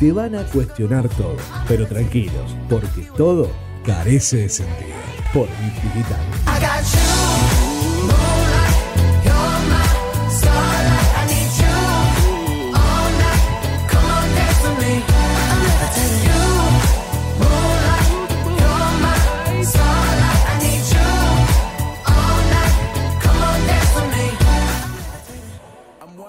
Te 0.00 0.10
van 0.10 0.34
a 0.34 0.42
cuestionar 0.46 1.08
todo, 1.10 1.36
pero 1.68 1.86
tranquilos, 1.86 2.56
porque 2.68 3.06
todo 3.16 3.48
carece 3.86 4.38
de 4.38 4.48
sentido. 4.48 4.96
Por 5.32 5.46
Digital. 5.46 7.23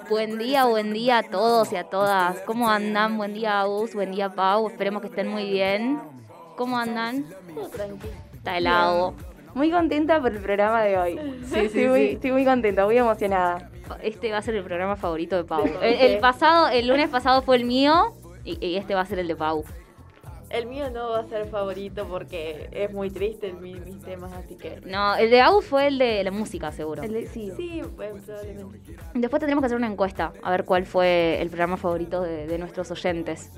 Buen 0.08 0.38
día, 0.38 0.66
buen 0.66 0.92
día 0.92 1.18
a 1.18 1.22
todos 1.24 1.72
y 1.72 1.76
a 1.76 1.84
todas. 1.84 2.38
¿Cómo 2.42 2.70
andan? 2.70 3.18
Buen 3.18 3.34
día, 3.34 3.60
Agus. 3.60 3.92
Buen 3.92 4.12
día, 4.12 4.28
Pau. 4.28 4.68
Esperemos 4.68 5.02
que 5.02 5.08
estén 5.08 5.26
muy 5.26 5.50
bien. 5.50 5.98
¿Cómo 6.56 6.78
andan? 6.78 7.26
Está 8.34 8.56
helado. 8.56 9.14
Muy 9.54 9.70
contenta 9.70 10.20
por 10.20 10.32
el 10.32 10.40
programa 10.40 10.82
de 10.82 10.96
hoy. 10.96 11.20
Sí, 11.46 11.54
sí, 11.54 11.58
estoy, 11.60 11.88
muy, 11.88 12.06
sí. 12.06 12.12
estoy 12.14 12.32
muy 12.32 12.44
contenta, 12.44 12.84
muy 12.84 12.96
emocionada. 12.96 13.70
Este 14.00 14.30
va 14.30 14.38
a 14.38 14.42
ser 14.42 14.54
el 14.54 14.62
programa 14.62 14.94
favorito 14.94 15.36
de 15.36 15.44
Pau. 15.44 15.64
El, 15.82 15.94
el 15.94 16.18
pasado, 16.18 16.68
el 16.68 16.86
lunes 16.86 17.08
pasado 17.08 17.42
fue 17.42 17.56
el 17.56 17.64
mío 17.64 18.14
y, 18.44 18.64
y 18.64 18.76
este 18.76 18.94
va 18.94 19.00
a 19.00 19.06
ser 19.06 19.18
el 19.18 19.26
de 19.26 19.34
Pau. 19.34 19.64
El 20.50 20.66
mío 20.66 20.90
no 20.90 21.10
va 21.10 21.20
a 21.20 21.26
ser 21.26 21.46
favorito 21.48 22.06
porque 22.08 22.68
es 22.70 22.92
muy 22.92 23.10
triste 23.10 23.52
mi- 23.52 23.74
mis 23.74 23.98
temas, 24.00 24.32
así 24.32 24.54
que... 24.54 24.80
No, 24.84 25.16
el 25.16 25.28
de 25.30 25.40
Agus 25.40 25.64
fue 25.64 25.88
el 25.88 25.98
de 25.98 26.22
la 26.22 26.30
música, 26.30 26.70
seguro. 26.70 27.02
El 27.02 27.12
de- 27.12 27.26
sí. 27.26 27.52
Sí, 27.56 27.82
bueno, 27.96 28.20
probablemente. 28.24 28.96
Después 29.14 29.40
tendremos 29.40 29.62
que 29.62 29.66
hacer 29.66 29.76
una 29.76 29.88
encuesta 29.88 30.32
a 30.42 30.50
ver 30.52 30.64
cuál 30.64 30.86
fue 30.86 31.40
el 31.42 31.48
programa 31.48 31.76
favorito 31.76 32.22
de, 32.22 32.46
de 32.46 32.58
nuestros 32.58 32.90
oyentes. 32.92 33.50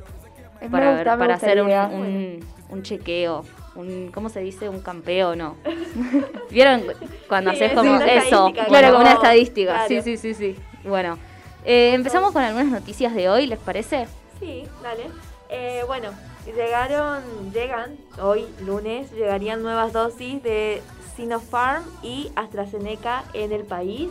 Me 0.63 0.71
Para, 0.71 0.93
gusta, 0.95 1.11
ver- 1.11 1.19
para 1.19 1.35
hacer 1.35 1.63
un, 1.63 1.71
un, 1.71 2.45
un 2.71 2.83
chequeo. 2.83 3.45
Un, 3.77 4.11
¿Cómo 4.13 4.29
se 4.29 4.41
dice? 4.41 4.69
Un 4.69 4.81
campeo, 4.81 5.37
¿no? 5.37 5.57
¿Vieron 6.51 6.83
cuando 7.29 7.51
Sí, 7.53 7.57
haces 7.57 7.71
es 7.73 7.77
como 7.79 7.95
eso? 8.01 8.53
claro. 8.69 8.99
una 8.99 9.13
estadística. 9.13 9.73
Claro. 9.73 9.89
Sí, 9.89 10.01
sí, 10.03 10.17
sí, 10.17 10.35
sí. 10.35 10.57
Bueno, 10.85 11.19
eh, 11.65 11.93
empezamos 11.95 12.33
con 12.33 12.43
algunas 12.43 12.69
noticias 12.69 13.15
de 13.15 13.29
hoy, 13.29 13.47
¿les 13.47 13.59
parece? 13.59 14.09
Sí, 14.41 14.65
dale. 14.83 15.05
Eh, 15.51 15.83
bueno, 15.87 16.11
llegaron, 16.55 17.53
llegan, 17.53 17.97
hoy 18.21 18.47
lunes, 18.61 19.11
llegarían 19.13 19.63
nuevas 19.63 19.93
dosis 19.93 20.43
de 20.43 20.83
Sinopharm 21.17 21.85
y 22.03 22.31
AstraZeneca 22.37 23.25
en 23.35 23.53
el 23.53 23.65
país. 23.65 24.09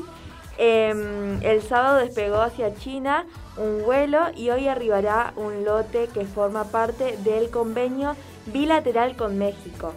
Em, 0.57 1.41
el 1.43 1.61
sábado 1.61 1.99
despegó 1.99 2.41
hacia 2.41 2.73
China 2.75 3.25
un 3.57 3.83
vuelo 3.83 4.19
y 4.35 4.49
hoy 4.49 4.67
arribará 4.67 5.33
un 5.35 5.63
lote 5.63 6.09
que 6.13 6.25
forma 6.25 6.65
parte 6.65 7.17
del 7.17 7.49
convenio 7.49 8.15
bilateral 8.47 9.15
con 9.15 9.37
México. 9.37 9.93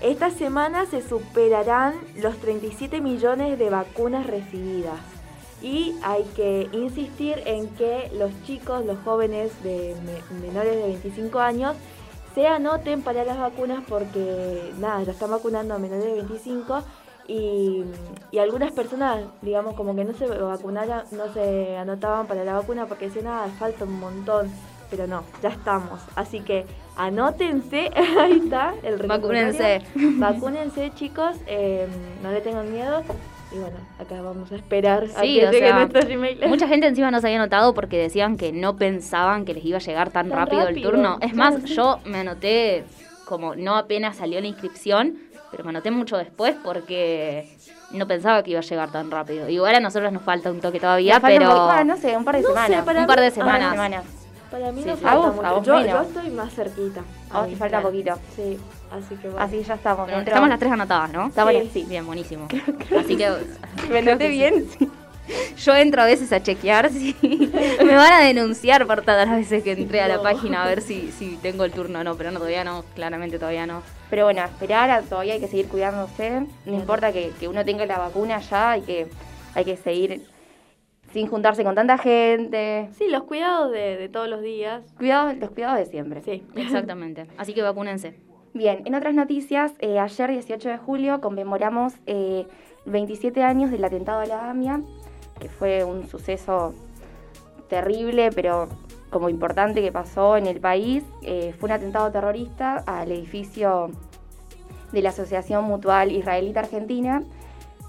Esta 0.00 0.30
semana 0.30 0.86
se 0.86 1.00
superarán 1.00 1.94
los 2.16 2.36
37 2.38 3.00
millones 3.00 3.58
de 3.58 3.70
vacunas 3.70 4.26
recibidas. 4.26 5.11
Y 5.62 5.94
hay 6.02 6.24
que 6.36 6.68
insistir 6.72 7.40
en 7.46 7.68
que 7.76 8.10
los 8.18 8.30
chicos, 8.44 8.84
los 8.84 8.98
jóvenes 9.04 9.52
de 9.62 9.94
me- 10.04 10.40
menores 10.46 10.74
de 10.76 10.82
25 10.82 11.38
años, 11.38 11.76
se 12.34 12.46
anoten 12.46 13.02
para 13.02 13.24
las 13.24 13.38
vacunas 13.38 13.84
porque, 13.88 14.72
nada, 14.78 15.02
ya 15.02 15.12
están 15.12 15.30
vacunando 15.30 15.74
a 15.74 15.78
menores 15.78 16.04
de 16.04 16.14
25 16.14 16.82
y, 17.28 17.84
y 18.32 18.38
algunas 18.38 18.72
personas, 18.72 19.20
digamos, 19.42 19.74
como 19.74 19.94
que 19.94 20.04
no 20.04 20.14
se 20.14 20.26
vacunaran, 20.26 21.04
no 21.12 21.32
se 21.32 21.76
anotaban 21.76 22.26
para 22.26 22.42
la 22.44 22.54
vacuna 22.54 22.86
porque 22.86 23.06
decían, 23.06 23.26
nada, 23.26 23.46
falta 23.58 23.84
un 23.84 24.00
montón. 24.00 24.50
Pero 24.90 25.06
no, 25.06 25.22
ya 25.42 25.48
estamos. 25.48 26.00
Así 26.16 26.40
que 26.40 26.66
anótense, 26.96 27.90
ahí 28.20 28.40
está 28.44 28.74
el. 28.82 28.98
Vacúnense. 29.06 30.18
Vacúnense, 30.18 30.92
chicos, 30.94 31.36
eh, 31.46 31.86
no 32.22 32.30
le 32.30 32.40
tengan 32.42 32.70
miedo. 32.70 33.02
Y 33.54 33.58
bueno, 33.58 33.76
acá 33.98 34.22
vamos 34.22 34.50
a 34.50 34.56
esperar 34.56 35.04
a 35.04 35.20
Sí, 35.20 35.38
que 35.40 35.46
o 35.46 35.50
llegue 35.50 35.68
sea. 35.68 36.48
Mucha 36.48 36.66
gente 36.68 36.86
encima 36.86 37.10
no 37.10 37.20
se 37.20 37.26
había 37.26 37.38
notado 37.38 37.74
porque 37.74 37.98
decían 37.98 38.36
que 38.36 38.52
no 38.52 38.76
pensaban 38.76 39.44
que 39.44 39.52
les 39.54 39.64
iba 39.64 39.76
a 39.76 39.80
llegar 39.80 40.10
tan, 40.10 40.28
Tan 40.28 40.38
rápido, 40.38 40.68
el 40.68 40.80
turno. 40.82 41.18
Es 41.20 41.34
más, 41.34 41.56
sí. 41.64 41.74
yo 41.74 41.98
me 42.06 42.20
anoté 42.20 42.84
como 43.26 43.54
no 43.54 43.76
apenas 43.76 44.16
salió 44.16 44.40
la 44.40 44.46
inscripción, 44.46 45.18
pero 45.50 45.64
me 45.64 45.70
anoté 45.70 45.90
mucho 45.90 46.16
después 46.16 46.54
porque 46.64 47.46
no 47.90 48.06
pensaba 48.06 48.42
que 48.42 48.52
iba 48.52 48.60
a 48.60 48.62
llegar 48.62 48.90
tan 48.90 49.10
rápido. 49.10 49.48
Igual 49.48 49.74
a 49.74 49.80
nosotros 49.80 50.10
nos 50.12 50.22
falta 50.22 50.50
un 50.50 50.60
toque 50.60 50.80
todavía, 50.80 51.16
un 51.16 51.22
pero 51.22 51.50
poco- 51.50 51.66
bueno, 51.66 51.84
no 51.84 51.96
sé, 51.98 52.16
un 52.16 52.24
par 52.24 52.36
de 52.36 52.42
No 52.42 52.48
sé, 52.48 52.54
semanas. 52.54 52.84
para 52.86 53.00
un 53.00 53.06
par 53.06 53.20
de 53.20 53.26
mí- 53.26 53.34
semanas. 53.34 54.04
Para 54.52 54.70
mí 54.70 54.82
Sí, 54.82 54.88
no 54.88 54.96
sí. 54.96 55.02
falta 55.02 55.30
vos- 55.30 55.36
mucho. 55.58 55.62
yo, 55.80 55.86
yo 55.86 56.02
estoy 56.02 56.30
más 56.30 56.54
cerquita. 56.54 57.00
A 57.30 57.40
vos 57.40 57.48
te 57.48 57.56
falta 57.56 57.80
poquito. 57.80 58.14
Sí, 58.36 58.58
así 58.90 59.14
que 59.16 59.28
bueno. 59.28 59.44
Así 59.44 59.62
ya 59.64 59.74
estamos. 59.74 60.06
Bueno, 60.06 60.20
estamos 60.22 60.48
las 60.48 60.58
tres 60.58 60.70
anotadas, 60.72 61.10
¿no? 61.12 61.28
Sí. 61.30 61.32
las- 61.36 61.72
sí. 61.72 61.86
Bien, 61.88 62.06
buenísimo. 62.06 62.46
Así 63.00 63.16
que 63.16 63.30
¿Me 63.90 63.98
anoté 64.00 64.28
bien? 64.28 64.66
Yo 65.56 65.74
entro 65.76 66.02
a 66.02 66.04
veces 66.06 66.32
a 66.32 66.42
chequear 66.42 66.90
si 66.90 67.16
me 67.84 67.94
van 67.96 68.12
a 68.12 68.20
denunciar 68.20 68.86
por 68.86 69.02
todas 69.02 69.26
las 69.28 69.36
veces 69.38 69.62
que 69.62 69.72
entré 69.72 70.02
a 70.02 70.08
la 70.08 70.16
No. 70.16 70.22
página 70.22 70.64
a 70.64 70.66
ver 70.66 70.82
si, 70.82 71.12
si 71.12 71.36
tengo 71.40 71.64
el 71.64 71.70
turno 71.72 72.00
o 72.00 72.04
no, 72.04 72.16
pero 72.16 72.30
no, 72.32 72.38
todavía 72.38 72.64
no, 72.64 72.84
claramente 72.94 73.38
todavía 73.38 73.64
no. 73.66 73.82
Pero 74.10 74.24
bueno, 74.24 74.42
a 74.42 74.46
esperar, 74.46 75.02
todavía 75.04 75.34
hay 75.34 75.40
que 75.40 75.46
seguir 75.48 75.68
cuidándose. 75.68 76.44
No 76.66 76.74
importa 76.74 77.12
que, 77.12 77.30
que 77.38 77.46
uno 77.48 77.64
tenga 77.64 77.86
la 77.86 77.98
vacuna 77.98 78.40
ya, 78.40 78.72
hay 78.72 78.82
que, 78.82 79.06
hay 79.54 79.64
que 79.64 79.76
seguir 79.76 80.22
sin 81.12 81.26
juntarse 81.28 81.64
con 81.64 81.74
tanta 81.74 81.98
gente. 81.98 82.88
Sí, 82.92 83.08
los 83.08 83.24
cuidados 83.24 83.70
de, 83.70 83.96
de 83.96 84.08
todos 84.08 84.28
los 84.28 84.42
días. 84.42 84.82
Cuidado, 84.96 85.32
los 85.34 85.50
cuidados 85.50 85.78
de 85.78 85.86
siempre. 85.86 86.22
Sí. 86.22 86.44
Exactamente. 86.56 87.26
Así 87.36 87.54
que 87.54 87.62
vacúnense. 87.62 88.14
Bien, 88.54 88.82
en 88.84 88.94
otras 88.94 89.14
noticias, 89.14 89.72
eh, 89.78 89.98
ayer 89.98 90.30
18 90.30 90.68
de 90.68 90.78
julio 90.78 91.20
conmemoramos 91.20 91.94
eh, 92.06 92.46
27 92.84 93.42
años 93.42 93.70
del 93.70 93.84
atentado 93.84 94.20
a 94.20 94.26
la 94.26 94.50
AMIA, 94.50 94.82
que 95.40 95.48
fue 95.48 95.84
un 95.84 96.06
suceso 96.06 96.74
terrible, 97.68 98.30
pero 98.34 98.68
como 99.12 99.28
importante 99.28 99.82
que 99.82 99.92
pasó 99.92 100.36
en 100.36 100.46
el 100.46 100.60
país. 100.60 101.04
Eh, 101.22 101.54
fue 101.58 101.68
un 101.68 101.72
atentado 101.72 102.10
terrorista 102.10 102.82
al 102.86 103.12
edificio 103.12 103.90
de 104.90 105.02
la 105.02 105.10
Asociación 105.10 105.64
Mutual 105.64 106.10
Israelita 106.10 106.60
Argentina, 106.60 107.22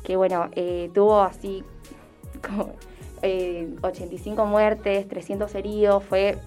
que 0.03 0.15
bueno, 0.15 0.49
eh, 0.51 0.91
tuvo 0.93 1.21
así 1.21 1.63
como, 2.45 2.73
eh, 3.23 3.67
85 3.81 4.45
muertes, 4.45 5.07
300 5.07 5.55
heridos, 5.55 6.03
fue 6.03 6.37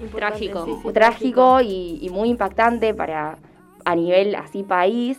Importante, 0.00 0.38
Trágico. 0.48 0.64
sí, 0.64 0.72
sí, 0.82 0.92
trágico 0.94 1.60
y, 1.60 1.98
y 2.00 2.08
muy 2.08 2.30
impactante 2.30 2.94
para 2.94 3.36
a 3.84 3.94
nivel 3.94 4.34
así 4.34 4.62
país. 4.62 5.18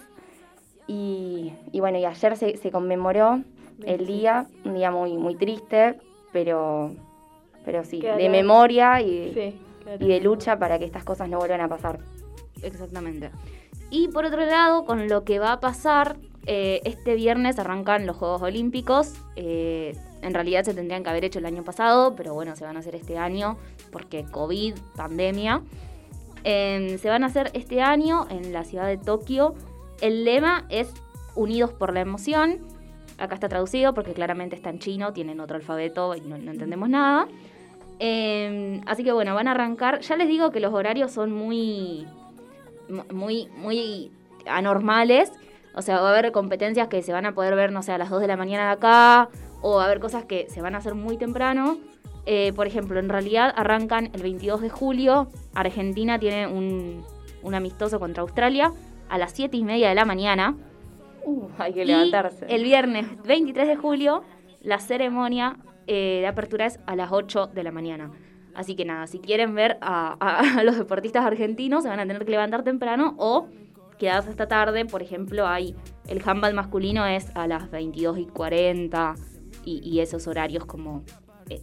Y, 0.87 1.53
y 1.71 1.79
bueno, 1.79 1.99
y 1.99 2.05
ayer 2.05 2.35
se, 2.35 2.57
se 2.57 2.71
conmemoró 2.71 3.43
el 3.85 3.97
27. 3.99 4.05
día, 4.05 4.47
un 4.65 4.73
día 4.73 4.89
muy, 4.91 5.17
muy 5.17 5.35
triste, 5.35 5.99
pero, 6.31 6.91
pero 7.63 7.83
sí, 7.83 8.01
de 8.01 8.29
memoria 8.29 9.01
y, 9.01 9.31
Sí, 9.33 9.59
claro. 9.83 10.03
y 10.03 10.07
de 10.07 10.19
lucha 10.21 10.57
para 10.57 10.79
que 10.79 10.85
estas 10.85 11.03
cosas 11.03 11.29
no 11.29 11.37
vuelvan 11.37 11.61
a 11.61 11.67
pasar. 11.67 11.99
Exactamente. 12.63 13.29
Y 13.91 14.07
por 14.07 14.25
otro 14.25 14.43
lado, 14.45 14.85
con 14.85 15.07
lo 15.07 15.23
que 15.23 15.37
va 15.39 15.51
a 15.53 15.59
pasar, 15.59 16.15
eh, 16.47 16.81
este 16.85 17.13
viernes 17.15 17.59
arrancan 17.59 18.07
los 18.07 18.17
Juegos 18.17 18.41
Olímpicos. 18.41 19.13
Eh, 19.35 19.95
en 20.21 20.33
realidad 20.33 20.63
se 20.63 20.73
tendrían 20.73 21.03
que 21.03 21.09
haber 21.09 21.25
hecho 21.25 21.39
el 21.39 21.45
año 21.45 21.63
pasado, 21.63 22.15
pero 22.15 22.33
bueno, 22.33 22.55
se 22.55 22.63
van 22.65 22.77
a 22.77 22.79
hacer 22.79 22.95
este 22.95 23.17
año 23.17 23.57
porque 23.91 24.23
COVID, 24.25 24.75
pandemia. 24.95 25.61
Eh, 26.43 26.97
se 27.01 27.09
van 27.09 27.23
a 27.23 27.27
hacer 27.27 27.51
este 27.53 27.81
año 27.81 28.25
en 28.29 28.51
la 28.53 28.63
ciudad 28.63 28.87
de 28.87 28.97
Tokio. 28.97 29.53
El 30.01 30.23
lema 30.25 30.65
es 30.69 30.91
Unidos 31.35 31.71
por 31.71 31.93
la 31.93 32.01
emoción. 32.01 32.59
Acá 33.17 33.35
está 33.35 33.47
traducido 33.47 33.93
porque 33.93 34.13
claramente 34.13 34.55
está 34.55 34.69
en 34.71 34.79
chino, 34.79 35.13
tienen 35.13 35.39
otro 35.39 35.55
alfabeto 35.55 36.15
y 36.15 36.21
no, 36.21 36.37
no 36.37 36.51
entendemos 36.51 36.89
nada. 36.89 37.27
Eh, 37.99 38.81
así 38.87 39.03
que 39.03 39.11
bueno, 39.11 39.35
van 39.35 39.47
a 39.47 39.51
arrancar. 39.51 39.99
Ya 40.01 40.15
les 40.15 40.27
digo 40.27 40.51
que 40.51 40.59
los 40.59 40.73
horarios 40.73 41.11
son 41.11 41.31
muy, 41.31 42.07
mu- 42.89 43.13
muy, 43.13 43.47
muy 43.57 44.11
anormales. 44.47 45.31
O 45.75 45.81
sea, 45.81 46.01
va 46.01 46.09
a 46.09 46.17
haber 46.17 46.31
competencias 46.31 46.87
que 46.87 47.01
se 47.03 47.13
van 47.13 47.25
a 47.25 47.33
poder 47.33 47.55
ver, 47.55 47.71
no 47.71 47.83
sé, 47.83 47.91
a 47.91 47.97
las 47.97 48.09
2 48.09 48.21
de 48.21 48.27
la 48.27 48.35
mañana 48.37 48.65
de 48.65 48.71
acá, 48.71 49.29
o 49.61 49.75
va 49.77 49.83
a 49.83 49.85
haber 49.85 49.99
cosas 49.99 50.25
que 50.25 50.47
se 50.49 50.61
van 50.61 50.75
a 50.75 50.79
hacer 50.79 50.95
muy 50.95 51.17
temprano. 51.17 51.77
Eh, 52.25 52.53
por 52.53 52.67
ejemplo, 52.67 52.99
en 52.99 53.09
realidad 53.09 53.53
arrancan 53.55 54.09
el 54.13 54.21
22 54.21 54.61
de 54.61 54.69
julio. 54.69 55.27
Argentina 55.55 56.19
tiene 56.19 56.47
un, 56.47 57.03
un 57.41 57.55
amistoso 57.55 57.99
contra 57.99 58.21
Australia 58.21 58.71
a 59.09 59.17
las 59.17 59.31
7 59.31 59.57
y 59.57 59.63
media 59.63 59.89
de 59.89 59.95
la 59.95 60.05
mañana. 60.05 60.55
Uh, 61.25 61.47
hay 61.57 61.73
que 61.73 61.83
Y 61.83 61.85
levantarse. 61.85 62.45
el 62.49 62.63
viernes 62.63 63.05
23 63.23 63.67
de 63.67 63.75
julio, 63.75 64.23
la 64.61 64.79
ceremonia 64.79 65.57
eh, 65.87 66.19
de 66.21 66.27
apertura 66.27 66.65
es 66.67 66.79
a 66.85 66.95
las 66.95 67.11
8 67.11 67.47
de 67.47 67.63
la 67.63 67.71
mañana. 67.71 68.11
Así 68.53 68.75
que 68.75 68.85
nada, 68.85 69.07
si 69.07 69.19
quieren 69.19 69.55
ver 69.55 69.77
a, 69.81 70.15
a- 70.19 70.59
a 70.59 70.63
los 70.63 70.77
deportistas 70.77 71.25
argentinos, 71.25 71.83
se 71.83 71.89
van 71.89 71.99
a 71.99 72.05
tener 72.05 72.25
que 72.25 72.31
levantar 72.31 72.63
temprano 72.63 73.15
o 73.17 73.47
quedarse 73.97 74.29
hasta 74.29 74.47
tarde. 74.47 74.85
Por 74.85 75.01
ejemplo, 75.01 75.47
hay 75.47 75.75
el 76.07 76.21
handball 76.25 76.53
masculino 76.53 77.05
es 77.05 77.31
a 77.35 77.47
las 77.47 77.69
22 77.71 78.17
y 78.19 78.25
40 78.25 79.15
y, 79.63 79.79
y 79.87 79.99
esos 79.99 80.27
horarios 80.27 80.65
como 80.65 81.03
eh, 81.49 81.61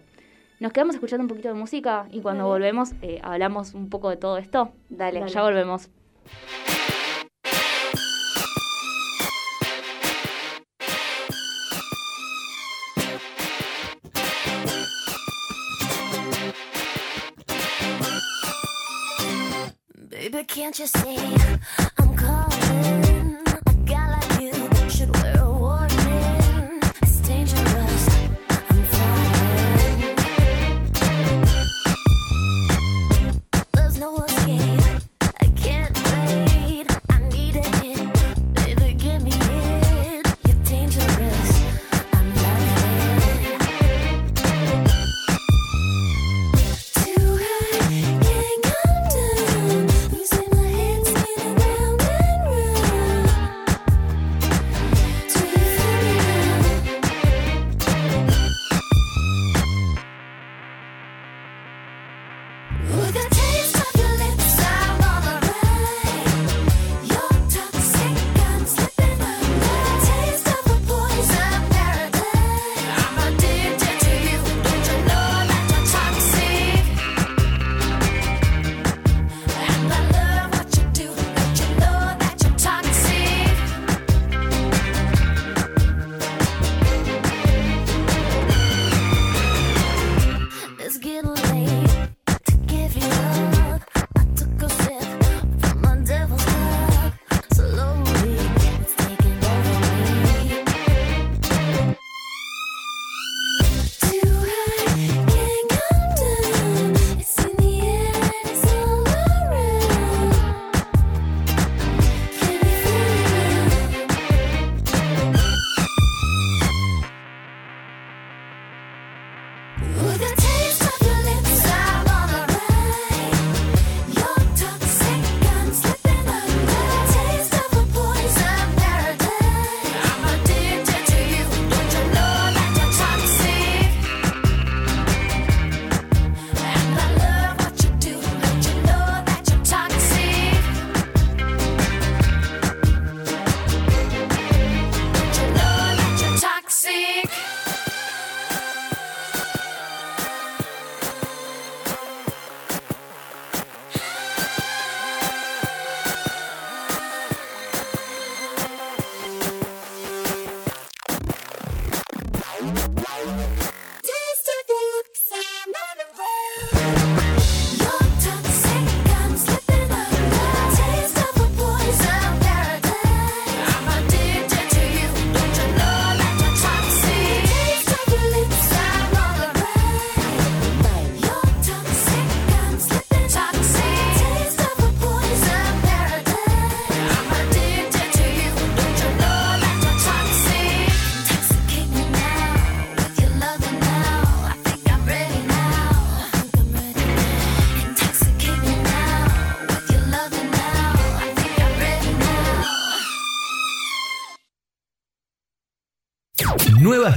Nos 0.60 0.74
quedamos 0.74 0.96
escuchando 0.96 1.22
un 1.24 1.28
poquito 1.28 1.50
de 1.50 1.54
música 1.54 2.08
y 2.12 2.22
cuando 2.22 2.46
Dale. 2.46 2.54
volvemos 2.54 2.94
eh, 3.04 3.20
hablamos 3.22 3.76
un 3.76 3.90
poco 3.90 4.10
de 4.10 4.18
todo 4.18 4.40
esto. 4.40 4.72
Dale. 4.90 5.24
Ya 5.28 5.44
volvemos. 5.44 5.92
Can't 20.68 20.80
you 20.80 20.88
see 20.88 21.87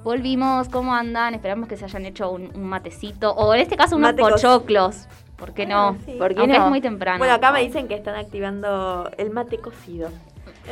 Volvimos, 0.04 0.68
¿cómo 0.68 0.94
andan? 0.94 1.34
Esperamos 1.34 1.70
que 1.70 1.78
se 1.78 1.86
hayan 1.86 2.06
hecho 2.06 2.30
un, 2.32 2.52
un 2.56 2.64
matecito, 2.66 3.32
o 3.34 3.54
en 3.54 3.62
este 3.62 3.78
caso 3.78 3.96
unos 3.96 4.12
Mate 4.12 4.22
cos- 4.22 4.32
pochoclos. 4.34 5.08
¿Por 5.38 5.54
qué 5.54 5.66
no? 5.66 5.90
Ah, 5.90 5.96
sí. 6.06 6.16
¿Por 6.18 6.34
qué 6.34 6.42
Aunque 6.42 6.58
no? 6.58 6.66
es 6.66 6.70
muy 6.70 6.82
temprano. 6.82 7.20
Bueno, 7.20 7.34
acá 7.34 7.52
me 7.52 7.62
dicen 7.62 7.88
que 7.88 7.96
están 7.96 8.16
activando 8.16 9.10
el 9.18 9.30
mate 9.32 9.58
cocido. 9.60 10.10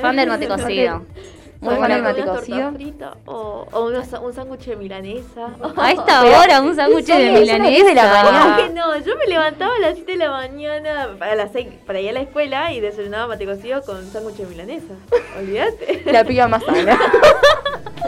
Fan 0.01 0.15
del 0.17 0.27
mate 0.29 0.48
cocido. 0.50 1.05
Muy 1.61 1.75
una 1.75 2.13
cocido. 2.25 2.71
frita 2.73 3.13
o, 3.25 3.67
o 3.71 3.85
unos- 3.85 4.11
un 4.21 4.33
sándwich 4.33 4.65
de 4.65 4.75
milanesa. 4.75 5.47
A 5.77 5.91
esta 5.91 6.23
hora, 6.23 6.59
un 6.61 6.75
sándwich 6.75 7.05
de 7.05 7.13
son 7.13 7.21
las 7.23 7.33
10 7.39 7.41
milanesa. 7.41 7.85
de 7.89 7.95
la 7.95 8.03
mañana. 8.23 8.55
¿Por 8.57 8.65
qué 8.67 8.73
no? 8.73 8.97
Yo 8.97 9.15
me 9.15 9.27
levantaba 9.27 9.75
a 9.75 9.79
las 9.79 9.93
7 9.95 10.11
de 10.13 10.17
la 10.17 10.31
mañana 10.31 11.09
a 11.19 11.35
las 11.35 11.51
6 11.51 11.67
para 11.85 11.99
ir 11.99 12.09
a 12.09 12.13
la 12.13 12.21
escuela 12.21 12.73
y 12.73 12.79
desayunaba 12.79 13.27
mate 13.27 13.45
cocido 13.45 13.83
con 13.83 14.03
sándwich 14.11 14.37
de 14.37 14.45
milanesa. 14.47 14.93
Olvídate. 15.37 16.01
La 16.11 16.23
piba 16.23 16.47
más 16.47 16.63
sana. 16.63 16.99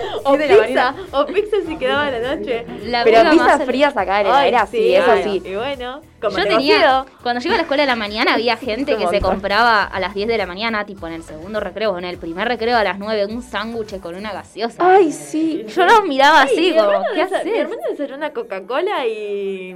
o 0.25 0.37
de 0.37 0.47
la 0.47 0.65
pizza, 0.65 0.95
o 1.11 1.25
pizza 1.25 1.57
si 1.67 1.75
quedaba 1.77 2.09
la 2.11 2.35
noche. 2.35 2.65
La 2.85 3.03
Pero 3.03 3.23
más- 3.35 3.63
frías 3.63 3.95
acá 3.97 4.21
en 4.21 4.27
la 4.27 4.37
Ay, 4.39 4.49
heladera, 4.49 4.67
sí, 4.67 4.95
eso 4.95 5.05
claro. 5.05 5.23
sí. 5.23 5.41
Y 5.45 5.55
bueno, 5.55 6.01
con 6.21 6.31
Yo 6.31 6.43
tenía, 6.43 6.75
cocido. 6.75 7.05
cuando 7.21 7.41
yo 7.41 7.47
iba 7.47 7.55
a 7.55 7.57
la 7.57 7.61
escuela 7.63 7.83
de 7.83 7.87
la 7.87 7.95
mañana 7.95 8.33
había 8.35 8.57
gente 8.57 8.95
que 8.97 9.07
se 9.07 9.19
compraba 9.21 9.83
a 9.83 9.99
las 9.99 10.13
10 10.13 10.27
de 10.27 10.37
la 10.37 10.45
mañana, 10.45 10.85
tipo 10.85 11.07
en 11.07 11.13
el 11.13 11.23
segundo 11.23 11.59
recreo 11.59 11.91
o 11.91 11.97
en 11.97 12.05
el 12.05 12.17
primer 12.17 12.47
recreo 12.47 12.77
a 12.77 12.83
las 12.83 12.97
9, 12.99 13.25
un 13.27 13.41
sándwich 13.41 13.99
con 13.99 14.15
una 14.15 14.31
gaseosa. 14.33 14.77
Ay, 14.95 15.11
sí. 15.11 15.65
Yo 15.67 15.85
los 15.85 16.03
miraba 16.05 16.41
Ay, 16.41 16.49
así, 16.51 16.73
como, 16.75 16.89
¿qué 17.13 17.23
desa- 17.25 17.43
Mi 17.43 17.49
haces? 17.51 17.57
hermano 17.59 17.81
desayuna 17.89 18.31
Coca-Cola 18.33 19.05
y, 19.07 19.73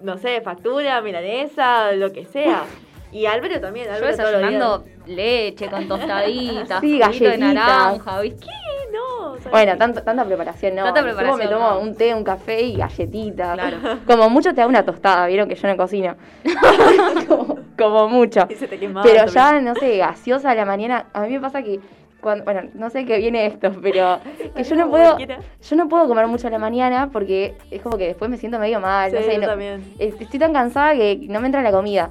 no 0.00 0.18
sé, 0.18 0.40
factura, 0.40 1.00
milanesa, 1.00 1.92
lo 1.92 2.12
que 2.12 2.24
sea. 2.26 2.64
Y 3.10 3.24
Álvaro 3.24 3.58
también, 3.58 3.86
Yo 3.86 3.92
Álvaro 3.94 4.10
los 4.10 4.18
desayunando 4.18 4.84
leche 5.06 5.68
con 5.70 5.88
tostaditas, 5.88 6.80
Sí, 6.82 7.00
juguito 7.02 7.24
de 7.30 7.38
naranja, 7.38 8.20
¿viste? 8.20 8.44
¿Qué? 8.44 8.52
No. 8.92 9.32
o 9.32 9.38
sea, 9.38 9.50
Bueno, 9.50 9.76
tanto, 9.76 10.02
tanta 10.02 10.24
preparación, 10.24 10.74
¿no? 10.74 10.84
Tanta 10.84 11.02
preparación, 11.02 11.38
me 11.38 11.46
tomo 11.48 11.70
no. 11.70 11.80
un 11.80 11.94
té, 11.94 12.14
un 12.14 12.24
café 12.24 12.60
y 12.62 12.76
galletitas. 12.76 13.54
Claro. 13.54 13.76
Como 14.06 14.28
mucho 14.30 14.50
te 14.54 14.60
da 14.60 14.66
una 14.66 14.84
tostada, 14.84 15.26
vieron 15.26 15.48
que 15.48 15.54
yo 15.54 15.68
no 15.68 15.76
cocino. 15.76 16.16
como, 17.28 17.58
como 17.78 18.08
mucho. 18.08 18.46
Y 18.48 18.54
se 18.54 18.66
te 18.68 18.78
quemaba 18.78 19.02
Pero 19.02 19.24
también. 19.26 19.34
ya, 19.34 19.60
no 19.60 19.74
sé, 19.74 19.96
gaseosa 19.98 20.50
a 20.50 20.54
la 20.54 20.64
mañana. 20.64 21.06
A 21.12 21.22
mí 21.22 21.28
me 21.30 21.40
pasa 21.40 21.62
que 21.62 21.80
cuando, 22.20 22.44
bueno, 22.44 22.62
no 22.74 22.90
sé 22.90 23.04
qué 23.04 23.18
viene 23.18 23.46
esto, 23.46 23.72
pero 23.82 24.18
que 24.56 24.64
yo 24.64 24.76
no 24.76 24.90
puedo, 24.90 25.16
yo 25.18 25.76
no 25.76 25.88
puedo 25.88 26.08
comer 26.08 26.26
mucho 26.26 26.48
a 26.48 26.50
la 26.50 26.58
mañana 26.58 27.10
porque 27.12 27.54
es 27.70 27.80
como 27.82 27.96
que 27.96 28.06
después 28.08 28.30
me 28.30 28.36
siento 28.36 28.58
medio 28.58 28.80
mal, 28.80 29.12
no 29.12 29.18
Sí, 29.18 29.24
sé, 29.24 29.34
yo 29.34 29.40
no- 29.42 29.46
también. 29.46 29.94
es- 29.98 30.20
estoy 30.20 30.38
tan 30.38 30.52
cansada 30.52 30.94
que 30.94 31.18
no 31.28 31.40
me 31.40 31.46
entra 31.46 31.62
la 31.62 31.70
comida. 31.70 32.10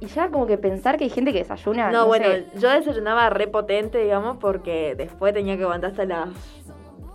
Y 0.00 0.06
ya 0.06 0.28
como 0.30 0.46
que 0.46 0.58
pensar 0.58 0.96
que 0.96 1.04
hay 1.04 1.10
gente 1.10 1.32
que 1.32 1.38
desayuna. 1.40 1.90
No, 1.90 2.02
No, 2.02 2.06
bueno, 2.06 2.26
sé. 2.26 2.46
yo 2.58 2.70
desayunaba 2.70 3.30
re 3.30 3.48
potente, 3.48 3.98
digamos, 3.98 4.36
porque 4.38 4.94
después 4.96 5.34
tenía 5.34 5.56
que 5.56 5.64
aguantar 5.64 5.90
hasta 5.90 6.04
las 6.04 6.28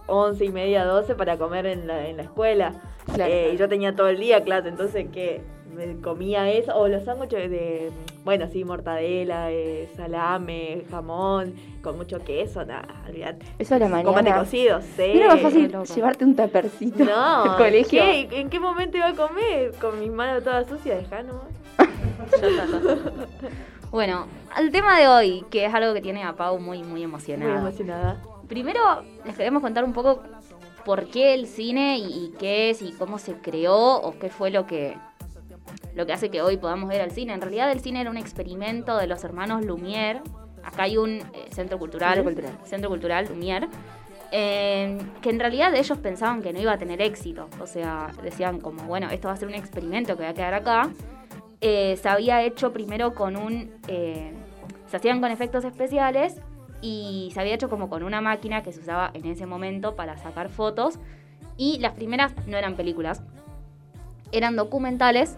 once 0.08 0.44
y 0.46 0.50
media, 0.50 0.84
12 0.86 1.16
para 1.16 1.38
comer 1.38 1.66
en 1.66 1.88
la, 1.88 2.08
en 2.08 2.18
la 2.18 2.24
escuela. 2.24 2.74
Claro. 3.14 3.32
Eh, 3.32 3.52
y 3.54 3.58
yo 3.58 3.70
tenía 3.70 3.96
todo 3.96 4.08
el 4.10 4.18
día 4.20 4.44
clase, 4.44 4.68
entonces 4.70 5.08
que 5.12 5.42
me 5.74 5.96
comía 6.02 6.52
eso, 6.52 6.76
o 6.78 6.88
los 6.88 7.04
sándwiches 7.04 7.50
de, 7.50 7.90
bueno, 8.24 8.48
sí, 8.52 8.64
mortadela, 8.64 9.50
eh, 9.52 9.90
salame, 9.96 10.84
jamón, 10.92 11.56
con 11.82 11.98
mucho 11.98 12.20
queso, 12.24 12.64
nada, 12.66 12.88
olvídate. 13.08 13.46
Eso 13.58 13.76
a 13.76 13.80
la 13.80 13.88
mañana. 13.88 14.40
cocido, 14.40 14.82
sí. 14.82 15.14
¿No 15.16 15.22
era 15.22 15.28
más 15.34 15.42
fácil 15.42 15.72
loco. 15.72 15.86
llevarte 15.96 16.26
un 16.26 16.36
tapercito 16.36 17.04
No, 17.06 17.44
al 17.54 17.58
colegio? 17.58 18.02
¿qué? 18.04 18.28
¿En 18.40 18.50
qué 18.50 18.60
momento 18.60 18.98
iba 18.98 19.08
a 19.08 19.14
comer? 19.16 19.72
Con 19.82 20.00
mis 20.00 20.12
manos 20.12 20.44
todas 20.44 20.68
sucias, 20.68 21.00
dejá 21.02 21.24
nomás. 21.24 21.46
Bueno, 23.92 24.26
al 24.56 24.72
tema 24.72 25.00
de 25.00 25.08
hoy, 25.08 25.46
que 25.52 25.66
es 25.66 25.74
algo 25.74 25.94
que 25.94 26.02
tiene 26.02 26.24
a 26.24 26.34
Pau 26.36 26.60
muy, 26.60 26.80
muy 26.80 26.88
Muy 26.92 27.04
emocionada. 27.04 27.60
emocionada. 27.60 28.22
Primero, 28.48 28.80
les 29.26 29.36
queremos 29.38 29.62
contar 29.62 29.84
un 29.84 29.94
poco 29.94 30.22
por 30.84 31.06
qué 31.10 31.34
el 31.36 31.48
cine 31.48 31.98
y, 31.98 32.04
y 32.26 32.34
qué 32.40 32.72
es 32.72 32.82
y 32.82 32.92
cómo 32.94 33.20
se 33.20 33.36
creó 33.36 33.96
o 34.02 34.18
qué 34.18 34.30
fue 34.30 34.50
lo 34.50 34.66
que, 34.66 34.98
lo 35.96 36.06
que 36.06 36.14
hace 36.14 36.30
que 36.30 36.42
hoy 36.42 36.58
podamos 36.58 36.90
ver 36.90 37.02
al 37.02 37.12
cine. 37.12 37.34
En 37.34 37.42
realidad 37.42 37.72
el 37.72 37.80
cine 37.82 38.02
era 38.02 38.10
un 38.10 38.18
experimento 38.18 38.98
de 38.98 39.08
los 39.08 39.24
hermanos 39.24 39.64
Lumière. 39.64 40.22
Acá 40.64 40.84
hay 40.84 40.98
un 40.98 41.12
eh, 41.20 41.24
centro 41.52 41.78
cultural, 41.78 42.16
Centro 42.16 42.32
cultural. 42.34 42.58
Centro 42.66 42.90
Cultural 42.90 43.28
Lumière, 43.28 43.68
eh, 44.32 44.98
que 45.22 45.30
en 45.30 45.40
realidad 45.40 45.74
ellos 45.76 45.98
pensaban 46.00 46.42
que 46.42 46.52
no 46.52 46.60
iba 46.60 46.72
a 46.72 46.78
tener 46.78 47.02
éxito. 47.02 47.48
O 47.62 47.68
sea, 47.68 48.10
decían 48.24 48.60
como, 48.60 48.84
bueno, 48.84 49.10
esto 49.12 49.28
va 49.28 49.36
a 49.36 49.38
ser 49.38 49.48
un 49.50 49.56
experimento 49.56 50.18
que 50.18 50.24
va 50.24 50.30
a 50.30 50.34
quedar 50.34 50.54
acá. 50.56 50.90
Eh, 51.66 51.96
se 51.96 52.10
había 52.10 52.44
hecho 52.44 52.74
primero 52.74 53.16
con 53.16 53.38
un... 53.38 53.72
eh, 53.88 54.34
se 54.88 54.98
hacían 54.98 55.22
con 55.22 55.32
efectos 55.32 55.64
especiales 55.64 56.36
y 56.82 57.32
se 57.34 57.40
había 57.40 57.56
hecho 57.56 57.70
como 57.70 57.90
con 57.90 58.04
una 58.04 58.20
máquina 58.20 58.62
que 58.64 58.74
se 58.74 58.82
usaba 58.82 59.12
en 59.14 59.26
ese 59.26 59.46
momento 59.46 59.96
para 59.96 60.18
sacar 60.18 60.50
fotos. 60.50 61.00
Y 61.56 61.80
las 61.80 61.94
primeras 61.94 62.34
no 62.48 62.58
eran 62.58 62.76
películas, 62.76 63.24
eran 64.34 64.58
documentales 64.58 65.38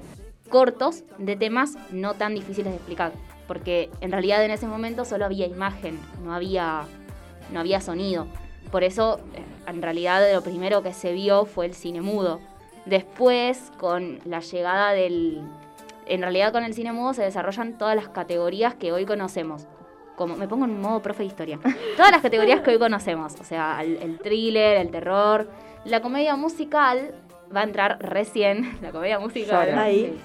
cortos 0.50 1.04
de 1.20 1.36
temas 1.36 1.78
no 1.92 2.16
tan 2.16 2.34
difíciles 2.34 2.72
de 2.72 2.78
explicar. 2.78 3.12
Porque 3.48 3.92
en 4.02 4.12
realidad 4.12 4.44
en 4.44 4.50
ese 4.50 4.66
momento 4.66 5.06
solo 5.06 5.26
había 5.26 5.46
imagen, 5.46 6.00
no 6.24 6.34
había, 6.34 6.86
no 7.54 7.60
había 7.60 7.82
sonido. 7.82 8.26
Por 8.72 8.84
eso, 8.84 9.20
eh, 9.36 9.44
en 9.68 9.84
realidad, 9.84 10.34
lo 10.34 10.42
primero 10.42 10.82
que 10.82 10.92
se 10.92 11.14
vio 11.14 11.46
fue 11.46 11.68
el 11.68 11.76
cine 11.76 12.02
mudo. 12.02 12.40
Después, 12.88 13.72
con 13.78 14.20
la 14.26 14.40
llegada 14.40 14.94
del... 14.94 15.44
En 16.06 16.22
realidad, 16.22 16.52
con 16.52 16.64
el 16.64 16.74
cine 16.74 16.92
mudo 16.92 17.14
se 17.14 17.24
desarrollan 17.24 17.78
todas 17.78 17.96
las 17.96 18.10
categorías 18.10 18.76
que 18.76 18.92
hoy 18.92 19.06
conocemos. 19.06 19.68
Como, 20.16 20.36
me 20.36 20.48
pongo 20.48 20.66
en 20.66 20.80
modo 20.80 21.02
profe 21.02 21.24
de 21.24 21.28
historia. 21.28 21.60
Todas 21.98 22.12
las 22.12 22.22
categorías 22.22 22.62
que 22.62 22.72
hoy 22.72 22.80
conocemos. 22.80 23.36
O 23.40 23.44
sea, 23.44 23.80
el, 23.82 23.98
el 23.98 24.20
thriller, 24.20 24.78
el 24.78 24.90
terror. 24.90 25.50
La 25.84 26.02
comedia 26.02 26.36
musical 26.36 27.14
va 27.54 27.62
a 27.62 27.64
entrar 27.64 27.98
recién. 28.00 28.78
La 28.82 28.92
comedia 28.92 29.20
musical. 29.20 29.78
Ahí. 29.78 30.18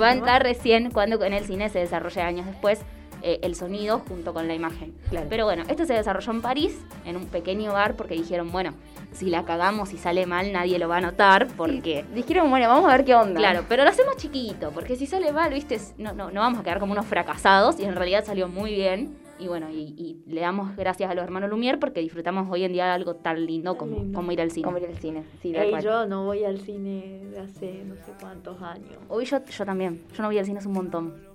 Va 0.00 0.10
a 0.10 0.12
entrar 0.12 0.42
recién 0.42 0.90
cuando 0.90 1.22
en 1.24 1.32
el 1.32 1.44
cine 1.44 1.68
se 1.68 1.80
desarrolle 1.80 2.20
años 2.20 2.46
después 2.46 2.80
eh, 3.26 3.40
el 3.42 3.54
sonido 3.54 4.00
junto 4.00 4.34
con 4.34 4.46
la 4.46 4.54
imagen. 4.54 4.94
Claro. 5.08 5.26
Pero 5.30 5.46
bueno, 5.46 5.64
esto 5.68 5.86
se 5.86 5.94
desarrolló 5.94 6.30
en 6.30 6.42
París, 6.42 6.78
en 7.06 7.16
un 7.16 7.26
pequeño 7.26 7.72
bar, 7.72 7.96
porque 7.96 8.14
dijeron, 8.14 8.52
bueno, 8.52 8.74
si 9.12 9.30
la 9.30 9.44
cagamos 9.46 9.94
y 9.94 9.96
sale 9.96 10.26
mal, 10.26 10.52
nadie 10.52 10.78
lo 10.78 10.88
va 10.88 10.98
a 10.98 11.00
notar, 11.00 11.48
porque... 11.56 12.04
Dijeron, 12.14 12.50
bueno, 12.50 12.68
vamos 12.68 12.90
a 12.90 12.96
ver 12.96 13.06
qué 13.06 13.14
onda. 13.14 13.40
Claro, 13.40 13.64
pero 13.66 13.82
lo 13.82 13.88
hacemos 13.88 14.18
chiquito, 14.18 14.72
porque 14.72 14.94
si 14.96 15.06
sale 15.06 15.32
mal, 15.32 15.54
viste, 15.54 15.80
no, 15.96 16.12
no, 16.12 16.30
no 16.30 16.40
vamos 16.40 16.60
a 16.60 16.62
quedar 16.62 16.78
como 16.80 16.92
unos 16.92 17.06
fracasados, 17.06 17.80
y 17.80 17.84
en 17.84 17.96
realidad 17.96 18.24
salió 18.26 18.46
muy 18.46 18.74
bien. 18.74 19.16
Y 19.38 19.48
bueno, 19.48 19.68
y, 19.70 19.94
y 19.96 20.22
le 20.30 20.42
damos 20.42 20.76
gracias 20.76 21.10
a 21.10 21.14
los 21.14 21.24
hermanos 21.24 21.50
Lumière 21.50 21.78
porque 21.80 22.00
disfrutamos 22.00 22.46
hoy 22.50 22.62
en 22.62 22.72
día 22.72 22.84
de 22.84 22.90
algo 22.92 23.16
tan 23.16 23.44
lindo 23.44 23.76
como, 23.76 23.96
Lindo. 23.96 24.16
como 24.16 24.30
ir 24.30 24.40
al 24.40 24.52
cine. 24.52 24.64
Como 24.64 24.78
ir 24.78 24.86
al 24.86 24.98
cine. 24.98 25.24
Sí, 25.42 25.52
Ey, 25.56 25.74
yo 25.82 26.06
no 26.06 26.24
voy 26.24 26.44
al 26.44 26.60
cine 26.60 27.20
de 27.32 27.40
hace 27.40 27.82
no 27.84 27.96
sé 27.96 28.12
cuántos 28.20 28.62
años. 28.62 28.96
Hoy 29.08 29.24
yo, 29.24 29.44
yo 29.44 29.64
también, 29.64 30.02
yo 30.14 30.22
no 30.22 30.28
voy 30.28 30.38
al 30.38 30.44
cine 30.44 30.58
hace 30.60 30.68
un 30.68 30.74
montón. 30.74 31.33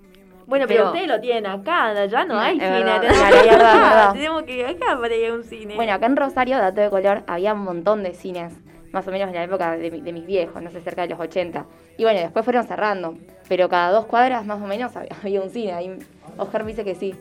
Bueno, 0.50 0.66
pero, 0.66 0.80
Pero- 0.80 0.86
ustedes 0.90 1.08
lo 1.08 1.20
tienen 1.20 1.46
acá, 1.46 1.86
allá 1.90 2.24
no 2.24 2.38
hay 2.38 2.54
cine. 2.58 2.70
verdad, 2.70 3.00
tenemos, 3.00 4.42
claro, 4.42 4.44
que 4.46 4.56
ir 4.58 4.66
acá 4.66 4.98
para 5.00 5.14
ir 5.14 5.30
a 5.30 5.34
un 5.34 5.44
cine. 5.44 5.76
Bueno, 5.76 5.92
acá 5.92 6.06
en 6.06 6.16
Rosario, 6.16 6.58
dato 6.58 6.80
de 6.80 6.90
color, 6.90 7.22
había 7.28 7.54
un 7.54 7.60
montón 7.60 8.02
de 8.02 8.14
cines, 8.14 8.52
más 8.92 9.06
o 9.06 9.12
menos 9.12 9.28
en 9.28 9.34
la 9.36 9.44
época 9.44 9.76
de, 9.76 9.90
mi- 9.92 10.00
de 10.00 10.12
mis 10.12 10.26
viejos, 10.26 10.60
no 10.60 10.70
sé, 10.70 10.80
cerca 10.80 11.02
de 11.02 11.08
los 11.08 11.20
80. 11.20 11.66
Y 11.96 12.02
bueno, 12.02 12.18
después 12.20 12.44
fueron 12.44 12.64
cerrando, 12.66 13.14
pero 13.48 13.68
cada 13.68 13.92
dos 13.92 14.06
cuadras 14.06 14.44
más 14.44 14.60
o 14.60 14.66
menos 14.66 14.94
había, 14.96 15.10
había 15.22 15.40
un 15.40 15.50
cine. 15.50 15.72
Ahí 15.72 15.98
Oscar 16.36 16.64
me 16.64 16.70
dice 16.72 16.84
que 16.84 16.96
sí. 16.96 17.14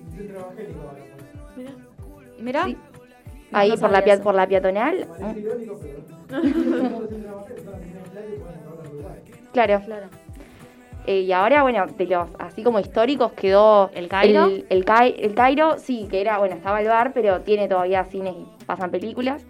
Mira, 2.40 2.64
Sí. 2.66 2.78
Ahí 3.52 3.70
no 3.70 3.78
por, 3.78 3.92
la, 3.92 4.00
eso. 4.00 4.24
por 4.24 4.34
la 4.36 4.48
peatonal. 4.48 5.08
claro. 9.54 9.82
Eh, 11.12 11.22
y 11.22 11.32
ahora, 11.32 11.64
bueno, 11.64 11.88
de 11.88 12.06
los 12.06 12.28
así 12.38 12.62
como 12.62 12.80
históricos 12.80 13.32
quedó 13.32 13.90
¿El 13.96 14.08
Cairo? 14.08 14.46
El, 14.46 14.68
el, 14.70 14.86
Cai- 14.86 15.16
el 15.18 15.34
Cairo, 15.34 15.80
sí, 15.80 16.08
que 16.08 16.22
era, 16.22 16.38
bueno, 16.38 16.54
estaba 16.54 16.80
el 16.82 16.88
bar, 16.88 17.14
pero 17.16 17.42
tiene 17.42 17.68
todavía 17.68 18.04
cines 18.04 18.36
y 18.36 18.64
pasan 18.66 18.92
películas. 18.92 19.44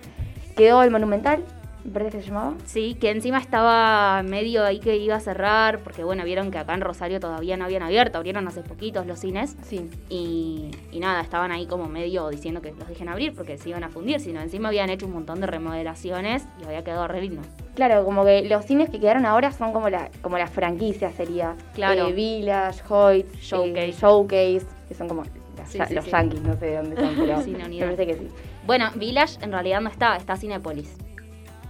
Quedó 0.56 0.82
el 0.84 0.90
Monumental, 0.90 1.44
me 1.84 1.92
parece 1.92 2.18
que 2.18 2.24
se 2.24 2.30
llamaba. 2.30 2.54
Sí, 2.66 2.96
que 3.00 3.10
encima 3.12 3.38
estaba 3.40 4.22
medio 4.24 4.66
ahí 4.66 4.80
que 4.80 4.98
iba 4.98 5.16
a 5.16 5.20
cerrar, 5.20 5.80
porque 5.80 6.04
bueno, 6.04 6.24
vieron 6.24 6.52
que 6.52 6.58
acá 6.58 6.74
en 6.74 6.82
Rosario 6.82 7.20
todavía 7.20 7.58
no 7.58 7.66
habían 7.66 7.82
abierto, 7.84 8.18
abrieron 8.18 8.48
hace 8.48 8.62
poquitos 8.62 9.06
los 9.06 9.20
cines. 9.20 9.56
Sí. 9.64 9.90
Y, 10.10 10.72
y 10.92 11.00
nada, 11.00 11.22
estaban 11.22 11.52
ahí 11.52 11.66
como 11.66 11.88
medio 11.88 12.30
diciendo 12.30 12.62
que 12.62 12.72
los 12.72 12.88
dejen 12.88 13.10
abrir 13.10 13.34
porque 13.36 13.58
se 13.58 13.70
iban 13.70 13.84
a 13.84 13.90
fundir, 13.90 14.20
sino 14.20 14.42
encima 14.42 14.68
habían 14.70 14.90
hecho 14.90 15.06
un 15.06 15.14
montón 15.14 15.40
de 15.40 15.48
remodelaciones 15.48 16.44
y 16.62 16.66
había 16.66 16.84
quedado 16.84 17.08
re 17.08 17.22
lindo. 17.22 17.42
Claro, 17.76 18.04
como 18.04 18.26
que 18.26 18.44
los 18.44 18.66
cines 18.66 18.90
que 18.90 19.00
quedaron 19.00 19.26
ahora 19.26 19.52
son 19.52 19.72
como 19.72 19.90
la, 19.90 20.10
como 20.22 20.38
la 20.38 20.48
franquicia 20.48 21.12
sería. 21.12 21.56
Claro. 21.74 22.08
Eh, 22.10 22.14
Village, 22.14 22.82
Hoyt, 22.90 23.34
Showcase. 23.40 23.90
eh, 23.90 23.92
Showcase, 23.94 24.66
que 24.88 24.94
son 24.96 25.08
como 25.08 25.24
las- 25.24 25.70
Sí, 25.70 25.78
sí, 25.88 25.94
los 25.94 26.06
sí. 26.06 26.12
yankees, 26.12 26.42
no 26.42 26.56
sé 26.58 26.66
de 26.68 26.76
dónde 26.78 26.96
son, 26.96 27.16
pero 27.18 27.42
Sí, 27.42 27.52
no, 27.52 27.60
ni 27.60 27.64
me 27.70 27.76
idea. 27.76 27.86
parece 27.86 28.08
que 28.08 28.14
sí. 28.16 28.28
Bueno, 28.66 28.90
Village 28.96 29.38
en 29.44 29.52
realidad 29.52 29.82
no 29.82 29.90
está, 29.90 30.16
está 30.16 30.36
Cinépolis. 30.36 30.98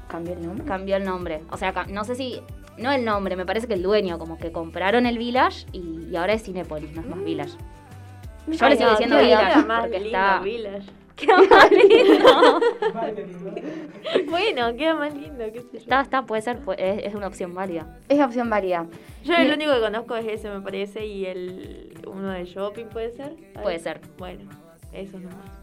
¿Cambió 0.10 0.34
el 0.34 0.46
nombre? 0.46 0.66
Cambió 0.66 0.96
el 0.98 1.06
nombre. 1.06 1.42
O 1.52 1.56
sea, 1.58 1.72
no 1.88 2.04
sé 2.04 2.16
si. 2.16 2.42
No 2.78 2.92
el 2.92 3.06
nombre, 3.06 3.36
me 3.36 3.46
parece 3.46 3.68
que 3.68 3.74
el 3.76 3.84
dueño, 3.84 4.18
como 4.20 4.38
que 4.38 4.52
compraron 4.52 5.06
el 5.06 5.18
Village 5.18 5.66
y, 5.72 6.08
y 6.12 6.16
ahora 6.18 6.34
es 6.34 6.44
Cinépolis, 6.44 6.92
no 6.94 7.02
es 7.02 7.08
más 7.08 7.24
Village. 7.24 7.52
Yo 8.48 8.66
Ay, 8.66 8.70
le 8.72 8.76
sigo 8.78 8.86
no, 8.90 8.92
diciendo 8.92 9.18
queda 9.18 9.26
Village 9.40 9.66
más 9.68 9.80
porque 9.82 10.00
lindo, 10.00 10.18
está. 10.18 10.40
Village. 10.40 10.90
Queda 11.20 11.38
más 11.38 11.70
lindo. 11.72 12.60
Bueno, 14.30 14.76
queda 14.78 14.94
más 14.96 15.14
lindo, 15.14 15.44
qué 15.52 15.60
sé 15.62 15.68
yo. 15.74 15.78
está, 15.80 16.02
está, 16.02 16.26
puede 16.26 16.42
ser, 16.42 16.62
pu- 16.64 16.76
es, 16.78 17.06
es 17.08 17.14
una 17.14 17.28
opción 17.28 17.54
válida. 17.54 17.98
Es 18.08 18.22
opción 18.22 18.50
válida. 18.50 18.86
Yo 19.26 19.36
el 19.36 19.52
único 19.52 19.74
que 19.74 19.82
conozco 19.82 20.16
es 20.16 20.26
ese, 20.28 20.50
me 20.50 20.62
parece, 20.62 21.06
y 21.06 21.26
el 21.26 22.00
uno 22.08 22.30
de 22.30 22.46
shopping, 22.46 22.86
¿puede 22.86 23.12
ser? 23.12 23.36
Puede 23.62 23.80
ser. 23.80 24.00
Bueno, 24.18 24.50
eso 24.94 25.20
nomás. 25.20 25.59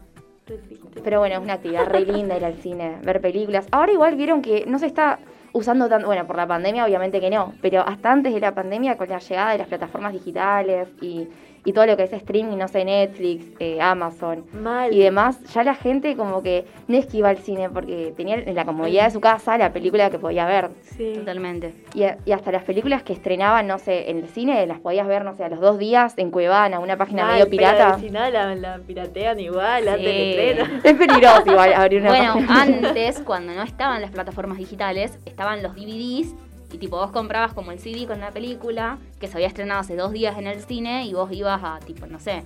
Pero 1.03 1.19
bueno, 1.19 1.35
es 1.35 1.41
una 1.41 1.53
actividad 1.53 1.87
re 1.87 2.01
linda 2.01 2.37
ir 2.37 2.45
al 2.45 2.55
cine, 2.55 2.97
ver 3.03 3.21
películas. 3.21 3.67
Ahora 3.71 3.91
igual 3.91 4.15
vieron 4.15 4.41
que 4.41 4.65
no 4.65 4.79
se 4.79 4.87
está 4.87 5.19
usando 5.53 5.89
tanto, 5.89 6.07
bueno, 6.07 6.25
por 6.25 6.35
la 6.35 6.47
pandemia 6.47 6.85
obviamente 6.85 7.19
que 7.19 7.29
no, 7.29 7.53
pero 7.61 7.81
hasta 7.81 8.11
antes 8.11 8.33
de 8.33 8.39
la 8.39 8.53
pandemia 8.53 8.97
con 8.97 9.09
la 9.09 9.19
llegada 9.19 9.51
de 9.51 9.57
las 9.57 9.67
plataformas 9.67 10.13
digitales 10.13 10.87
y, 11.01 11.27
y 11.67 11.73
todo 11.73 11.85
lo 11.85 11.97
que 11.97 12.03
es 12.03 12.13
streaming, 12.13 12.55
no 12.55 12.69
sé, 12.69 12.85
Netflix, 12.85 13.45
eh, 13.59 13.81
Amazon 13.81 14.45
Mal. 14.53 14.93
y 14.93 14.99
demás, 14.99 15.37
ya 15.53 15.63
la 15.65 15.75
gente 15.75 16.15
como 16.15 16.41
que 16.41 16.65
no 16.87 16.97
es 16.97 17.07
que 17.07 17.17
iba 17.17 17.27
al 17.27 17.39
cine 17.39 17.69
porque 17.69 18.13
tenía 18.15 18.35
en 18.35 18.55
la 18.55 18.63
comodidad 18.63 19.03
de 19.03 19.11
su 19.11 19.19
casa 19.19 19.57
la 19.57 19.73
película 19.73 20.09
que 20.09 20.17
podía 20.17 20.45
ver. 20.45 20.69
Sí. 20.95 21.11
Totalmente. 21.17 21.73
Y, 21.93 22.03
y 22.25 22.31
hasta 22.31 22.53
las 22.53 22.63
películas 22.63 23.03
que 23.03 23.11
estrenaban, 23.11 23.67
no 23.67 23.79
sé, 23.79 24.09
en 24.09 24.19
el 24.19 24.29
cine 24.29 24.65
las 24.65 24.79
podías 24.79 25.05
ver, 25.07 25.25
no 25.25 25.35
sé, 25.35 25.43
a 25.43 25.49
los 25.49 25.59
dos 25.59 25.77
días 25.77 26.13
en 26.17 26.31
Cuevana, 26.31 26.79
una 26.79 26.95
página 26.95 27.23
Mal, 27.23 27.33
medio 27.33 27.45
pero 27.45 27.57
pirata. 27.57 27.99
Si 27.99 28.09
no, 28.11 28.29
la, 28.29 28.55
la 28.55 28.77
piratean 28.79 29.37
igual, 29.41 29.83
Sí. 29.83 30.05
estreno. 30.05 30.63
Es 30.85 30.93
peligroso 30.93 31.43
igual 31.47 31.73
abrir 31.73 31.99
una 32.01 32.09
Bueno, 32.11 32.33
página. 32.35 32.61
antes, 32.61 33.19
cuando 33.25 33.53
no 33.53 33.63
estaban 33.63 34.01
las 34.01 34.11
plataformas 34.11 34.57
digitales, 34.57 35.19
estaban 35.25 35.61
los 35.61 35.75
DVDs 35.75 36.33
y 36.71 36.77
tipo 36.77 36.97
vos 36.97 37.11
comprabas 37.11 37.53
como 37.53 37.71
el 37.71 37.79
CD 37.79 38.05
con 38.05 38.19
la 38.19 38.31
película 38.31 38.97
que 39.19 39.27
se 39.27 39.35
había 39.35 39.47
estrenado 39.47 39.81
hace 39.81 39.95
dos 39.95 40.11
días 40.11 40.37
en 40.37 40.47
el 40.47 40.61
cine 40.61 41.05
y 41.05 41.13
vos 41.13 41.31
ibas 41.31 41.61
a 41.63 41.79
tipo, 41.85 42.07
no 42.07 42.19
sé, 42.19 42.43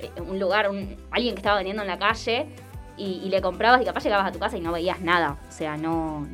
eh, 0.00 0.10
un 0.20 0.38
lugar, 0.38 0.70
un, 0.70 0.96
alguien 1.10 1.34
que 1.34 1.40
estaba 1.40 1.56
vendiendo 1.56 1.82
en 1.82 1.88
la 1.88 1.98
calle 1.98 2.46
y, 2.96 3.20
y 3.24 3.28
le 3.28 3.40
comprabas 3.40 3.82
y 3.82 3.84
capaz 3.84 4.04
llegabas 4.04 4.28
a 4.28 4.32
tu 4.32 4.38
casa 4.38 4.56
y 4.56 4.60
no 4.60 4.72
veías 4.72 5.00
nada. 5.00 5.38
O 5.48 5.52
sea, 5.52 5.76
no... 5.76 6.26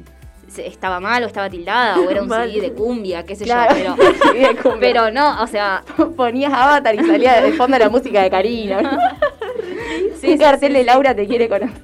Estaba 0.57 1.01
mal 1.01 1.25
o 1.25 1.27
estaba 1.27 1.51
tildada 1.51 1.99
o 1.99 2.09
era 2.09 2.23
un. 2.23 2.29
CD 2.31 2.61
de 2.61 2.73
cumbia, 2.73 3.25
qué 3.25 3.35
sé 3.35 3.45
Claro, 3.45 3.77
yo, 3.77 3.97
pero... 4.33 4.77
Pero 4.81 5.11
no, 5.11 5.43
o 5.43 5.47
sea, 5.49 5.83
ponías 6.17 6.53
Avatar 6.53 6.95
y 6.95 7.05
salía 7.05 7.41
de 7.41 7.53
fondo 7.53 7.77
la 7.77 7.89
música 7.89 8.23
de 8.23 8.31
Karina. 8.31 9.19
Sí, 10.21 10.29
Un 10.29 10.33
sí, 10.35 10.39
cartel 10.39 10.73
sí, 10.73 10.79
de 10.79 10.85
Laura 10.85 11.15
te 11.17 11.27
quiere 11.27 11.49
conocer. 11.49 11.83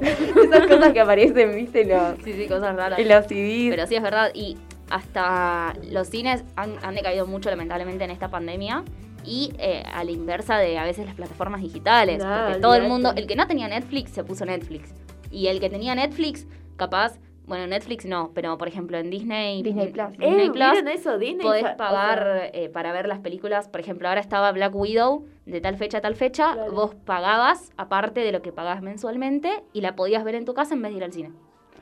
Esas 0.44 0.66
cosas 0.66 0.92
que 0.92 1.00
aparecen, 1.00 1.54
viste, 1.54 1.82
en 1.82 1.88
los, 1.90 2.14
sí, 2.24 2.32
sí, 2.32 2.46
cosas 2.46 2.74
raras. 2.76 2.98
en 2.98 3.08
los 3.08 3.26
CDs. 3.26 3.70
Pero 3.70 3.86
sí 3.86 3.96
es 3.96 4.02
verdad, 4.02 4.30
y 4.34 4.56
hasta 4.90 5.74
los 5.90 6.08
cines 6.08 6.44
han, 6.56 6.74
han 6.82 6.94
decaído 6.94 7.26
mucho 7.26 7.50
lamentablemente 7.50 8.04
en 8.04 8.10
esta 8.10 8.28
pandemia. 8.28 8.84
Y 9.22 9.52
eh, 9.58 9.82
a 9.92 10.02
la 10.02 10.10
inversa 10.10 10.56
de 10.56 10.78
a 10.78 10.84
veces 10.84 11.04
las 11.04 11.14
plataformas 11.14 11.60
digitales. 11.60 12.24
Porque 12.24 12.58
todo 12.60 12.74
el 12.74 12.88
mundo, 12.88 13.12
el 13.14 13.26
que 13.26 13.36
no 13.36 13.46
tenía 13.46 13.68
Netflix 13.68 14.12
se 14.12 14.24
puso 14.24 14.46
Netflix. 14.46 14.94
Y 15.30 15.48
el 15.48 15.60
que 15.60 15.68
tenía 15.68 15.94
Netflix, 15.94 16.46
capaz, 16.76 17.18
bueno, 17.50 17.66
Netflix 17.66 18.06
no, 18.06 18.30
pero 18.34 18.56
por 18.56 18.66
ejemplo 18.68 18.96
en 18.96 19.10
Disney, 19.10 19.62
Disney 19.62 19.88
Plus. 19.88 20.12
Disney 20.12 20.46
Eh, 20.46 20.50
Plus 20.50 20.70
¿vieron 20.72 20.88
eso? 20.88 21.18
Disney 21.18 21.44
podés 21.44 21.64
o 21.64 21.76
pagar 21.76 22.18
sea, 22.22 22.46
eh, 22.62 22.70
para 22.70 22.92
ver 22.92 23.06
las 23.06 23.18
películas. 23.18 23.68
Por 23.68 23.80
ejemplo, 23.80 24.08
ahora 24.08 24.20
estaba 24.20 24.50
Black 24.52 24.74
Widow 24.74 25.26
de 25.44 25.60
tal 25.60 25.76
fecha 25.76 25.98
a 25.98 26.00
tal 26.00 26.14
fecha. 26.16 26.54
Claro. 26.54 26.72
Vos 26.72 26.94
pagabas 26.94 27.72
aparte 27.76 28.20
de 28.20 28.32
lo 28.32 28.40
que 28.40 28.52
pagabas 28.52 28.80
mensualmente 28.82 29.62
y 29.74 29.82
la 29.82 29.94
podías 29.96 30.24
ver 30.24 30.36
en 30.36 30.46
tu 30.46 30.54
casa 30.54 30.72
en 30.74 30.80
vez 30.80 30.92
de 30.92 30.96
ir 30.96 31.04
al 31.04 31.12
cine. 31.12 31.32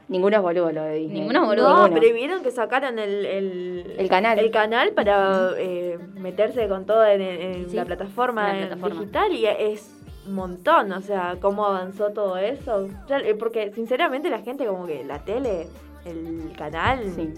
Ninguno 0.09 0.37
es 0.38 0.42
boludo 0.42 0.72
lo 0.72 0.83
de 0.85 0.94
Disney. 0.94 1.20
Ninguno 1.20 1.42
es 1.42 1.46
boludo. 1.48 1.68
No, 1.68 1.83
Ninguno. 1.85 2.00
pero 2.00 2.14
vieron 2.14 2.42
que 2.42 2.50
sacaron 2.50 2.98
el, 2.98 3.26
el, 3.26 3.94
El 3.98 4.09
canal. 4.09 4.38
el 4.38 4.50
canal 4.50 4.92
para 4.92 5.50
eh, 5.59 5.98
meterse 6.14 6.66
con 6.66 6.87
todo 6.87 7.04
en, 7.04 7.20
en 7.20 7.68
Sí, 7.68 7.76
la 7.76 7.85
plataforma, 7.85 8.50
la 8.54 8.59
plataforma. 8.68 9.00
digital 9.00 9.33
y 9.33 9.44
es 9.44 9.97
montón, 10.35 10.93
o 10.93 11.01
sea, 11.01 11.37
cómo 11.41 11.64
avanzó 11.67 12.11
todo 12.11 12.37
eso. 12.37 12.88
Eh, 13.09 13.35
porque 13.38 13.73
sinceramente 13.75 14.31
la 14.31 14.41
gente 14.41 14.67
como 14.67 14.87
que 14.87 15.05
la 15.05 15.21
tele, 15.21 15.69
el 16.05 16.53
canal, 16.57 17.01
Sí. 17.14 17.35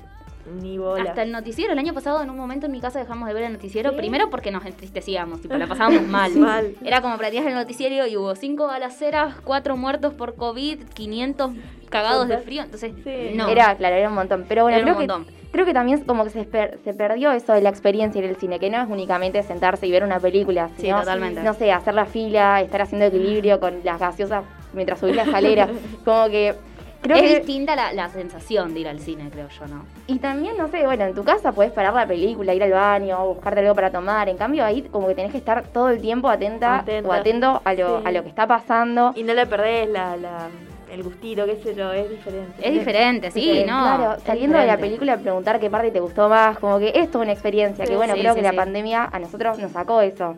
ni 0.60 0.78
bola. 0.78 1.10
Hasta 1.10 1.22
el 1.22 1.32
noticiero, 1.32 1.72
el 1.72 1.78
año 1.78 1.92
pasado 1.92 2.22
en 2.22 2.30
un 2.30 2.36
momento 2.36 2.66
en 2.66 2.72
mi 2.72 2.80
casa 2.80 2.98
dejamos 2.98 3.28
de 3.28 3.34
ver 3.34 3.44
el 3.44 3.52
noticiero, 3.52 3.90
¿Sí? 3.90 3.96
primero 3.96 4.30
porque 4.30 4.50
nos 4.50 4.64
entristecíamos, 4.64 5.40
tipo, 5.40 5.54
la 5.56 5.66
pasábamos 5.66 6.02
mal. 6.08 6.34
Mal. 6.36 6.74
Era 6.82 7.00
como 7.02 7.16
prendías 7.18 7.46
el 7.46 7.54
noticiero 7.54 8.06
y 8.06 8.16
hubo 8.16 8.34
cinco 8.34 8.66
balaceras, 8.66 9.36
cuatro 9.44 9.76
muertos 9.76 10.14
por 10.14 10.34
COVID, 10.36 10.82
500 10.94 11.52
cagados 11.90 12.28
de 12.28 12.38
frío, 12.38 12.62
entonces 12.62 12.92
Sí. 13.04 13.32
no. 13.34 13.48
Era, 13.48 13.76
claro, 13.76 13.96
era 13.96 14.08
un 14.08 14.14
montón. 14.14 14.44
Pero 14.48 14.62
bueno, 14.62 14.78
Era 14.78 14.84
creo 14.84 14.96
un 14.96 15.00
que, 15.00 15.12
montón. 15.12 15.39
Creo 15.52 15.64
que 15.66 15.74
también 15.74 16.00
como 16.04 16.24
que 16.24 16.30
se, 16.30 16.44
se 16.44 16.94
perdió 16.94 17.32
eso 17.32 17.52
de 17.52 17.60
la 17.60 17.70
experiencia 17.70 18.20
en 18.22 18.28
el 18.28 18.36
cine, 18.36 18.58
que 18.58 18.70
no 18.70 18.80
es 18.82 18.88
únicamente 18.88 19.42
sentarse 19.42 19.86
y 19.86 19.90
ver 19.90 20.04
una 20.04 20.20
película, 20.20 20.70
Sí, 20.76 20.88
totalmente. 20.90 21.42
no 21.42 21.54
sé, 21.54 21.72
hacer 21.72 21.94
la 21.94 22.06
fila, 22.06 22.60
estar 22.60 22.82
haciendo 22.82 23.06
equilibrio 23.06 23.58
con 23.60 23.80
las 23.84 23.98
gaseosas 24.00 24.44
mientras 24.72 24.98
subís 25.00 25.16
la 25.16 25.22
escalera. 25.24 25.68
como 26.04 26.26
que 26.28 26.54
creo 27.02 27.16
es 27.16 27.22
que... 27.22 27.36
distinta 27.38 27.74
la, 27.74 27.92
la 27.92 28.08
sensación 28.10 28.74
de 28.74 28.80
ir 28.80 28.88
al 28.88 29.00
cine, 29.00 29.28
creo 29.30 29.48
yo, 29.48 29.66
¿no? 29.66 29.84
Y 30.06 30.18
también, 30.18 30.56
no 30.56 30.68
sé, 30.68 30.84
bueno, 30.84 31.04
en 31.04 31.14
tu 31.14 31.24
casa 31.24 31.52
podés 31.52 31.72
parar 31.72 31.94
la 31.94 32.06
película, 32.06 32.52
ir 32.54 32.62
al 32.62 32.72
baño, 32.72 33.26
buscarte 33.26 33.60
algo 33.60 33.74
para 33.74 33.90
tomar. 33.90 34.28
En 34.28 34.36
cambio, 34.36 34.64
ahí 34.64 34.82
como 34.82 35.08
que 35.08 35.14
tenés 35.14 35.32
que 35.32 35.38
estar 35.38 35.64
todo 35.68 35.88
el 35.88 36.00
tiempo 36.00 36.28
atenta, 36.28 36.78
Atenta. 36.80 37.08
o 37.08 37.12
atento 37.12 37.62
a 37.64 37.74
lo, 37.74 37.98
Sí. 38.00 38.04
a 38.06 38.12
lo 38.12 38.22
que 38.22 38.28
está 38.28 38.46
pasando. 38.46 39.12
Y 39.16 39.22
no 39.24 39.34
le 39.34 39.46
perdés 39.46 39.88
la, 39.88 40.16
la, 40.16 40.48
el 40.92 41.02
gustito, 41.02 41.46
qué 41.46 41.56
sé 41.56 41.74
yo, 41.74 41.92
es 41.92 42.10
diferente. 42.10 42.68
Es 42.68 42.72
diferente, 42.72 43.30
sí, 43.30 43.64
¿no? 43.66 43.80
Claro, 43.80 44.20
saliendo 44.24 44.58
de 44.58 44.66
la 44.66 44.76
película, 44.76 45.16
preguntar 45.18 45.60
qué 45.60 45.70
parte 45.70 45.90
te 45.90 46.00
gustó 46.00 46.28
más, 46.28 46.58
como 46.58 46.78
que 46.78 46.88
esto 46.88 47.18
es 47.18 47.22
una 47.24 47.32
experiencia, 47.32 47.84
que 47.84 47.96
bueno, 47.96 48.14
sí, 48.14 48.20
creo 48.20 48.34
sí, 48.34 48.40
que 48.40 48.46
la 48.46 48.52
pandemia 48.52 49.08
a 49.10 49.18
nosotros 49.18 49.58
nos 49.58 49.72
sacó 49.72 50.00
eso. 50.00 50.36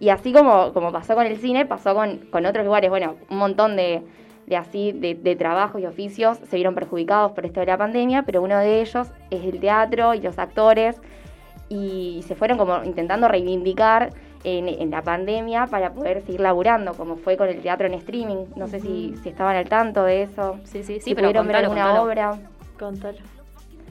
Y 0.00 0.10
así 0.10 0.32
como, 0.32 0.72
como 0.72 0.92
pasó 0.92 1.14
con 1.14 1.26
el 1.26 1.36
cine, 1.38 1.66
pasó 1.66 1.94
con, 1.94 2.18
con 2.30 2.46
otros 2.46 2.64
lugares, 2.64 2.88
bueno, 2.88 3.16
un 3.30 3.38
montón 3.38 3.76
de, 3.76 4.02
de 4.46 4.56
así, 4.56 4.92
de, 4.92 5.14
de 5.14 5.36
trabajos 5.36 5.80
y 5.80 5.86
oficios 5.86 6.38
se 6.48 6.56
vieron 6.56 6.74
perjudicados 6.74 7.32
por 7.32 7.44
esto 7.44 7.60
de 7.60 7.66
la 7.66 7.76
pandemia, 7.76 8.22
pero 8.22 8.40
uno 8.40 8.58
de 8.58 8.80
ellos 8.80 9.08
es 9.30 9.44
el 9.44 9.58
teatro 9.58 10.14
y 10.14 10.20
los 10.20 10.38
actores, 10.38 11.00
y 11.68 12.24
se 12.26 12.34
fueron 12.34 12.56
como 12.58 12.82
intentando 12.84 13.28
reivindicar 13.28 14.10
en, 14.44 14.68
en 14.68 14.90
la 14.90 15.02
pandemia 15.02 15.66
para 15.66 15.92
poder 15.92 16.22
seguir 16.22 16.40
laburando, 16.40 16.94
como 16.94 17.16
fue 17.16 17.36
con 17.36 17.48
el 17.48 17.60
teatro 17.60 17.86
en 17.86 17.94
streaming. 17.94 18.46
No 18.56 18.66
sé 18.68 18.80
si, 18.80 19.14
si 19.22 19.28
estaban 19.30 19.56
al 19.56 19.68
tanto 19.68 20.04
de 20.04 20.22
eso. 20.22 20.58
Sí, 20.64 20.82
sí, 20.82 20.94
sí, 20.94 21.00
si 21.00 21.14
pero 21.14 21.28
pudieron 21.28 21.46
ver 21.46 21.56
contalo, 21.66 21.80
alguna 21.82 22.00
contalo. 22.00 22.32
obra. 22.32 22.50
Contalo. 22.78 23.18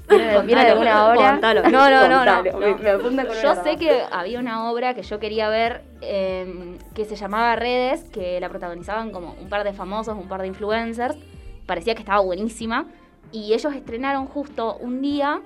¿Vieron, 0.10 0.46
Contalo, 0.46 0.70
alguna 0.72 1.08
obra? 1.08 1.32
contalo. 1.32 1.62
No, 1.64 1.90
no, 1.90 2.08
no, 2.08 2.08
no, 2.08 2.16
Contalo, 2.42 2.52
no. 2.54 2.60
Me, 2.60 2.76
me 2.76 2.90
apunta 2.92 3.26
con 3.28 3.36
Yo 3.36 3.56
sé 3.56 3.76
que 3.76 4.04
había 4.10 4.40
una 4.40 4.72
obra 4.72 4.94
que 4.94 5.02
yo 5.04 5.20
quería 5.20 5.50
ver 5.50 5.84
eh, 6.00 6.78
que 6.96 7.04
se 7.04 7.18
llamaba 7.18 7.58
Redes, 7.58 8.04
que 8.10 8.40
la 8.40 8.48
protagonizaban 8.48 9.12
como 9.12 9.36
un 9.42 9.50
par 9.50 9.66
de 9.66 9.74
famosos, 9.74 10.16
un 10.18 10.30
par 10.30 10.42
de 10.42 10.48
influencers. 10.48 11.18
Parecía 11.66 11.94
que 11.94 12.00
estaba 12.04 12.22
buenísima. 12.22 12.86
Y 13.34 13.54
ellos 13.54 13.74
estrenaron 13.76 14.28
justo 14.28 14.78
un 14.80 15.02
día, 15.02 15.42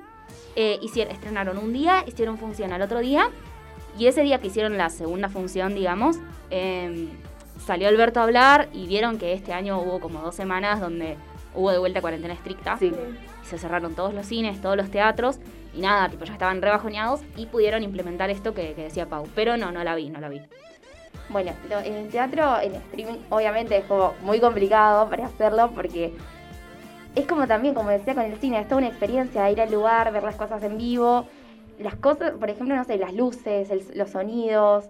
eh, 0.55 0.77
hicieron, 0.83 1.11
estrenaron 1.11 1.57
un 1.57 1.73
día, 1.73 2.03
hicieron 2.05 2.37
función 2.37 2.71
al 2.71 2.83
otro 2.83 2.99
día. 2.99 3.29
Y 3.97 4.07
ese 4.07 4.21
día 4.23 4.39
que 4.39 4.47
hicieron 4.47 4.77
la 4.77 4.89
segunda 4.89 5.29
función, 5.29 5.75
digamos, 5.75 6.17
eh, 6.49 7.09
salió 7.65 7.87
Alberto 7.87 8.19
a 8.19 8.23
hablar 8.23 8.69
y 8.73 8.87
vieron 8.87 9.17
que 9.17 9.33
este 9.33 9.53
año 9.53 9.79
hubo 9.81 9.99
como 9.99 10.21
dos 10.21 10.33
semanas 10.35 10.79
donde 10.79 11.17
hubo 11.53 11.71
de 11.71 11.77
vuelta 11.77 12.01
cuarentena 12.01 12.33
estricta 12.33 12.77
Sí. 12.77 12.87
y 12.93 13.45
se 13.45 13.57
cerraron 13.57 13.93
todos 13.93 14.13
los 14.13 14.25
cines, 14.25 14.61
todos 14.61 14.77
los 14.77 14.89
teatros, 14.89 15.39
y 15.73 15.81
nada, 15.81 16.09
tipo, 16.09 16.23
ya 16.25 16.33
estaban 16.33 16.61
rebajoneados 16.61 17.21
y 17.35 17.45
pudieron 17.45 17.83
implementar 17.83 18.29
esto 18.29 18.53
que, 18.53 18.73
que 18.73 18.83
decía 18.83 19.05
Pau. 19.07 19.27
Pero 19.35 19.57
no, 19.57 19.71
no 19.71 19.83
la 19.83 19.95
vi, 19.95 20.09
no 20.09 20.19
la 20.19 20.29
vi. 20.29 20.41
Bueno, 21.29 21.51
lo- 21.69 21.79
en 21.79 21.93
el 21.93 22.09
teatro, 22.09 22.59
en 22.61 22.75
streaming, 22.75 23.19
obviamente 23.29 23.77
es 23.77 23.85
como 23.85 24.13
muy 24.21 24.39
complicado 24.39 25.09
para 25.09 25.25
hacerlo 25.27 25.71
porque 25.75 26.13
es 27.15 27.25
como 27.25 27.47
también, 27.47 27.73
como 27.73 27.89
decía 27.89 28.15
con 28.15 28.23
el 28.23 28.37
cine, 28.39 28.59
es 28.59 28.67
toda 28.67 28.79
una 28.79 28.87
experiencia 28.87 29.49
ir 29.51 29.61
al 29.61 29.71
lugar, 29.71 30.11
ver 30.11 30.23
las 30.23 30.35
cosas 30.35 30.63
en 30.63 30.77
vivo, 30.77 31.25
las 31.79 31.95
cosas, 31.95 32.31
por 32.31 32.49
ejemplo, 32.49 32.75
no 32.75 32.83
sé, 32.83 32.97
las 32.97 33.13
luces, 33.13 33.69
el- 33.71 33.83
los 33.95 34.11
sonidos, 34.11 34.89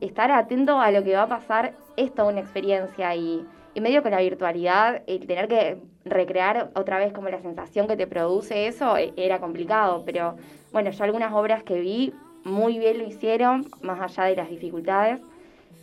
estar 0.00 0.30
atento 0.32 0.80
a 0.80 0.90
lo 0.90 1.02
que 1.04 1.14
va 1.14 1.22
a 1.22 1.28
pasar 1.28 1.74
es 1.96 2.12
toda 2.14 2.28
una 2.28 2.40
experiencia 2.40 3.14
y, 3.14 3.46
y 3.74 3.80
medio 3.80 4.02
con 4.02 4.10
la 4.10 4.20
virtualidad, 4.20 5.02
el 5.06 5.26
tener 5.26 5.48
que 5.48 5.78
recrear 6.04 6.70
otra 6.74 6.98
vez 6.98 7.12
como 7.12 7.28
la 7.28 7.40
sensación 7.40 7.86
que 7.86 7.96
te 7.96 8.06
produce 8.06 8.66
eso 8.66 8.96
eh, 8.96 9.12
era 9.16 9.38
complicado, 9.40 10.02
pero 10.04 10.36
bueno, 10.72 10.90
yo 10.90 11.04
algunas 11.04 11.32
obras 11.32 11.62
que 11.62 11.80
vi 11.80 12.12
muy 12.44 12.78
bien 12.78 12.98
lo 12.98 13.04
hicieron, 13.04 13.66
más 13.82 14.00
allá 14.00 14.24
de 14.24 14.36
las 14.36 14.50
dificultades, 14.50 15.20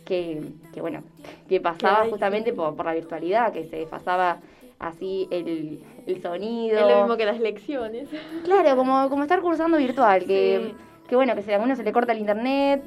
que, 0.04 0.42
que 0.74 0.80
bueno, 0.80 1.02
que 1.48 1.60
pasaba 1.60 2.04
justamente 2.10 2.52
por, 2.52 2.76
por 2.76 2.86
la 2.86 2.94
virtualidad, 2.94 3.52
que 3.52 3.64
se 3.64 3.76
desfasaba 3.76 4.38
así 4.78 5.28
el, 5.30 5.82
el 6.10 6.22
sonido. 6.22 6.78
Es 6.78 6.86
lo 6.86 6.98
mismo 7.00 7.16
que 7.16 7.24
las 7.24 7.40
lecciones. 7.40 8.08
Claro, 8.44 8.76
como, 8.76 9.08
como 9.08 9.22
estar 9.22 9.40
cursando 9.40 9.76
virtual, 9.78 10.24
que, 10.24 10.60
Sí. 10.70 10.74
que 11.08 11.16
bueno, 11.16 11.34
que 11.34 11.42
se, 11.42 11.54
a 11.54 11.58
uno 11.58 11.74
se 11.76 11.82
le 11.84 11.92
corta 11.92 12.12
el 12.12 12.18
internet. 12.18 12.82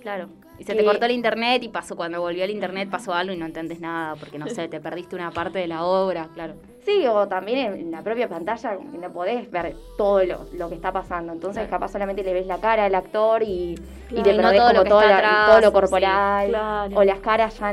Claro. 0.00 0.28
Y 0.58 0.64
se 0.64 0.72
Que- 0.72 0.78
te 0.80 0.84
cortó 0.84 1.06
el 1.06 1.12
internet 1.12 1.62
y 1.64 1.68
pasó, 1.68 1.96
cuando 1.96 2.20
volvió 2.20 2.44
el 2.44 2.50
internet 2.50 2.88
pasó 2.90 3.14
algo 3.14 3.32
y 3.32 3.36
no 3.36 3.46
entendés 3.46 3.80
nada, 3.80 4.14
porque 4.16 4.38
no 4.38 4.46
sé, 4.48 4.68
te 4.68 4.80
perdiste 4.80 5.16
una 5.16 5.30
parte 5.30 5.58
de 5.58 5.66
la 5.66 5.84
obra, 5.84 6.28
claro. 6.34 6.54
Sí, 6.84 7.06
o 7.06 7.26
también 7.28 7.74
en 7.74 7.90
la 7.92 8.02
propia 8.02 8.28
pantalla 8.28 8.76
no 9.00 9.12
podés 9.12 9.48
ver 9.50 9.74
todo 9.96 10.22
lo, 10.24 10.46
lo 10.52 10.68
que 10.68 10.74
está 10.74 10.92
pasando. 10.92 11.32
Entonces, 11.32 11.68
capaz 11.68 11.92
solamente 11.92 12.22
le 12.24 12.32
ves 12.32 12.46
la 12.46 12.58
cara 12.58 12.84
al 12.86 12.94
actor 12.94 13.42
y, 13.44 13.74
y 13.74 13.76
Claro, 14.08 14.22
te 14.24 14.30
y 14.34 14.36
no 14.36 14.42
perdés 14.42 14.58
todo 14.60 14.72
lo 14.72 14.78
como 14.80 14.88
todo, 14.90 15.00
está 15.02 15.10
la- 15.12 15.18
atrás, 15.18 15.46
todo 15.48 15.60
lo 15.60 15.66
sí, 15.68 15.72
corporal. 15.72 16.48
claro. 16.48 16.96
O 16.96 17.04
las 17.04 17.18
caras 17.20 17.58
ya 17.58 17.72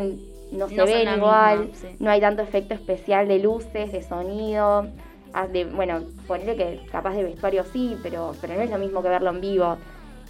no 0.51 0.67
se 0.67 0.75
ven 0.85 1.15
igual. 1.17 1.59
misma, 1.67 1.75
sí. 1.75 1.95
No 1.99 2.09
hay 2.11 2.21
tanto 2.21 2.41
efecto 2.41 2.73
especial 2.73 3.27
de 3.27 3.39
luces, 3.39 3.91
de 3.91 4.01
sonido. 4.03 4.87
ah, 5.33 5.45
de- 5.47 5.65
bueno, 5.65 6.01
ponerle 6.27 6.55
que 6.55 6.81
capaz 6.91 7.13
de 7.13 7.23
vestuario 7.23 7.63
sí, 7.65 7.95
pero, 8.01 8.31
pero 8.41 8.55
no 8.55 8.61
es 8.61 8.69
lo 8.71 8.77
mismo 8.79 9.01
que 9.03 9.09
verlo 9.09 9.29
en 9.29 9.41
vivo. 9.41 9.77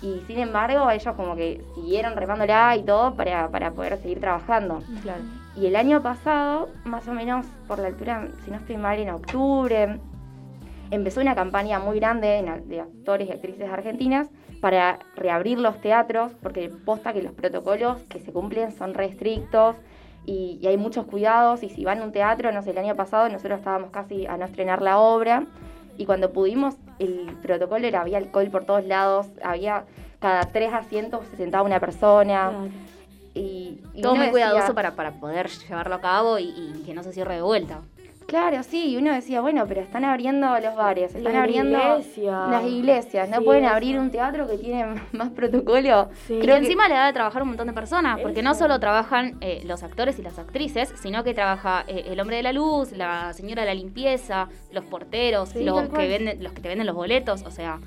Y 0.01 0.21
sin 0.27 0.39
embargo, 0.39 0.89
ellos 0.91 1.15
como 1.15 1.35
que 1.35 1.61
siguieron 1.75 2.15
remándola 2.15 2.75
y 2.77 2.83
todo 2.83 3.15
para, 3.15 3.49
para 3.49 3.71
poder 3.71 3.97
seguir 4.01 4.19
trabajando. 4.19 4.81
Claro. 5.01 5.21
Y 5.57 5.65
el 5.67 5.75
año 5.75 6.01
pasado, 6.01 6.69
más 6.85 7.07
o 7.07 7.11
menos 7.13 7.45
por 7.67 7.79
la 7.79 7.87
altura, 7.87 8.27
si 8.45 8.51
no 8.51 8.57
estoy 8.57 8.77
mal, 8.77 8.97
en 8.99 9.09
octubre, 9.09 9.99
empezó 10.91 11.21
una 11.21 11.35
campaña 11.35 11.79
muy 11.79 11.99
grande 11.99 12.43
de 12.65 12.79
actores 12.81 13.27
y 13.27 13.31
actrices 13.31 13.69
argentinas 13.69 14.27
para 14.61 14.99
reabrir 15.15 15.59
los 15.59 15.79
teatros, 15.81 16.31
porque 16.41 16.69
posta 16.69 17.13
que 17.13 17.21
los 17.21 17.31
protocolos 17.33 17.97
que 18.09 18.19
se 18.19 18.31
cumplen 18.33 18.71
son 18.71 18.93
restrictos 18.93 19.75
y, 20.29 20.59
y 20.61 20.67
hay 20.67 20.77
muchos 20.77 21.05
cuidados. 21.05 21.63
Y 21.63 21.69
si 21.69 21.83
van 21.85 21.99
a 21.99 22.03
un 22.03 22.11
teatro, 22.11 22.51
no 22.51 22.61
sé, 22.61 22.71
el 22.71 22.77
año 22.77 22.95
pasado 22.95 23.27
nosotros 23.29 23.59
estábamos 23.59 23.89
casi 23.91 24.25
a 24.27 24.37
no 24.37 24.45
estrenar 24.45 24.81
la 24.81 24.97
obra. 24.99 25.45
Y 25.97 26.05
cuando 26.05 26.31
pudimos, 26.31 26.75
el 26.99 27.35
protocolo 27.41 27.85
era, 27.85 28.01
había 28.01 28.17
alcohol 28.19 28.49
por 28.51 28.63
todos 28.65 28.85
lados, 28.85 29.27
había 29.43 29.83
cada 30.19 30.43
tres 30.43 30.71
asientos 30.73 31.21
se 31.31 31.37
sentaba 31.37 31.63
una 31.63 31.79
persona. 31.79 32.49
Claro. 32.49 32.67
Y, 33.33 33.81
y 33.93 34.01
Todo 34.01 34.15
muy 34.15 34.25
decía- 34.27 34.31
cuidadoso 34.31 34.73
para, 34.73 34.91
para 34.95 35.11
poder 35.13 35.47
llevarlo 35.49 35.95
a 35.95 36.01
cabo 36.01 36.39
y, 36.39 36.49
y 36.49 36.83
que 36.85 36.93
no 36.93 37.03
se 37.03 37.11
cierre 37.13 37.35
de 37.35 37.41
vuelta. 37.41 37.79
Claro, 38.29 38.63
sí, 38.63 38.91
y 38.91 38.97
uno 38.97 39.11
decía, 39.11 39.41
bueno, 39.41 39.65
pero 39.67 39.81
están 39.81 40.05
abriendo 40.05 40.47
los 40.59 40.75
bares, 40.75 41.15
están 41.15 41.33
Las 41.33 41.43
abriendo 41.43 41.77
iglesias. 41.77 42.49
las 42.51 42.63
iglesias, 42.63 43.29
no 43.29 43.39
Sí, 43.39 43.43
pueden 43.43 43.65
eso. 43.65 43.73
abrir 43.73 43.99
un 43.99 44.11
teatro 44.11 44.47
que 44.47 44.57
tiene 44.57 44.85
más 45.11 45.29
protocolo. 45.31 46.09
Sí. 46.27 46.37
Creo 46.39 46.55
que- 46.55 46.61
encima 46.61 46.87
le 46.87 46.93
da 46.93 47.07
de 47.07 47.13
trabajar 47.13 47.41
un 47.41 47.49
montón 47.49 47.67
de 47.67 47.73
personas, 47.73 48.19
porque 48.21 48.41
no 48.43 48.53
solo 48.55 48.79
trabajan 48.79 49.37
eh, 49.41 49.61
los 49.65 49.83
actores 49.83 50.17
y 50.19 50.21
las 50.21 50.37
actrices, 50.39 50.93
sino 51.01 51.23
que 51.23 51.33
trabaja 51.33 51.83
eh, 51.87 52.05
el 52.07 52.19
hombre 52.19 52.37
de 52.37 52.43
la 52.43 52.53
luz, 52.53 52.91
la 52.91 53.33
señora 53.33 53.63
de 53.63 53.67
la 53.69 53.73
limpieza, 53.73 54.47
los 54.71 54.85
porteros, 54.85 55.49
Sí, 55.49 55.63
los 55.63 55.89
que 55.89 56.07
venden, 56.07 56.43
los 56.43 56.53
que 56.53 56.61
te 56.61 56.69
venden 56.69 56.85
los 56.87 56.95
boletos, 56.95 57.43
o 57.43 57.51
sea, 57.51 57.79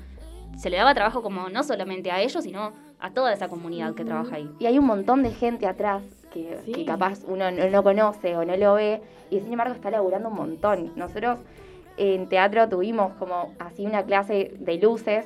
se 0.57 0.69
le 0.69 0.77
daba 0.77 0.93
trabajo 0.93 1.21
como 1.23 1.49
no 1.49 1.63
solamente 1.63 2.11
a 2.11 2.21
ellos, 2.21 2.43
sino 2.43 2.73
a 2.99 3.09
toda 3.11 3.33
esa 3.33 3.47
comunidad 3.47 3.95
que 3.95 4.05
trabaja 4.05 4.35
ahí. 4.35 4.49
Y 4.59 4.65
hay 4.65 4.77
un 4.77 4.85
montón 4.85 5.23
de 5.23 5.31
gente 5.31 5.65
atrás 5.67 6.03
que, 6.33 6.57
Sí. 6.65 6.71
que 6.73 6.85
capaz 6.85 7.19
uno 7.27 7.49
no, 7.51 7.69
no 7.69 7.83
conoce 7.83 8.35
o 8.35 8.43
no 8.43 8.55
lo 8.57 8.73
ve, 8.73 9.01
y 9.29 9.39
sin 9.39 9.51
embargo 9.53 9.73
está 9.75 9.89
laburando 9.91 10.29
un 10.29 10.35
montón. 10.35 10.91
Nosotros 10.95 11.39
en 11.97 12.27
teatro 12.27 12.67
tuvimos 12.69 13.13
como 13.13 13.53
así 13.59 13.85
una 13.85 14.03
clase 14.03 14.53
de 14.59 14.77
luces, 14.77 15.25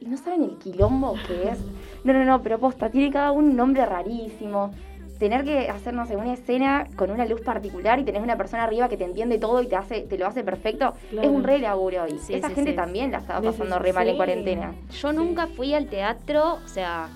y 0.00 0.06
no 0.06 0.16
saben 0.16 0.42
el 0.44 0.58
quilombo 0.58 1.14
que 1.26 1.48
es. 1.50 1.58
No, 2.04 2.12
no, 2.12 2.24
no, 2.24 2.42
pero 2.42 2.58
posta, 2.58 2.90
tiene 2.90 3.10
cada 3.12 3.32
uno 3.32 3.48
un 3.48 3.56
nombre 3.56 3.84
rarísimo. 3.86 4.70
Tener 5.18 5.44
que 5.44 5.70
hacer, 5.70 5.94
no 5.94 6.04
sé, 6.04 6.14
una 6.14 6.34
escena 6.34 6.86
con 6.94 7.10
una 7.10 7.24
luz 7.24 7.40
particular 7.40 7.98
y 7.98 8.04
tenés 8.04 8.22
una 8.22 8.36
persona 8.36 8.64
arriba 8.64 8.86
que 8.90 8.98
te 8.98 9.04
entiende 9.04 9.38
todo 9.38 9.62
y 9.62 9.66
te 9.66 9.74
hace, 9.74 10.02
te 10.02 10.18
lo 10.18 10.26
hace 10.26 10.44
perfecto, 10.44 10.92
Claro. 11.08 11.26
es 11.26 11.34
un 11.34 11.42
re 11.42 11.58
laburo. 11.58 12.06
Y 12.06 12.18
Sí, 12.18 12.34
esa 12.34 12.48
sí, 12.48 12.54
gente 12.54 12.72
sí. 12.72 12.76
también 12.76 13.10
la 13.12 13.18
estaba 13.18 13.40
pasando 13.40 13.76
sí, 13.76 13.82
re 13.82 13.92
mal 13.94 14.06
en 14.08 14.16
cuarentena. 14.16 14.74
Yo 14.90 15.12
nunca 15.14 15.46
fui 15.46 15.72
al 15.72 15.86
teatro, 15.86 16.58
o 16.62 16.68
sea, 16.68 17.08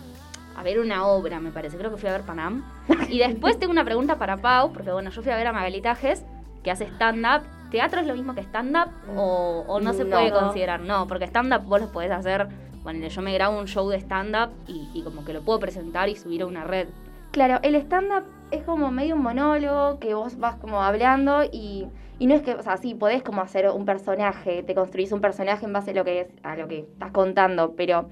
a 0.57 0.63
ver 0.63 0.79
una 0.79 1.07
obra, 1.07 1.41
me 1.41 1.51
parece. 1.51 1.77
Creo 1.79 1.91
que 1.91 1.97
fui 1.97 2.09
a 2.09 2.13
ver 2.13 2.23
Panam. 2.23 2.65
Y 3.09 3.19
después 3.19 3.59
tengo 3.59 3.73
una 3.73 3.85
pregunta 3.85 4.17
para 4.19 4.37
Pau, 4.37 4.73
porque 4.73 4.91
bueno, 4.93 5.11
yo 5.11 5.23
fui 5.23 5.33
a 5.33 5.37
ver 5.37 5.47
a 5.47 5.53
Magali 5.53 5.81
Tajes, 5.81 6.25
que 6.63 6.71
hace 6.71 6.85
stand-up. 6.85 7.43
¿Teatro 7.71 8.01
es 8.01 8.07
lo 8.07 8.15
mismo 8.15 8.35
que 8.35 8.41
stand-up 8.43 8.91
o, 9.17 9.65
o 9.69 9.81
no 9.81 9.93
se 9.93 10.05
No. 10.05 10.11
puede 10.17 10.33
considerar? 10.33 10.81
No, 10.81 11.07
porque 11.07 11.25
stand-up 11.27 11.63
vos 11.65 11.81
lo 11.81 11.93
podés 11.93 12.11
hacer. 12.11 12.49
Bueno, 12.83 13.07
yo 13.07 13.23
me 13.23 13.33
grabo 13.35 13.59
un 13.59 13.67
show 13.67 13.89
de 13.89 13.99
stand-up 14.01 14.51
y, 14.67 14.89
y 14.95 15.03
como 15.03 15.25
que 15.25 15.33
lo 15.33 15.43
puedo 15.43 15.61
presentar 15.61 16.09
y 16.09 16.17
subir 16.17 16.43
a 16.43 16.47
una 16.47 16.65
red. 16.65 16.89
Claro, 17.31 17.61
el 17.63 17.75
stand-up 17.77 18.25
es 18.51 18.65
como 18.65 18.91
medio 18.91 19.15
un 19.15 19.23
monólogo 19.23 20.01
que 20.01 20.15
vos 20.15 20.37
vas 20.39 20.57
como 20.57 20.83
hablando 20.83 21.45
y, 21.45 21.87
y 22.19 22.27
no 22.27 22.35
es 22.35 22.43
que, 22.43 22.55
o 22.55 22.63
sea, 22.63 22.77
sí, 22.77 22.95
podés 22.97 23.23
como 23.23 23.41
hacer 23.41 23.69
un 23.71 23.85
personaje, 23.85 24.65
te 24.65 24.75
construís 24.75 25.13
un 25.13 25.21
personaje 25.21 25.65
en 25.65 25.73
base 25.73 25.93
a 25.93 25.95
lo 25.95 26.05
que 26.05 26.21
es, 26.23 26.29
a 26.43 26.57
lo 26.57 26.67
que 26.67 26.81
estás 26.81 27.13
contando, 27.13 27.75
pero 27.77 28.09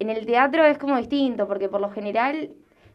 en 0.00 0.10
el 0.10 0.26
teatro 0.26 0.64
es 0.64 0.78
como 0.78 0.96
distinto, 0.96 1.46
porque 1.46 1.68
por 1.68 1.80
lo 1.80 1.90
general 1.90 2.50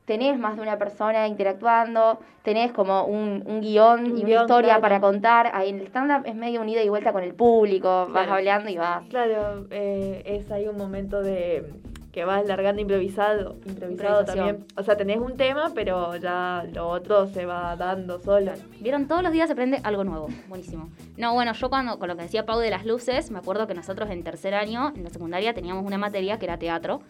tenés 0.05 0.37
más 0.37 0.55
de 0.55 0.61
una 0.61 0.77
persona 0.77 1.27
interactuando, 1.27 2.19
tenés 2.43 2.71
como 2.71 3.05
un, 3.05 3.43
un 3.45 3.61
guion 3.61 4.11
Un 4.11 4.17
y 4.17 4.23
una 4.23 4.41
historia 4.41 4.69
claro. 4.69 4.81
para 4.81 4.99
contar. 4.99 5.51
Ahí 5.53 5.69
en 5.69 5.79
el 5.79 5.87
stand-up 5.87 6.23
es 6.25 6.35
medio 6.35 6.61
un 6.61 6.69
ida 6.69 6.83
y 6.83 6.89
vuelta 6.89 7.11
con 7.11 7.23
el 7.23 7.33
público, 7.33 8.07
vas 8.11 8.27
hablando 8.29 8.69
y 8.69 8.77
vas. 8.77 9.03
Claro, 9.09 9.65
eh, 9.71 10.21
es 10.25 10.51
ahí 10.51 10.67
un 10.67 10.77
momento 10.77 11.21
de 11.21 11.71
que 12.15 12.23
vas 12.23 12.47
largando 12.47 12.81
improvisado, 12.81 13.57
improvisado 13.65 14.23
también. 14.23 14.65
O 14.77 14.83
sea, 14.83 14.95
tenés 14.95 15.17
un 15.17 15.35
tema, 15.35 15.73
pero 15.75 16.15
ya 16.15 16.65
lo 16.71 16.87
otro 16.87 17.27
se 17.27 17.45
va 17.45 17.75
dando 17.75 18.21
solo. 18.21 18.53
¿Vieron? 18.79 19.05
Todos 19.09 19.21
los 19.21 19.33
días 19.33 19.47
se 19.47 19.51
aprende 19.51 19.81
algo 19.83 20.05
nuevo. 20.05 20.29
Buenísimo. 20.47 20.89
No, 21.17 21.33
bueno, 21.33 21.51
yo 21.51 21.69
cuando, 21.69 21.99
con 21.99 22.07
lo 22.07 22.15
que 22.15 22.23
decía 22.23 22.45
Pau 22.45 22.59
de 22.59 22.69
las 22.69 22.85
luces, 22.85 23.31
me 23.31 23.39
acuerdo 23.39 23.67
que 23.67 23.73
nosotros 23.73 24.09
en 24.09 24.23
tercer 24.23 24.53
año, 24.53 24.93
en 24.95 25.03
la 25.03 25.09
secundaria, 25.09 25.53
teníamos 25.53 25.85
una 25.85 25.97
materia 25.97 26.39
que 26.39 26.45
era 26.45 26.57
teatro 26.57 27.01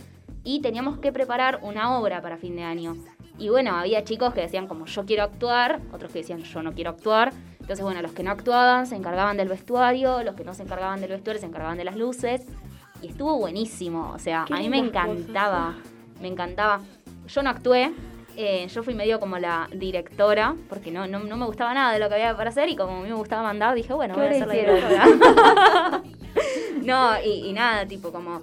y 0.44 0.62
teníamos 0.62 0.98
que 0.98 1.12
preparar 1.12 1.60
una 1.62 2.00
obra 2.00 2.24
para 2.24 2.38
fin 2.38 2.56
de 2.56 2.64
año. 2.64 2.96
Y 3.38 3.50
bueno, 3.50 3.76
había 3.76 4.04
chicos 4.04 4.34
que 4.34 4.42
decían 4.42 4.66
como 4.66 4.88
yo 4.88 5.06
quiero 5.06 5.22
actuar, 5.22 5.82
otros 5.94 6.12
que 6.12 6.20
decían 6.20 6.40
yo 6.40 6.64
no 6.64 6.74
quiero 6.74 6.90
actuar. 6.90 7.32
Entonces, 7.60 7.86
bueno, 7.86 8.02
los 8.02 8.14
que 8.14 8.24
no 8.24 8.32
actuaban 8.32 8.88
se 8.88 8.96
encargaban 8.96 9.38
del 9.38 9.50
vestuario, 9.50 10.24
los 10.24 10.34
que 10.34 10.44
no 10.44 10.56
se 10.56 10.64
encargaban 10.64 11.00
del 11.00 11.12
vestuario 11.12 11.40
se 11.40 11.46
encargaban 11.46 11.78
de 11.78 11.84
las 11.84 11.96
luces. 11.96 12.48
Y 13.06 13.10
estuvo 13.10 13.38
buenísimo, 13.38 14.12
o 14.16 14.18
sea, 14.18 14.48
a 14.50 14.58
mí 14.58 14.68
me 14.68 14.80
cosas, 14.80 14.90
encantaba, 14.90 15.76
me 16.20 16.28
encantaba. 16.28 16.82
Yo 17.28 17.44
no 17.44 17.52
actué, 17.52 17.94
eh, 18.36 18.68
yo 18.68 18.82
fui 18.82 18.96
medio 18.96 19.20
como 19.20 19.38
la 19.38 19.70
directora, 19.72 20.56
porque 20.68 20.90
no, 20.90 21.06
no, 21.06 21.20
no 21.20 21.38
me 21.38 21.46
gustaba 21.46 21.76
nada 21.76 21.94
de 21.94 22.00
lo 22.00 22.10
que 22.10 22.16
había 22.16 22.36
para 22.36 22.50
hacer 22.50 22.68
y 22.68 22.76
como 22.76 22.98
a 22.98 23.02
mí 23.04 23.10
me 23.10 23.14
gustaba 23.14 23.44
mandar, 23.44 23.76
dije, 23.76 23.94
bueno, 23.94 24.16
¿Qué 24.16 24.22
voy 24.22 24.30
a 24.30 24.44
hora 24.44 24.46
la 24.48 24.54
directora. 24.54 26.02
no, 26.84 27.22
y, 27.24 27.48
y 27.48 27.54
nada, 27.54 27.86
tipo 27.86 28.12
como 28.12 28.42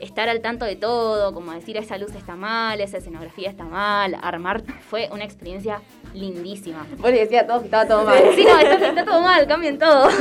estar 0.00 0.28
al 0.28 0.40
tanto 0.40 0.64
de 0.64 0.76
todo, 0.76 1.32
como 1.32 1.52
decir 1.52 1.76
esa 1.76 1.96
luz 1.98 2.14
está 2.14 2.34
mal, 2.36 2.80
esa 2.80 2.98
escenografía 2.98 3.48
está 3.50 3.64
mal, 3.64 4.16
armar, 4.22 4.62
fue 4.90 5.08
una 5.12 5.24
experiencia 5.24 5.80
lindísima. 6.12 6.86
Vos 6.98 7.10
le 7.10 7.20
decías 7.20 7.44
a 7.44 7.46
todos 7.46 7.60
que 7.60 7.66
estaba 7.66 7.86
todo 7.86 8.04
mal. 8.04 8.18
Sí, 8.34 8.44
no, 8.44 8.58
está, 8.58 8.88
está 8.88 9.04
todo 9.04 9.20
mal, 9.22 9.46
cambien 9.46 9.78
todo. 9.78 10.08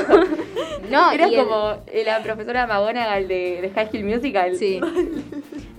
No, 0.89 1.11
Eras 1.11 1.31
el- 1.31 1.37
como 1.45 1.77
eh, 1.87 2.03
la 2.05 2.21
profesora 2.21 2.67
McGonagall 2.67 3.27
de, 3.27 3.61
de 3.61 3.71
High 3.73 3.87
School 3.87 4.03
Musical. 4.03 4.55
Sí. 4.57 4.79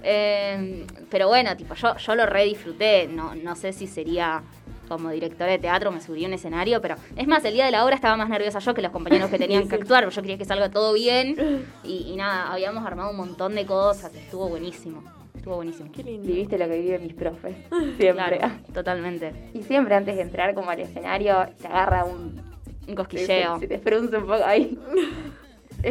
Eh, 0.06 0.84
pero 1.10 1.28
bueno, 1.28 1.56
tipo, 1.56 1.74
yo, 1.74 1.96
yo 1.96 2.14
lo 2.14 2.26
re 2.26 2.44
disfruté. 2.44 3.06
No, 3.08 3.34
no 3.34 3.56
sé 3.56 3.72
si 3.72 3.86
sería 3.86 4.42
como 4.88 5.10
directora 5.10 5.52
de 5.52 5.58
teatro, 5.58 5.90
me 5.90 6.00
subí 6.00 6.24
a 6.24 6.28
un 6.28 6.34
escenario, 6.34 6.80
pero 6.80 6.96
es 7.16 7.26
más, 7.26 7.44
el 7.44 7.54
día 7.54 7.64
de 7.64 7.70
la 7.70 7.84
obra 7.84 7.94
estaba 7.94 8.16
más 8.16 8.28
nerviosa 8.28 8.58
yo 8.58 8.74
que 8.74 8.82
los 8.82 8.92
compañeros 8.92 9.30
que 9.30 9.38
tenían 9.44 9.68
que 9.68 9.76
actuar. 9.76 10.08
Yo 10.08 10.22
quería 10.22 10.38
que 10.38 10.44
salga 10.44 10.70
todo 10.70 10.92
bien. 10.92 11.64
Y, 11.82 12.12
y 12.12 12.16
nada, 12.16 12.52
habíamos 12.52 12.84
armado 12.86 13.10
un 13.10 13.16
montón 13.16 13.54
de 13.54 13.66
cosas. 13.66 14.14
Estuvo 14.14 14.48
buenísimo. 14.48 15.02
Estuvo 15.34 15.56
buenísimo. 15.56 15.90
Qué 15.92 16.02
lindo. 16.02 16.26
Viviste 16.26 16.56
lo 16.56 16.66
que 16.66 16.78
viven 16.80 17.02
mis 17.02 17.14
profes. 17.14 17.54
Siempre. 17.98 18.38
Claro, 18.38 18.54
totalmente. 18.72 19.50
Y 19.52 19.62
siempre 19.62 19.94
antes 19.94 20.16
de 20.16 20.22
entrar 20.22 20.54
como 20.54 20.70
al 20.70 20.80
escenario, 20.80 21.46
te 21.60 21.66
agarra 21.66 22.04
un... 22.04 22.40
Un 22.86 22.94
cosquilleo. 22.94 23.54
Se, 23.54 23.60
se 23.60 23.66
te 23.66 23.78
frunce 23.78 24.16
un 24.16 24.26
poco 24.26 24.44
ahí. 24.44 24.78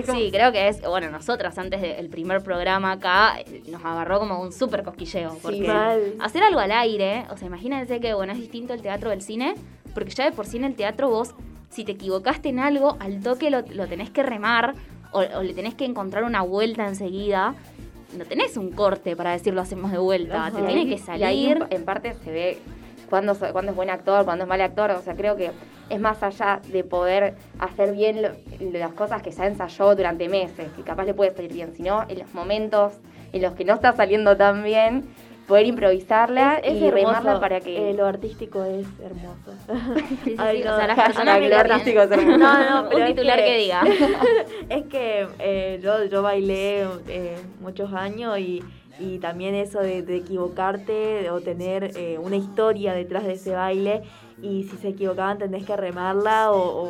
Como- 0.06 0.17
Sí, 0.19 0.32
creo 0.32 0.51
que 0.51 0.67
es, 0.67 0.82
bueno, 0.82 1.10
nosotras 1.10 1.58
antes 1.58 1.82
del 1.82 2.10
primer 2.10 2.41
programa 2.41 2.93
acá 2.93 3.36
nos 3.69 3.84
agarró 3.86 4.19
como 4.19 4.41
un 4.41 4.51
súper 4.51 4.84
cosquilleo. 4.84 5.38
Porque 5.41 5.62
mal. 5.67 6.13
hacer 6.19 6.43
algo 6.43 6.60
al 6.60 6.71
aire, 6.71 7.25
o 7.32 7.38
sea, 7.38 7.47
imagínense 7.47 7.99
que, 7.99 8.13
bueno, 8.13 8.34
es 8.34 8.39
distinto 8.39 8.73
el 8.73 8.82
teatro 8.82 9.10
del 9.10 9.21
cine, 9.21 9.56
porque 9.93 10.12
ya 10.12 10.25
de 10.25 10.32
por 10.32 10.45
sí 10.45 10.58
en 10.58 10.63
el 10.63 10.75
teatro 10.75 11.10
vos, 11.10 11.36
si 11.69 11.84
te 11.84 11.93
equivocaste 11.93 12.49
en 12.49 12.60
algo, 12.60 12.97
al 12.99 13.21
toque 13.21 13.49
lo, 13.49 13.62
lo 13.62 13.88
tenés 13.88 14.10
que 14.10 14.23
remar 14.23 14.73
o, 15.12 15.19
o 15.19 15.43
le 15.43 15.53
tenés 15.53 15.75
que 15.75 15.86
encontrar 15.86 16.23
una 16.23 16.41
vuelta 16.41 16.88
enseguida. 16.88 17.56
No 18.17 18.25
tenés 18.25 18.58
un 18.58 18.71
corte 18.71 19.15
para 19.15 19.32
decir 19.32 19.53
lo 19.56 19.62
hacemos 19.62 19.91
de 19.91 19.97
vuelta, 19.97 20.47
Ajá. 20.47 20.58
te 20.58 20.63
tiene 20.67 20.84
que 20.86 21.01
Y 21.17 21.23
ahí 21.23 21.45
salir. 21.45 21.58
en, 21.69 21.77
en 21.77 21.86
parte 21.86 22.13
se 22.23 22.32
ve 22.32 22.60
cuándo, 23.10 23.34
cuándo 23.36 23.71
es 23.71 23.75
buen 23.75 23.89
actor, 23.89 24.23
cuándo 24.23 24.43
es 24.43 24.47
mal 24.49 24.62
actor. 24.62 24.91
O 24.91 25.01
sea, 25.01 25.15
creo 25.15 25.36
que 25.36 25.51
es 25.89 26.00
más 26.00 26.24
allá 26.24 26.62
de 26.72 26.84
poder 26.84 27.36
hacer 27.60 27.91
bien 27.93 28.22
lo- 28.22 28.32
las 28.72 28.93
cosas 28.93 29.22
que 29.22 29.32
ya 29.32 29.46
ensayó 29.46 29.96
durante 29.96 30.28
meses, 30.30 30.72
que 30.76 30.84
capaz 30.84 31.06
le 31.06 31.13
puede 31.13 31.32
salir 31.32 31.54
bien, 31.54 31.74
sino 31.76 32.04
en 32.08 32.19
los 32.19 32.34
momentos 32.34 32.93
en 33.32 33.41
los 33.41 33.54
que 33.54 33.65
no 33.65 33.74
está 33.74 33.91
saliendo 33.93 34.38
tan 34.38 34.63
bien, 34.63 35.06
poder 35.48 35.65
improvisarla 35.65 36.60
Es- 36.63 36.76
es 36.76 36.82
y 36.82 36.86
hermoso, 36.88 37.08
remarla 37.08 37.39
para 37.39 37.60
que... 37.60 37.89
eh, 37.89 37.93
lo 37.93 38.06
artístico 38.06 38.63
es 38.63 38.88
hermoso. 39.04 39.54
Sí, 40.24 40.32
sí, 40.32 40.36
Ay, 40.38 40.60
sí, 40.60 40.63
no, 40.63 40.74
o 40.74 40.78
sea, 40.78 40.88
las 40.88 40.96
hashtag 40.96 41.06
personas 41.15 41.38
que 41.39 41.50
lo 41.50 41.50
lo 41.50 41.60
artístico 41.60 42.02
es 42.02 42.10
tienen- 42.10 42.30
hermoso. 42.32 42.38
No, 42.39 42.82
no, 42.84 42.89
pero 42.89 42.96
un 42.98 43.04
es 43.04 43.15
titular 43.15 43.39
que, 43.39 43.46
que- 43.46 43.58
diga. 43.58 43.82
es 44.69 44.84
que 44.86 45.28
eh, 45.39 45.80
yo, 45.84 46.06
yo 46.06 46.22
bailé 46.22 46.88
eh, 47.08 47.38
muchos 47.60 47.91
años 47.93 48.39
y, 48.39 48.63
y 49.00 49.17
también 49.19 49.54
eso 49.56 49.80
de, 49.82 50.02
de 50.04 50.15
equivocarte 50.17 51.30
o 51.32 51.41
tener 51.41 51.91
eh, 51.98 52.17
una 52.19 52.38
historia 52.38 52.93
detrás 52.93 53.26
de 53.26 53.34
ese 53.34 53.52
baile 53.54 54.04
y 54.43 54.63
si 54.63 54.77
se 54.77 54.89
equivocaban 54.89 55.38
tenés 55.39 55.65
que 55.65 55.75
remarla 55.75 56.51
o, 56.51 56.84
o 56.84 56.89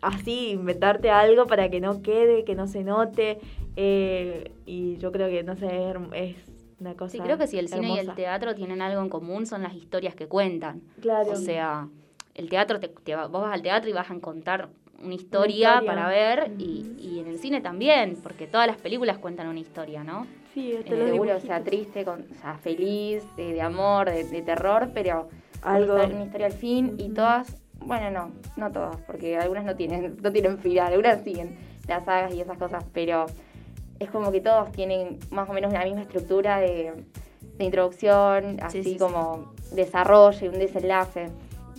así 0.00 0.50
inventarte 0.50 1.10
algo 1.10 1.46
para 1.46 1.68
que 1.68 1.80
no 1.80 2.00
quede, 2.02 2.44
que 2.44 2.54
no 2.54 2.66
se 2.68 2.84
note 2.84 3.38
eh, 3.76 4.52
y 4.64 4.96
yo 4.98 5.12
creo 5.12 5.28
que 5.28 5.42
no 5.42 5.56
sé, 5.56 5.92
es, 6.14 6.36
una 6.80 6.94
cosa 6.94 7.12
Sí, 7.12 7.18
creo 7.20 7.36
que 7.38 7.46
si 7.48 7.58
el 7.58 7.68
cine 7.68 7.94
y 7.94 7.98
el 7.98 8.14
teatro 8.14 8.54
tienen 8.54 8.80
algo 8.80 9.02
en 9.02 9.08
común 9.08 9.46
son 9.46 9.62
las 9.62 9.74
historias 9.74 10.14
que 10.14 10.28
cuentan. 10.28 10.80
Claro. 11.00 11.32
O 11.32 11.36
sea, 11.36 11.88
el 12.34 12.48
teatro, 12.48 12.78
te, 12.78 12.86
te 12.88 13.16
vos 13.16 13.32
vas 13.32 13.52
al 13.52 13.62
teatro 13.62 13.90
y 13.90 13.92
vas 13.92 14.08
a 14.10 14.18
contar 14.20 14.68
una 15.02 15.14
historia, 15.14 15.74
historia. 15.74 15.86
para 15.92 16.08
ver 16.08 16.52
y, 16.58 16.86
y 16.98 17.18
en 17.20 17.26
el 17.26 17.38
cine 17.38 17.60
también, 17.60 18.16
porque 18.22 18.46
todas 18.46 18.68
las 18.68 18.76
películas 18.76 19.18
cuentan 19.18 19.48
una 19.48 19.58
historia, 19.60 20.04
¿no? 20.04 20.26
Sí, 20.54 20.76
hasta 20.76 20.94
Eh, 20.94 20.98
seguro 21.06 21.12
dibujitos. 21.24 21.42
sea 21.42 21.62
triste, 21.64 22.04
con, 22.04 22.26
o 22.30 22.34
sea, 22.40 22.54
feliz, 22.58 23.24
de, 23.36 23.52
de 23.52 23.60
amor, 23.62 24.08
de, 24.10 24.22
de 24.24 24.42
terror, 24.42 24.90
pero 24.94 25.28
Algo. 25.62 25.94
una 25.94 26.24
historia, 26.24 26.46
al 26.46 26.52
fin 26.52 26.94
y 26.98 27.10
todas, 27.10 27.56
bueno, 27.80 28.10
no, 28.10 28.32
no 28.56 28.72
todas, 28.72 28.96
porque 29.06 29.36
algunas 29.36 29.64
no 29.64 29.76
tienen, 29.76 30.16
no 30.22 30.32
tienen 30.32 30.58
final, 30.58 30.92
algunas 30.92 31.22
siguen 31.22 31.58
las 31.86 32.04
sagas 32.04 32.34
y 32.34 32.40
esas 32.40 32.58
cosas, 32.58 32.84
pero 32.92 33.26
es 33.98 34.10
como 34.10 34.30
que 34.30 34.40
todos 34.40 34.70
tienen 34.72 35.18
más 35.30 35.48
o 35.48 35.52
menos 35.52 35.72
la 35.72 35.84
misma 35.84 36.02
estructura 36.02 36.60
de, 36.60 36.92
de 37.56 37.64
introducción, 37.64 38.58
así 38.62 38.82
sí, 38.82 38.92
sí. 38.92 38.98
como 38.98 39.54
desarrollo 39.72 40.46
y 40.46 40.48
un 40.48 40.58
desenlace. 40.58 41.30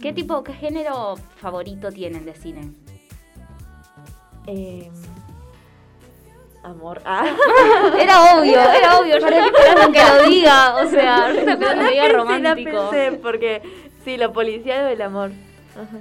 ¿Qué 0.01 0.13
tipo, 0.13 0.43
qué 0.43 0.53
género 0.53 1.15
favorito 1.37 1.91
tienen 1.91 2.25
de 2.25 2.33
cine? 2.33 2.71
Eh, 4.47 4.89
amor. 6.63 7.01
Ah. 7.05 7.25
Era 7.99 8.35
obvio, 8.35 8.59
era 8.59 8.99
obvio, 8.99 9.17
yo 9.17 9.27
estaba 9.27 9.45
esperando 9.47 9.91
que 9.91 10.03
lo 10.03 10.29
diga, 10.29 10.75
o 10.75 10.87
sea, 10.87 11.29
yo 11.33 11.39
estaba 11.39 11.51
esperando 11.53 11.85
que 11.85 11.91
diga 11.91 12.09
romántico. 12.09 12.71
la 12.71 12.89
pensé, 12.89 13.17
porque 13.17 13.61
sí, 14.03 14.17
lo 14.17 14.33
policial 14.33 14.85
o 14.85 14.87
el 14.89 15.01
amor. 15.01 15.31
Ajá. 15.75 15.97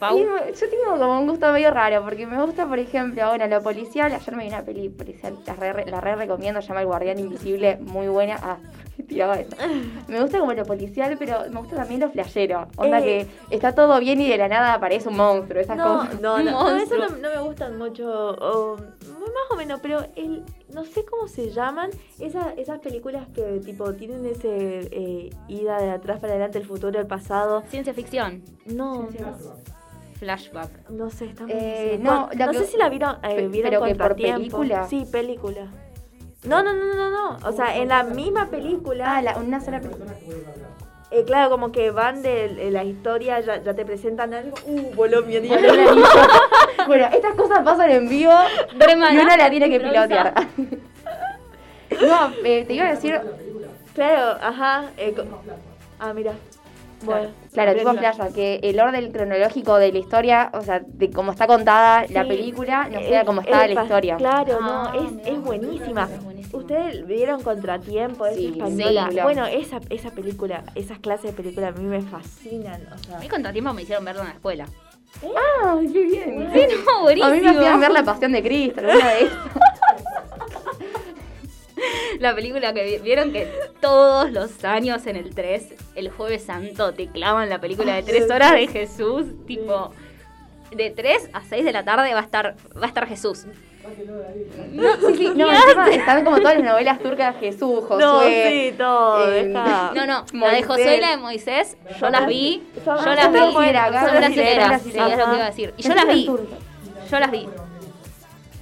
Pau. 0.00 0.18
Yo 0.18 0.68
tengo 0.70 0.98
como 0.98 1.20
un 1.20 1.28
gusto 1.28 1.52
medio 1.52 1.70
raro, 1.70 2.02
porque 2.02 2.26
me 2.26 2.42
gusta, 2.42 2.66
por 2.66 2.78
ejemplo, 2.78 3.28
bueno, 3.28 3.46
lo 3.46 3.62
policial, 3.62 4.10
ayer 4.12 4.34
me 4.34 4.44
vi 4.44 4.48
una 4.48 4.62
peli 4.62 4.88
policial, 4.88 5.36
la 5.46 5.54
re, 5.54 5.84
la 5.84 6.00
re 6.00 6.16
recomiendo, 6.16 6.62
se 6.62 6.68
llama 6.68 6.80
El 6.80 6.86
Guardián 6.86 7.18
Invisible, 7.18 7.76
muy 7.82 8.08
buena. 8.08 8.38
Ah, 8.42 8.56
tiraba 9.08 9.38
eso. 9.38 9.54
Me 10.08 10.20
gusta 10.22 10.38
como 10.40 10.54
lo 10.54 10.64
policial, 10.64 11.16
pero 11.18 11.40
me 11.50 11.60
gusta 11.60 11.76
también 11.76 12.00
lo 12.00 12.10
flashero. 12.10 12.66
Onda 12.76 13.00
Eh. 13.00 13.26
que 13.48 13.54
está 13.56 13.74
todo 13.74 14.00
bien 14.00 14.20
y 14.22 14.28
de 14.28 14.38
la 14.38 14.48
nada 14.48 14.72
aparece 14.74 15.08
un 15.10 15.16
monstruo, 15.18 15.60
esas 15.60 15.76
No, 15.76 15.98
cosas. 15.98 16.20
no, 16.20 16.38
no, 16.42 16.50
no, 16.50 16.76
eso 16.76 16.96
no, 16.96 17.08
no 17.10 17.28
me 17.28 17.38
gustan 17.42 17.76
mucho, 17.76 18.08
o, 18.08 18.76
más 18.76 19.50
o 19.50 19.56
menos, 19.56 19.80
pero 19.80 20.00
el, 20.16 20.42
no 20.72 20.84
sé 20.84 21.04
cómo 21.04 21.28
se 21.28 21.50
llaman 21.50 21.90
esa- 22.18 22.54
esas 22.56 22.78
películas 22.80 23.26
que 23.34 23.42
tipo 23.64 23.92
tienen 23.94 24.24
ese 24.24 24.88
eh, 24.90 25.30
ida 25.48 25.78
de 25.80 25.90
atrás 25.90 26.20
para 26.20 26.32
adelante, 26.32 26.56
el 26.58 26.64
futuro, 26.66 26.98
el 26.98 27.06
pasado. 27.06 27.62
Ciencia 27.68 27.92
ficción, 27.92 28.42
No, 28.64 29.08
flashback. 30.20 30.90
no 30.90 31.10
sé, 31.10 31.24
está 31.24 31.44
Eh, 31.48 31.98
no, 32.00 32.28
Con- 32.28 32.38
la 32.38 32.46
no 32.46 32.52
que- 32.52 32.58
sé 32.58 32.66
si 32.66 32.76
la 32.76 32.88
vieron, 32.88 33.16
eh, 33.24 33.34
Pe- 33.36 33.48
vieron 33.48 33.70
pero 33.70 33.82
que 33.84 33.94
por 33.94 34.08
Contratiempo. 34.08 34.38
película. 34.38 34.86
Sí, 34.88 35.04
película. 35.10 35.66
No, 36.44 36.62
no, 36.62 36.72
no, 36.72 36.94
no, 36.94 37.10
no. 37.10 37.48
O 37.48 37.52
sea, 37.52 37.76
en 37.76 37.88
la 37.88 38.02
misma 38.04 38.46
película. 38.50 39.16
Ah, 39.16 39.22
la- 39.22 39.36
una 39.38 39.60
sola 39.60 39.80
película. 39.80 40.12
Eh, 41.10 41.24
claro, 41.24 41.50
como 41.50 41.72
que 41.72 41.90
van 41.90 42.22
de, 42.22 42.48
de 42.54 42.70
la 42.70 42.84
historia, 42.84 43.40
ya, 43.40 43.60
ya 43.62 43.74
te 43.74 43.84
presentan 43.84 44.32
algo. 44.32 44.56
Uh, 44.66 44.94
voló 44.94 45.22
mi 45.22 45.36
anillo. 45.36 45.56
bueno, 46.86 47.06
estas 47.12 47.34
cosas 47.34 47.64
pasan 47.64 47.90
en 47.90 48.08
vivo 48.08 48.32
y 49.10 49.16
uno 49.16 49.36
la 49.36 49.50
tiene 49.50 49.68
que 49.68 49.80
pilotear. 49.80 50.34
no, 52.00 52.32
eh, 52.44 52.64
te 52.64 52.74
iba 52.74 52.86
a 52.86 52.90
decir, 52.90 53.20
Claro, 53.94 54.38
ajá. 54.40 54.84
eh, 54.96 55.14
ah, 55.98 56.12
mira. 56.14 56.32
Bueno. 57.02 57.28
Claro, 57.52 57.72
tipo 57.74 57.84
película. 57.90 58.12
Flash, 58.12 58.32
que 58.34 58.60
el 58.62 58.78
orden 58.80 59.10
cronológico 59.12 59.76
de 59.76 59.92
la 59.92 59.98
historia, 59.98 60.50
o 60.54 60.62
sea, 60.62 60.80
de 60.86 61.10
cómo 61.10 61.32
está 61.32 61.46
contada 61.46 62.04
la 62.10 62.24
película, 62.26 62.88
no 62.90 62.98
Eh, 63.00 63.08
sea 63.08 63.24
como 63.24 63.40
está 63.40 63.66
la 63.66 63.82
historia. 63.82 64.16
Claro, 64.16 64.58
Ah, 64.60 64.92
no, 64.94 65.02
es, 65.04 65.12
mira. 65.12 65.28
es 65.30 65.42
buenísima. 65.42 66.08
Es 66.12 66.22
buenísima. 66.24 66.58
Ustedes 66.58 67.06
vieron 67.06 67.42
Contratiempo, 67.42 68.26
es 68.26 68.36
Sí, 68.36 68.46
española. 68.56 69.08
sí. 69.10 69.18
Bueno, 69.22 69.46
esa, 69.46 69.80
esa 69.88 70.10
película, 70.10 70.62
esas 70.74 70.98
clases 70.98 71.30
de 71.30 71.42
película 71.42 71.68
a 71.68 71.72
mí 71.72 71.84
me 71.84 72.02
fascinan. 72.02 72.86
O 72.94 72.98
sea, 72.98 73.16
A 73.16 73.20
mí 73.20 73.28
contratiempo 73.28 73.72
me 73.72 73.82
hicieron 73.82 74.04
verlo 74.04 74.22
en 74.22 74.28
la 74.28 74.34
escuela. 74.34 74.66
Ah, 75.24 75.76
qué 75.80 76.04
bien. 76.04 76.50
Sí, 76.52 76.60
no, 76.86 77.02
buenísimo. 77.02 77.26
A 77.32 77.34
mí 77.34 77.40
me 77.40 77.48
hacían 77.50 77.80
ver 77.80 77.90
La 77.90 78.04
Pasión 78.04 78.32
de 78.32 78.42
Cristo, 78.42 78.80
alguna 78.80 79.08
de 79.10 79.20
esas. 79.22 79.38
La 82.20 82.34
película 82.34 82.72
que 82.72 82.84
vi- 82.84 82.98
vieron 82.98 83.32
que 83.32 83.48
todos 83.80 84.30
los 84.30 84.64
años 84.64 85.06
en 85.06 85.16
el 85.16 85.34
3, 85.34 85.74
el 85.94 86.10
jueves 86.10 86.44
santo, 86.44 86.92
te 86.94 87.08
clavan 87.08 87.48
la 87.48 87.60
película 87.60 87.94
de 87.94 88.02
3 88.02 88.30
horas 88.30 88.52
de 88.52 88.66
Jesús, 88.68 89.24
tipo 89.46 89.92
de 90.70 90.90
3 90.90 91.30
a 91.32 91.42
6 91.42 91.64
de 91.64 91.72
la 91.72 91.84
tarde 91.84 92.12
va 92.14 92.20
a 92.20 92.22
estar 92.24 92.54
va 92.76 92.84
a 92.84 92.88
estar 92.88 93.06
Jesús. 93.08 93.44
No, 94.72 94.88
sí, 95.08 95.16
sí, 95.16 95.30
no, 95.36 95.50
encima 95.50 95.88
están 95.90 96.24
como 96.24 96.38
todas 96.38 96.54
las 96.56 96.64
novelas 96.64 97.00
turcas, 97.00 97.34
Jesús, 97.40 97.80
Josué. 97.88 97.98
no, 97.98 98.20
sí, 98.22 98.74
todo, 98.78 99.32
eh. 99.32 99.44
No, 99.94 100.06
no, 100.06 100.24
la 100.32 100.52
de. 100.52 100.62
Josué 100.62 100.96
y 100.96 101.00
la 101.00 101.10
de 101.10 101.16
Moisés, 101.16 101.76
yo 101.98 102.10
las 102.10 102.26
vi, 102.26 102.62
yo 102.84 102.94
las 102.94 103.32
vi, 103.32 103.38
son 103.38 103.54
brasileras, 104.16 104.82
sí, 104.82 104.88
es 104.90 104.96
lo 104.96 105.06
que 105.06 105.12
ajá. 105.22 105.34
iba 105.34 105.44
a 105.44 105.50
decir. 105.50 105.74
Y 105.76 105.82
yo 105.82 105.94
las 105.94 106.06
vi, 106.06 106.26
yo 107.10 107.18
las 107.20 107.30
vi. 107.30 107.48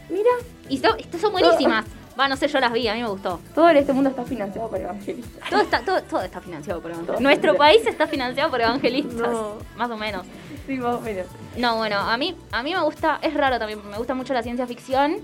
Mira, 0.08 0.30
Y 0.70 0.78
son, 0.78 0.98
estas 0.98 1.20
son 1.20 1.32
buenísimas. 1.32 1.84
Va, 2.18 2.26
no 2.28 2.36
sé, 2.36 2.48
yo 2.48 2.58
las 2.58 2.72
vi, 2.72 2.88
a 2.88 2.94
mí 2.94 3.02
me 3.02 3.08
gustó. 3.08 3.38
todo 3.54 3.68
este 3.70 3.92
mundo 3.92 4.10
está 4.10 4.24
financiado 4.24 4.68
por 4.68 4.80
evangelistas. 4.80 5.48
Todo 5.50 5.60
está, 5.60 5.80
todo, 5.84 6.02
todo 6.02 6.22
está 6.22 6.40
financiado 6.40 6.80
por 6.80 6.90
evangelistas. 6.90 7.20
Nuestro 7.20 7.54
país 7.56 7.86
está 7.86 8.06
financiado 8.08 8.50
por 8.50 8.60
evangelistas, 8.60 9.14
No. 9.30 9.52
más 9.76 9.90
o 9.90 9.96
menos. 9.96 10.26
Sí, 10.66 10.76
más 10.78 10.96
o 10.96 11.00
menos. 11.00 11.26
No, 11.56 11.76
bueno, 11.76 11.96
a 11.98 12.16
mí, 12.16 12.36
a 12.50 12.62
mí 12.62 12.74
me 12.74 12.82
gusta, 12.82 13.18
es 13.22 13.34
raro 13.34 13.58
también, 13.58 13.80
me 13.88 13.96
gusta 13.98 14.14
mucho 14.14 14.34
la 14.34 14.42
ciencia 14.42 14.66
ficción. 14.66 15.16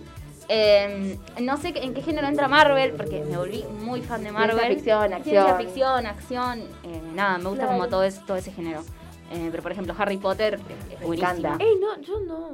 Eh, 0.48 1.18
no 1.40 1.56
sé 1.56 1.72
en 1.76 1.94
qué 1.94 2.02
género 2.02 2.28
entra 2.28 2.48
Marvel, 2.48 2.92
porque 2.92 3.24
me 3.28 3.36
volví 3.38 3.64
muy 3.82 4.02
fan 4.02 4.22
de 4.22 4.30
Marvel. 4.30 4.56
Ciencia 4.56 5.00
ficción, 5.00 5.08
Ciencia 5.22 5.42
acción. 5.42 5.58
ficción, 5.58 6.06
acción, 6.06 6.58
eh, 6.84 7.02
nada, 7.14 7.38
me 7.38 7.48
gusta 7.48 7.66
como 7.66 7.88
todo, 7.88 8.04
ese, 8.04 8.20
todo 8.26 8.36
ese 8.36 8.52
género. 8.52 8.82
Eh, 9.32 9.48
pero 9.50 9.62
por 9.62 9.72
ejemplo, 9.72 9.94
Harry 9.98 10.18
Potter 10.18 10.54
es 10.90 11.00
Me 11.00 11.06
buenísima. 11.06 11.32
encanta. 11.38 11.64
Ey, 11.64 11.76
no, 11.80 12.00
yo 12.02 12.20
no. 12.20 12.50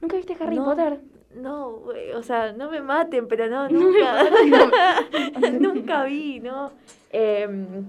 ¿Nunca 0.00 0.16
viste 0.16 0.36
Harry 0.40 0.56
No. 0.56 0.64
Potter? 0.64 1.00
No, 1.34 1.70
güey, 1.78 2.12
o 2.12 2.22
sea, 2.22 2.52
no 2.52 2.70
me 2.70 2.80
maten, 2.82 3.26
pero 3.28 3.48
no, 3.48 3.68
nunca. 3.70 4.24
nunca 5.60 6.04
vi, 6.04 6.40
¿no? 6.40 6.72
Em, 7.10 7.84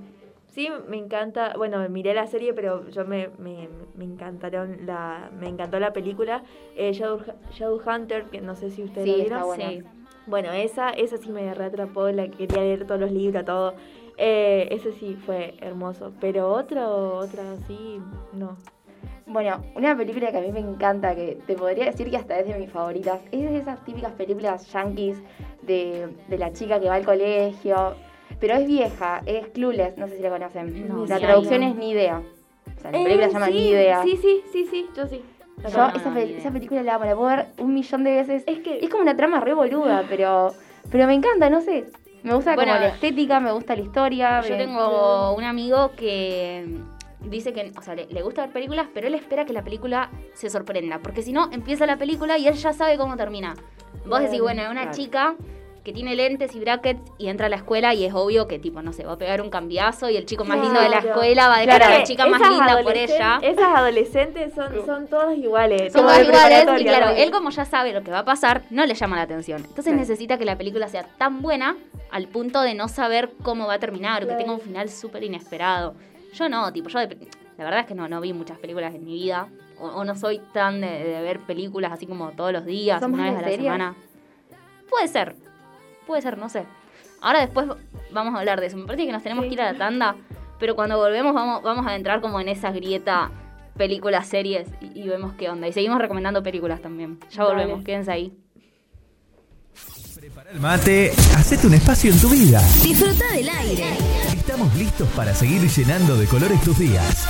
sí, 0.51 0.69
me 0.87 0.97
encanta. 0.97 1.53
Bueno, 1.57 1.87
miré 1.89 2.13
la 2.13 2.27
serie, 2.27 2.53
pero 2.53 2.87
yo 2.89 3.05
me, 3.05 3.29
me, 3.37 3.67
me 3.95 4.05
encantaron 4.05 4.85
la. 4.85 5.29
Me 5.39 5.47
encantó 5.49 5.79
la 5.79 5.93
película. 5.93 6.43
Eh, 6.75 6.93
Shadow, 6.93 7.21
Shadowhunter, 7.51 8.25
que 8.25 8.41
no 8.41 8.55
sé 8.55 8.71
si 8.71 8.83
ustedes 8.83 9.05
Sí, 9.05 9.11
la 9.17 9.23
está 9.23 9.43
vieron. 9.43 9.47
buena. 9.47 9.69
Sí. 9.71 9.83
Bueno, 10.25 10.51
esa, 10.53 10.91
esa 10.91 11.17
sí 11.17 11.29
me 11.29 11.53
reatrapó, 11.53 12.07
la 12.09 12.27
que 12.29 12.37
quería 12.47 12.61
leer 12.61 12.87
todos 12.87 13.01
los 13.01 13.11
libros, 13.11 13.43
todo. 13.45 13.73
Eh, 14.17 14.67
ese 14.71 14.93
sí 14.93 15.17
fue 15.25 15.55
hermoso. 15.59 16.13
Pero 16.21 16.49
otro, 16.49 17.17
otra 17.17 17.43
sí, 17.67 17.99
no. 18.31 18.57
Bueno, 19.25 19.63
una 19.75 19.95
película 19.95 20.31
que 20.31 20.37
a 20.37 20.41
mí 20.41 20.51
me 20.51 20.59
encanta, 20.59 21.15
que 21.15 21.37
te 21.47 21.55
podría 21.55 21.85
decir 21.85 22.09
que 22.09 22.17
hasta 22.17 22.39
es 22.39 22.47
de 22.47 22.55
mis 22.55 22.69
favoritas, 22.69 23.21
es 23.31 23.49
de 23.49 23.57
esas 23.57 23.83
típicas 23.85 24.11
películas 24.13 24.71
yankees 24.71 25.17
de, 25.61 26.09
de 26.27 26.37
la 26.37 26.51
chica 26.51 26.79
que 26.79 26.89
va 26.89 26.95
al 26.95 27.05
colegio, 27.05 27.95
pero 28.39 28.55
es 28.55 28.67
vieja, 28.67 29.21
es 29.25 29.47
Clueless, 29.47 29.97
no 29.97 30.07
sé 30.07 30.17
si 30.17 30.21
la 30.23 30.29
conocen. 30.29 30.87
No, 30.89 31.05
la 31.05 31.17
sí, 31.17 31.21
traducción 31.23 31.61
no. 31.61 31.67
es 31.67 31.75
Ni 31.75 31.91
Idea. 31.91 32.21
O 32.77 32.81
sea, 32.81 32.91
la 32.91 32.99
Eh, 32.99 33.03
película 33.03 33.27
se 33.27 33.33
llama 33.33 33.45
sí, 33.47 33.51
Ni 33.53 33.67
Idea. 33.69 34.03
Sí, 34.03 34.17
sí, 34.21 34.41
sí, 34.51 34.65
sí, 34.69 34.89
yo 34.95 35.07
sí. 35.07 35.23
Yo 35.57 35.69
No, 35.69 35.71
conozco. 35.71 36.09
no, 36.09 36.17
esa, 36.17 36.19
esa 36.39 36.51
película 36.51 36.83
la 36.83 36.95
amo, 36.95 37.05
la 37.05 37.15
puedo 37.15 37.27
ver 37.29 37.45
un 37.59 37.73
millón 37.73 38.03
de 38.03 38.11
veces. 38.11 38.43
Es 38.45 38.59
que- 38.59 38.79
es 38.79 38.89
como 38.89 39.03
una 39.03 39.15
trama 39.15 39.39
re 39.39 39.53
boluda, 39.53 40.03
pero, 40.09 40.53
pero 40.91 41.07
me 41.07 41.13
encanta, 41.13 41.49
no 41.49 41.61
sé. 41.61 41.85
Me 42.23 42.33
gusta 42.33 42.55
Bueno, 42.55 42.73
como 42.73 42.83
la 42.85 42.89
estética, 42.89 43.39
me 43.39 43.51
gusta 43.53 43.75
la 43.75 43.81
historia. 43.81 44.41
Yo 44.41 44.49
me- 44.49 44.57
tengo 44.57 45.33
un 45.35 45.43
amigo 45.43 45.91
que 45.95 46.65
dice 47.25 47.53
que, 47.53 47.71
o 47.77 47.81
sea, 47.81 47.95
le, 47.95 48.07
le 48.07 48.21
gusta 48.21 48.41
ver 48.43 48.51
películas, 48.53 48.87
pero 48.93 49.07
él 49.07 49.15
espera 49.15 49.45
que 49.45 49.53
la 49.53 49.63
película 49.63 50.09
se 50.33 50.49
sorprenda, 50.49 50.99
porque 50.99 51.21
si 51.21 51.31
no, 51.33 51.49
empieza 51.51 51.85
la 51.85 51.97
película 51.97 52.37
y 52.37 52.47
él 52.47 52.55
ya 52.55 52.73
sabe 52.73 52.97
cómo 52.97 53.15
termina. 53.17 53.53
Vos 54.05 54.19
decís, 54.21 54.41
bueno, 54.41 54.63
una 54.69 54.81
Claro. 54.83 54.97
chica 54.97 55.35
que 55.83 55.91
tiene 55.91 56.15
lentes 56.15 56.55
y 56.55 56.61
brackets 56.61 57.01
y 57.17 57.27
entra 57.27 57.47
a 57.47 57.49
la 57.49 57.57
escuela 57.57 57.93
y 57.93 58.05
es 58.05 58.13
obvio 58.13 58.47
que 58.47 58.57
tipo, 58.57 58.81
no 58.81 58.93
sé, 58.93 59.03
va 59.03 59.13
a 59.13 59.17
pegar 59.17 59.41
un 59.41 59.49
cambiazo 59.49 60.09
y 60.09 60.15
el 60.15 60.25
chico 60.25 60.45
más 60.45 60.57
lindo 60.61 60.79
de 60.79 60.87
la 60.87 60.99
escuela 60.99 61.49
va 61.49 61.57
a 61.57 61.59
dejar 61.59 61.83
a 61.83 61.89
la 61.89 62.03
chica 62.03 62.25
más 62.25 62.39
linda 62.49 62.81
por 62.81 62.95
ella. 62.95 63.39
Esas 63.41 63.65
adolescentes 63.75 64.53
son, 64.53 64.85
son 64.85 65.07
todas 65.07 65.37
iguales. 65.37 65.91
Son 65.91 66.03
todas 66.03 66.23
iguales 66.23 66.65
y 66.79 66.83
claro, 66.85 67.09
él 67.17 67.31
como 67.31 67.49
ya 67.49 67.65
sabe 67.65 67.91
lo 67.91 68.01
que 68.01 68.11
va 68.11 68.19
a 68.19 68.25
pasar, 68.25 68.61
no 68.69 68.85
le 68.85 68.93
llama 68.93 69.17
la 69.17 69.23
atención. 69.23 69.57
Entonces 69.59 69.83
Claro. 69.85 69.99
necesita 69.99 70.37
que 70.37 70.45
la 70.45 70.57
película 70.57 70.87
sea 70.87 71.03
tan 71.17 71.41
buena 71.41 71.75
al 72.11 72.29
punto 72.29 72.61
de 72.61 72.75
no 72.75 72.87
saber 72.87 73.31
cómo 73.43 73.67
va 73.67 73.73
a 73.73 73.79
terminar 73.79 74.23
o 74.23 74.27
que 74.29 74.35
tenga 74.35 74.53
un 74.53 74.61
final 74.61 74.87
súper 74.89 75.23
inesperado. 75.25 75.95
Yo 76.33 76.49
no, 76.49 76.71
tipo, 76.73 76.89
yo 76.89 76.99
de- 76.99 77.27
la 77.57 77.63
verdad 77.65 77.81
es 77.81 77.85
que 77.85 77.95
no, 77.95 78.07
no 78.07 78.19
vi 78.21 78.33
muchas 78.33 78.57
películas 78.57 78.93
en 78.95 79.05
mi 79.05 79.13
vida 79.13 79.47
o, 79.79 79.87
o 79.87 80.03
no 80.05 80.15
soy 80.15 80.41
tan 80.53 80.81
de, 80.81 80.87
de 80.87 81.21
ver 81.21 81.39
películas 81.41 81.91
así 81.91 82.07
como 82.07 82.31
todos 82.31 82.51
los 82.51 82.65
días, 82.65 82.99
¿Son 82.99 83.13
una 83.13 83.31
vez 83.31 83.37
a 83.37 83.41
la 83.49 83.55
semana. 83.55 83.95
Puede 84.89 85.07
ser, 85.07 85.35
puede 86.07 86.21
ser, 86.21 86.37
no 86.37 86.49
sé. 86.49 86.65
Ahora 87.21 87.39
después 87.41 87.67
vamos 88.11 88.35
a 88.35 88.39
hablar 88.39 88.59
de 88.59 88.67
eso. 88.67 88.77
Me 88.77 88.85
parece 88.85 89.05
que 89.05 89.11
nos 89.11 89.23
tenemos 89.23 89.43
Sí. 89.43 89.49
que 89.49 89.53
ir 89.55 89.61
a 89.61 89.71
la 89.71 89.77
tanda, 89.77 90.15
pero 90.59 90.75
cuando 90.75 90.97
volvemos 90.97 91.33
vamos, 91.33 91.61
vamos 91.63 91.85
a 91.87 91.95
entrar 91.95 92.21
como 92.21 92.39
en 92.39 92.49
esa 92.49 92.71
grieta 92.71 93.31
películas, 93.77 94.27
series 94.27 94.67
y, 94.81 95.01
y 95.01 95.07
vemos 95.07 95.33
qué 95.33 95.49
onda. 95.49 95.67
Y 95.67 95.73
seguimos 95.73 95.99
recomendando 95.99 96.43
películas 96.43 96.81
también. 96.81 97.19
Ya 97.31 97.43
Dale. 97.43 97.55
volvemos, 97.55 97.83
quédense 97.83 98.11
ahí. 98.11 98.37
Prepara 100.15 100.51
el 100.51 100.59
mate, 100.59 101.11
hacete 101.37 101.67
un 101.67 101.73
espacio 101.73 102.11
en 102.11 102.19
tu 102.19 102.29
vida. 102.29 102.59
Disfruta 102.83 103.31
del 103.33 103.49
aire. 103.49 103.97
Estamos 104.53 104.77
listos 104.77 105.09
para 105.15 105.33
seguir 105.33 105.67
llenando 105.67 106.15
de 106.15 106.27
colores 106.27 106.61
tus 106.61 106.77
días. 106.77 107.27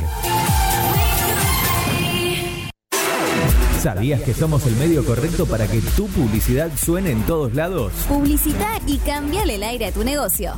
¿Sabías 3.79 4.23
que 4.23 4.33
somos 4.33 4.65
el 4.65 4.75
medio 4.75 5.05
correcto 5.05 5.45
para 5.45 5.67
que 5.67 5.81
tu 5.81 6.07
publicidad 6.07 6.71
suene 6.75 7.11
en 7.11 7.21
todos 7.21 7.53
lados? 7.53 7.93
Publicita 8.07 8.79
y 8.87 8.97
cambiale 8.97 9.53
el 9.53 9.61
aire 9.61 9.85
a 9.85 9.91
tu 9.91 10.03
negocio. 10.03 10.53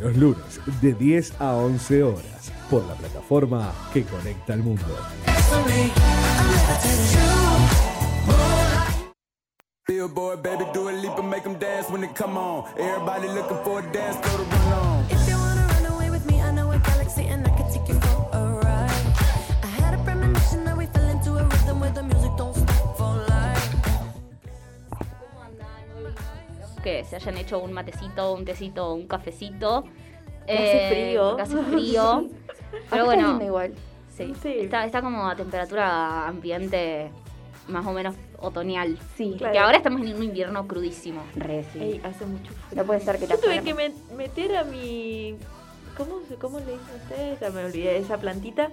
Los 0.00 0.16
lunes 0.16 0.60
de 0.82 0.92
10 0.92 1.40
a 1.40 1.54
11 1.54 2.02
horas. 2.02 2.52
Por 2.70 2.84
la 2.84 2.94
plataforma 2.94 3.72
que 3.92 4.02
conecta 4.04 4.52
al 4.52 4.62
mundo. 4.62 4.84
Que 26.86 27.02
se 27.04 27.16
hayan 27.16 27.36
hecho 27.36 27.58
un 27.58 27.72
matecito, 27.72 28.32
un 28.32 28.44
tecito, 28.44 28.94
un 28.94 29.08
cafecito. 29.08 29.82
hace 30.44 30.88
frío. 30.88 31.36
hace 31.36 31.56
frío. 31.64 32.28
Pero 32.90 33.04
bueno, 33.06 33.42
igual. 33.42 33.74
sí, 34.16 34.32
Sí. 34.40 34.58
Está, 34.60 34.84
está 34.84 35.02
como 35.02 35.26
a 35.28 35.34
temperatura 35.34 36.28
ambiente 36.28 37.10
más 37.66 37.84
o 37.86 37.92
menos 37.92 38.14
otoñal. 38.38 38.96
Sí, 39.16 39.34
Claro. 39.36 39.52
Que 39.52 39.58
ahora 39.58 39.78
estamos 39.78 40.00
en 40.02 40.14
un 40.14 40.22
invierno 40.22 40.68
crudísimo. 40.68 41.22
re 41.34 41.64
sí. 41.72 41.80
Ey, 41.80 42.00
hace 42.04 42.24
mucho 42.24 42.52
frío. 42.52 42.80
No 42.80 42.84
puede 42.86 43.00
ser 43.00 43.18
que 43.18 43.26
Yo 43.26 43.36
tuve 43.36 43.62
que 43.64 43.74
me- 43.74 43.92
meter 44.16 44.56
a 44.56 44.62
mi. 44.62 45.34
¿Cómo, 45.96 46.20
cómo 46.40 46.60
le 46.60 46.66
dicen 46.66 47.00
ustedes? 47.02 47.40
Ya 47.40 47.50
me 47.50 47.64
olvidé, 47.64 47.96
esa 47.98 48.16
plantita. 48.18 48.70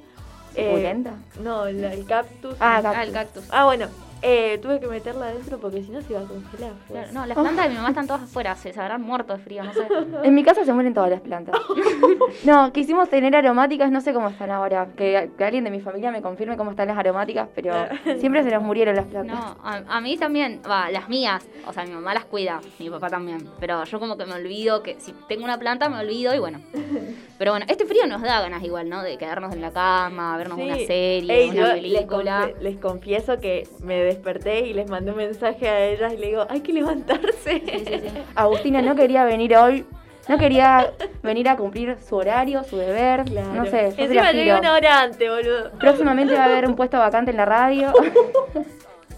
Eh, 0.54 0.68
¿Suculenta? 0.70 1.14
no, 1.42 1.66
la- 1.66 1.92
el 1.96 2.06
cactus. 2.06 2.54
Ah, 2.60 2.78
Ah, 2.78 2.82
cactus. 2.84 3.08
el 3.08 3.12
cactus. 3.14 3.44
Ah, 3.50 3.66
bueno, 3.66 3.88
eh, 4.24 4.58
tuve 4.60 4.80
que 4.80 4.88
meterla 4.88 5.28
adentro 5.28 5.60
porque 5.60 5.84
si 5.84 5.92
no 5.92 6.02
se 6.02 6.14
iba 6.14 6.22
a 6.22 6.26
congelar. 6.26 6.72
pues. 6.88 7.04
Claro, 7.04 7.14
no, 7.14 7.26
las 7.26 7.38
plantas 7.38 7.66
de 7.66 7.70
mi 7.70 7.76
mamá 7.76 7.90
están 7.90 8.08
todas 8.08 8.24
afuera, 8.24 8.56
se, 8.56 8.74
se 8.74 8.80
habrán 8.80 9.02
muerto 9.02 9.34
de 9.34 9.40
frío, 9.44 9.64
no 9.64 9.74
sé. 9.74 9.88
En 10.24 10.34
mi 10.34 10.44
casa 10.44 10.64
se 10.66 10.74
mueren 10.74 10.94
todas 10.94 11.10
las 11.10 11.22
plantas. 11.22 11.56
No, 12.46 12.74
quisimos 12.74 13.10
tener 13.10 13.36
aromáticas, 13.36 13.92
no 13.92 14.02
sé 14.02 14.14
cómo 14.14 14.30
están 14.30 14.50
ahora. 14.50 14.88
Que, 14.98 15.32
que 15.38 15.44
alguien 15.44 15.64
de 15.64 15.70
mi 15.72 15.80
familia 15.82 16.12
me 16.12 16.22
confirme 16.22 16.58
cómo 16.58 16.72
están 16.72 16.88
las 16.88 16.98
aromáticas, 16.98 17.48
pero 17.54 17.74
siempre 18.20 18.44
se 18.44 18.50
nos 18.52 18.64
murieron 18.64 18.96
las 18.96 19.06
plantas. 19.06 19.36
No, 19.38 19.58
a, 19.64 19.82
a 19.88 20.02
mí 20.02 20.18
también, 20.18 20.62
va, 20.70 20.90
las 20.90 21.10
mías, 21.10 21.46
o 21.68 21.74
sea, 21.74 21.84
mi 21.86 21.92
mamá 21.92 22.14
las 22.14 22.26
cuida, 22.26 22.60
mi 22.80 22.90
papá 22.90 23.10
también, 23.10 23.48
pero 23.60 23.84
yo 23.84 24.00
como 24.00 24.18
que 24.18 24.26
me 24.26 24.34
olvido 24.34 24.82
que 24.84 25.00
si 25.00 25.14
tengo 25.28 25.44
una 25.44 25.58
planta 25.58 25.90
me 25.90 26.00
olvido 26.00 26.34
y 26.34 26.40
bueno. 26.40 26.60
Pero 27.44 27.52
bueno, 27.52 27.66
este 27.68 27.84
frío 27.86 28.08
nos 28.08 28.22
da 28.22 28.40
ganas 28.40 28.64
igual, 28.64 28.88
¿no? 28.88 29.04
De 29.04 29.18
quedarnos 29.18 29.52
en 29.54 29.60
la 29.60 29.72
cama, 29.72 30.38
vernos 30.38 30.58
Sí. 30.58 30.64
una 30.64 30.76
serie, 30.78 31.42
Ey, 31.42 31.50
una 31.50 31.74
les, 31.74 31.82
película. 31.82 32.50
les 32.62 32.78
confieso 32.78 33.38
que 33.38 33.68
me 33.82 34.02
desperté 34.02 34.62
y 34.62 34.72
les 34.74 34.90
mandé 34.90 35.12
un 35.12 35.18
mensaje 35.18 35.68
a 35.68 35.86
ellas 35.88 36.14
y 36.14 36.18
le 36.20 36.28
digo, 36.28 36.46
hay 36.50 36.62
que 36.62 36.72
levantarse. 36.72 37.34
Sí, 37.44 37.62
sí, 37.86 37.96
sí. 38.00 38.08
Agustina 38.36 38.82
no 38.82 38.96
quería 38.96 39.26
venir 39.26 39.58
hoy, 39.58 39.86
no 40.30 40.38
quería 40.38 40.94
venir 41.22 41.50
a 41.50 41.58
cumplir 41.58 41.98
su 42.00 42.16
horario, 42.16 42.64
su 42.64 42.78
deber, 42.78 43.26
Claro. 43.26 43.54
no 43.54 43.66
sé. 43.66 43.88
Encima 43.98 44.32
llegué 44.32 44.58
una 44.58 44.74
hora 44.76 45.02
antes, 45.02 45.30
boludo. 45.30 45.72
Próximamente 45.80 46.36
va 46.36 46.44
a 46.44 46.46
haber 46.46 46.66
un 46.66 46.78
puesto 46.78 46.98
vacante 46.98 47.32
en 47.32 47.36
la 47.38 47.46
radio. 47.46 47.92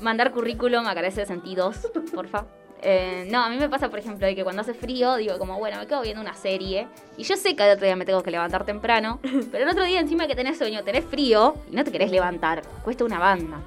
Mandar 0.01 0.31
currículum 0.31 0.87
a 0.87 0.95
carece 0.95 1.19
de 1.19 1.25
sentidos, 1.27 1.91
porfa. 2.15 2.45
Eh, 2.81 3.27
no, 3.31 3.39
a 3.43 3.49
mí 3.49 3.57
me 3.57 3.67
pasa, 3.69 3.89
por 3.89 3.99
ejemplo, 3.99 4.27
de 4.27 4.35
que 4.35 4.43
cuando 4.43 4.61
hace 4.61 4.73
frío, 4.73 5.15
digo 5.15 5.37
como, 5.39 5.57
bueno, 5.57 5.77
me 5.79 5.87
quedo 5.87 6.01
viendo 6.01 6.21
una 6.21 6.35
serie. 6.35 6.87
Y 7.17 7.23
yo 7.23 7.35
sé 7.35 7.55
que 7.55 7.63
al 7.63 7.71
otro 7.71 7.85
día 7.85 7.95
me 7.95 8.05
tengo 8.05 8.21
que 8.21 8.31
levantar 8.31 8.65
temprano. 8.65 9.19
Pero 9.51 9.63
el 9.63 9.69
otro 9.69 9.83
día, 9.83 9.99
encima 9.99 10.27
que 10.27 10.35
tenés 10.35 10.57
sueño, 10.57 10.83
tenés 10.83 11.05
frío 11.05 11.55
y 11.71 11.75
no 11.75 11.83
te 11.83 11.91
querés 11.91 12.11
levantar. 12.11 12.61
Cuesta 12.83 13.03
una 13.03 13.19
banda. 13.19 13.59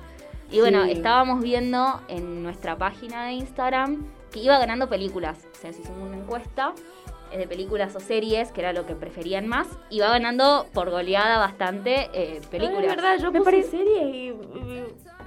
Y 0.51 0.61
bueno, 0.61 0.85
Sí. 0.85 0.93
estábamos 0.93 1.43
viendo 1.43 2.01
en 2.09 2.43
nuestra 2.43 2.77
página 2.77 3.27
de 3.27 3.33
Instagram 3.33 4.05
que 4.33 4.41
iba 4.41 4.59
ganando 4.59 4.89
películas. 4.89 5.39
O 5.53 5.55
sea, 5.57 5.73
se 5.73 5.81
hizo 5.83 5.93
una 5.93 6.17
encuesta 6.17 6.73
eh, 7.33 7.39
de 7.39 7.47
películas 7.47 7.95
o 7.97 8.01
series, 8.01 8.53
que 8.53 8.61
era 8.61 8.73
lo 8.73 8.87
que 8.87 8.95
preferían 8.95 9.47
más. 9.49 9.67
Y 9.91 10.01
va 10.01 10.09
ganando 10.11 10.67
por 10.73 10.91
goleada 10.91 11.39
bastante 11.39 12.09
eh, 12.15 12.41
películas. 12.51 12.85
Es 12.85 12.89
verdad, 12.97 13.19
yo 13.19 13.33
Me 13.33 13.41
puse 13.41 13.51
parece- 13.51 13.71
series 13.71 14.07
y 14.07 14.33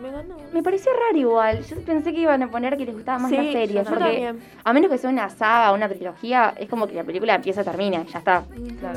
me 0.01 0.11
ganó. 0.11 0.35
Me 0.51 0.61
pareció 0.63 0.91
raro 0.93 1.17
igual. 1.17 1.63
Yo 1.63 1.77
pensé 1.81 2.11
que 2.13 2.19
iban 2.21 2.43
a 2.43 2.49
poner 2.49 2.75
que 2.77 2.85
les 2.85 2.93
gustaba 2.95 3.19
más 3.19 3.29
Sí, 3.31 3.37
la 3.37 3.43
serie. 3.51 3.75
yo 3.75 3.83
Porque 3.83 3.99
también. 3.99 4.39
a 4.63 4.73
menos 4.73 4.91
que 4.91 4.97
sea 4.97 5.09
una 5.09 5.29
saga, 5.29 5.71
una 5.71 5.87
trilogía, 5.87 6.53
es 6.57 6.67
como 6.69 6.87
que 6.87 6.95
la 6.95 7.03
película 7.03 7.35
empieza, 7.35 7.63
termina, 7.63 8.03
ya 8.05 8.19
está. 8.19 8.43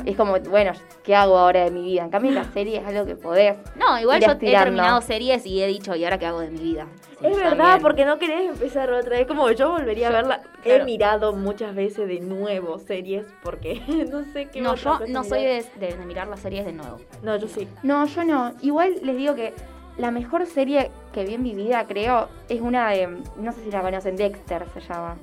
Es 0.05 0.15
como, 0.17 0.39
bueno, 0.39 0.71
¿qué 1.03 1.15
hago 1.15 1.37
ahora 1.37 1.63
de 1.63 1.71
mi 1.71 1.83
vida? 1.83 2.03
En 2.03 2.09
cambio, 2.09 2.31
la 2.31 2.43
serie 2.53 2.77
es 2.79 2.85
algo 2.87 3.05
que 3.05 3.15
podés. 3.15 3.55
No, 3.75 3.99
igual 3.99 4.19
ir 4.21 4.25
yo 4.27 4.31
he 4.33 4.35
terminado 4.35 5.01
series 5.01 5.45
y 5.45 5.61
he 5.61 5.67
dicho, 5.67 5.95
¿y 5.95 6.03
ahora 6.03 6.17
qué 6.17 6.25
hago 6.25 6.39
de 6.41 6.49
mi 6.49 6.59
vida? 6.59 6.87
Sí, 7.21 7.27
Es 7.27 7.37
verdad, 7.37 7.57
también. 7.57 7.81
porque 7.81 8.05
no 8.05 8.17
querés 8.19 8.49
empezar 8.49 8.91
otra 8.91 9.11
vez. 9.17 9.25
Como 9.27 9.49
yo 9.51 9.71
volvería 9.71 10.09
a 10.09 10.11
verla. 10.11 10.41
He 10.65 10.83
mirado 10.83 11.31
muchas 11.33 11.73
veces 11.73 12.07
de 12.09 12.19
nuevo 12.19 12.77
series 12.79 13.25
porque 13.43 13.81
no 14.11 14.23
sé 14.33 14.47
qué 14.47 14.59
No, 14.61 14.75
yo 14.75 14.99
no 15.07 15.23
soy 15.23 15.43
de, 15.43 15.65
de- 15.79 15.95
de 15.95 16.05
mirar 16.05 16.27
las 16.27 16.41
series 16.41 16.65
de 16.65 16.73
nuevo. 16.73 16.97
No, 17.23 17.37
yo 17.37 17.47
sí. 17.47 17.67
No, 17.83 18.05
yo 18.05 18.23
no. 18.25 18.53
Igual 18.61 18.95
les 19.03 19.15
digo 19.15 19.33
que 19.35 19.53
la 19.97 20.11
mejor 20.11 20.45
serie 20.45 20.91
que 21.13 21.23
vi 21.25 21.35
en 21.35 21.43
mi 21.43 21.53
vida, 21.55 21.85
creo, 21.87 22.27
es 22.49 22.61
una 22.61 22.89
de. 22.89 23.07
No 23.37 23.51
sé 23.51 23.63
si 23.63 23.71
la 23.71 23.81
conocen, 23.81 24.15
Dexter 24.15 24.65
se 24.73 24.81
llama. 24.81 25.15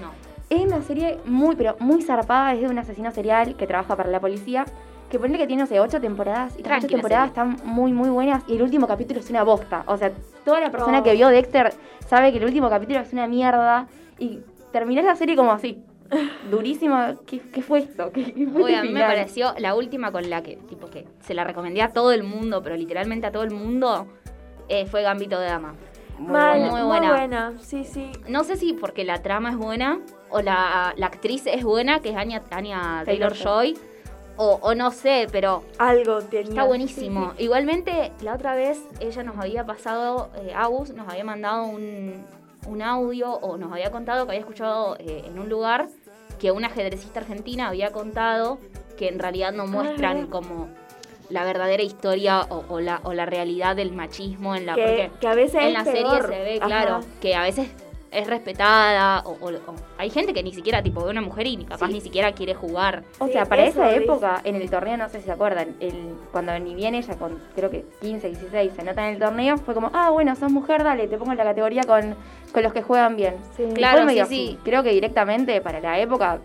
No. 0.00 0.10
Es 0.50 0.60
una 0.60 0.82
serie 0.82 1.18
muy, 1.24 1.56
pero 1.56 1.76
muy 1.78 2.02
zarpada. 2.02 2.52
Es 2.54 2.60
de 2.60 2.66
un 2.68 2.78
asesino 2.78 3.10
serial 3.12 3.56
que 3.56 3.66
trabaja 3.66 3.96
para 3.96 4.10
la 4.10 4.20
policía. 4.20 4.64
Que 5.10 5.18
pone 5.18 5.36
que 5.36 5.46
tiene, 5.46 5.62
no 5.62 5.66
sé, 5.66 5.78
ocho 5.78 6.00
temporadas. 6.00 6.58
Y 6.58 6.62
las 6.62 6.78
ocho 6.78 6.88
temporadas 6.88 7.30
serie. 7.32 7.52
están 7.52 7.66
muy, 7.70 7.92
muy 7.92 8.08
buenas. 8.08 8.42
Y 8.48 8.56
el 8.56 8.62
último 8.62 8.86
capítulo 8.86 9.20
es 9.20 9.28
una 9.30 9.42
bosta. 9.44 9.84
O 9.86 9.96
sea, 9.96 10.10
toda 10.44 10.60
la 10.60 10.70
persona 10.70 11.00
Oh. 11.00 11.02
que 11.02 11.12
vio 11.12 11.28
Dexter 11.28 11.72
sabe 12.08 12.32
que 12.32 12.38
el 12.38 12.44
último 12.44 12.68
capítulo 12.70 13.00
es 13.00 13.12
una 13.12 13.26
mierda. 13.26 13.86
Y 14.18 14.40
terminás 14.72 15.04
la 15.04 15.14
serie 15.16 15.36
como 15.36 15.52
así. 15.52 15.82
Durísimo. 16.50 16.96
¿Qué, 17.26 17.40
qué 17.40 17.62
fue 17.62 17.80
esto? 17.80 18.10
¿Qué, 18.12 18.32
qué 18.32 18.46
fue 18.46 18.72
este 18.72 18.76
a 18.76 18.82
mí 18.82 18.90
me 18.90 19.00
pareció 19.00 19.54
la 19.58 19.74
última 19.74 20.12
con 20.12 20.28
la 20.28 20.42
que, 20.42 20.56
tipo 20.56 20.88
que 20.88 21.06
se 21.20 21.34
la 21.34 21.44
recomendé 21.44 21.82
a 21.82 21.92
todo 21.92 22.12
el 22.12 22.22
mundo, 22.22 22.62
pero 22.62 22.76
literalmente 22.76 23.26
a 23.26 23.32
todo 23.32 23.42
el 23.42 23.50
mundo, 23.50 24.06
eh, 24.68 24.86
fue 24.86 25.02
Gambito 25.02 25.38
de 25.38 25.46
Dama. 25.46 25.74
Mal, 26.18 26.58
buena. 26.60 26.70
muy 26.70 26.98
Muy 26.98 27.08
buena. 27.08 27.52
Sí, 27.60 27.84
sí. 27.84 28.12
No 28.28 28.44
sé 28.44 28.56
si 28.56 28.74
porque 28.74 29.04
la 29.04 29.22
trama 29.22 29.50
es 29.50 29.56
buena 29.56 30.00
o 30.30 30.40
la, 30.40 30.94
la 30.96 31.06
actriz 31.06 31.46
es 31.46 31.64
buena, 31.64 32.00
que 32.00 32.10
es 32.10 32.16
Anya, 32.16 32.42
Anya 32.50 33.02
Taylor 33.04 33.34
Joy, 33.34 33.76
o, 34.36 34.58
o 34.62 34.74
no 34.74 34.90
sé, 34.90 35.26
pero 35.32 35.62
Algo 35.78 36.20
tenía. 36.22 36.50
Está 36.50 36.64
buenísimo. 36.64 37.30
Sí, 37.30 37.36
sí. 37.38 37.44
Igualmente, 37.44 38.12
la 38.22 38.34
otra 38.34 38.54
vez 38.54 38.80
ella 39.00 39.22
nos 39.24 39.36
había 39.38 39.64
pasado, 39.66 40.30
eh, 40.36 40.52
Agus 40.54 40.90
nos 40.92 41.08
había 41.08 41.24
mandado 41.24 41.64
un, 41.64 42.24
un 42.66 42.82
audio 42.82 43.32
o 43.32 43.56
nos 43.56 43.72
había 43.72 43.90
contado 43.90 44.24
que 44.24 44.32
había 44.32 44.40
escuchado 44.40 44.96
eh, 44.98 45.24
en 45.26 45.38
un 45.38 45.48
lugar 45.48 45.88
que 46.42 46.50
una 46.50 46.66
ajedrecista 46.66 47.20
argentina 47.20 47.68
había 47.68 47.92
contado 47.92 48.58
que 48.98 49.06
en 49.06 49.20
realidad 49.20 49.52
no 49.52 49.68
muestran 49.68 50.16
verdad. 50.16 50.30
como 50.30 50.68
la 51.30 51.44
verdadera 51.44 51.84
historia 51.84 52.40
o, 52.40 52.64
o 52.68 52.80
la, 52.80 53.00
o 53.04 53.12
la 53.14 53.26
realidad 53.26 53.76
del 53.76 53.92
machismo 53.92 54.56
en 54.56 54.66
la 54.66 54.74
Que, 54.74 54.82
porque 54.82 55.10
que 55.20 55.28
a 55.28 55.34
veces 55.36 55.62
en 55.62 55.72
la 55.72 55.84
serie 55.84 56.20
se 56.20 56.42
ve, 56.42 56.56
Ajá. 56.58 56.66
claro, 56.66 57.00
que 57.20 57.36
a 57.36 57.42
veces 57.42 57.68
es 58.12 58.26
respetada 58.26 59.20
o, 59.24 59.32
o- 59.40 59.48
o- 59.50 59.74
hay 59.98 60.10
gente 60.10 60.34
que 60.34 60.42
ni 60.42 60.52
siquiera 60.52 60.82
tipo 60.82 61.02
ve 61.04 61.10
una 61.10 61.20
mujer 61.22 61.46
y 61.46 61.56
ni 61.56 61.64
capaz 61.64 61.86
Sí. 61.86 61.92
ni 61.94 62.00
siquiera 62.00 62.32
quiere 62.32 62.54
jugar. 62.54 63.02
O 63.18 63.26
Sí, 63.26 63.32
sea, 63.32 63.46
para 63.46 63.64
eso 63.64 63.82
esa 63.82 63.92
es. 63.96 64.02
época, 64.02 64.40
en 64.44 64.56
el 64.56 64.70
torneo, 64.70 64.96
no 64.96 65.08
sé 65.08 65.18
si 65.20 65.24
se 65.26 65.32
acuerdan, 65.32 65.74
el, 65.80 66.14
cuando 66.30 66.56
ni 66.58 66.74
bien 66.74 66.94
ella 66.94 67.16
con 67.16 67.38
creo 67.56 67.70
que 67.70 67.84
15, 68.00 68.28
16 68.28 68.72
se 68.74 68.84
nota 68.84 69.08
en 69.08 69.14
el 69.14 69.20
torneo, 69.20 69.56
fue 69.58 69.74
como, 69.74 69.90
ah, 69.94 70.10
bueno, 70.10 70.34
sos 70.36 70.52
mujer, 70.52 70.84
dale, 70.84 71.08
te 71.08 71.16
pongo 71.18 71.32
en 71.32 71.38
la 71.38 71.44
categoría 71.44 71.82
con, 71.84 72.14
con 72.52 72.62
los 72.62 72.72
que 72.72 72.82
juegan 72.82 73.16
bien. 73.16 73.36
Sí. 73.56 73.64
Claro, 73.74 74.08
sí, 74.08 74.20
sí. 74.28 74.58
Creo 74.64 74.82
que 74.82 74.90
directamente 74.90 75.60
para 75.60 75.80
la 75.80 75.98
época, 75.98 76.40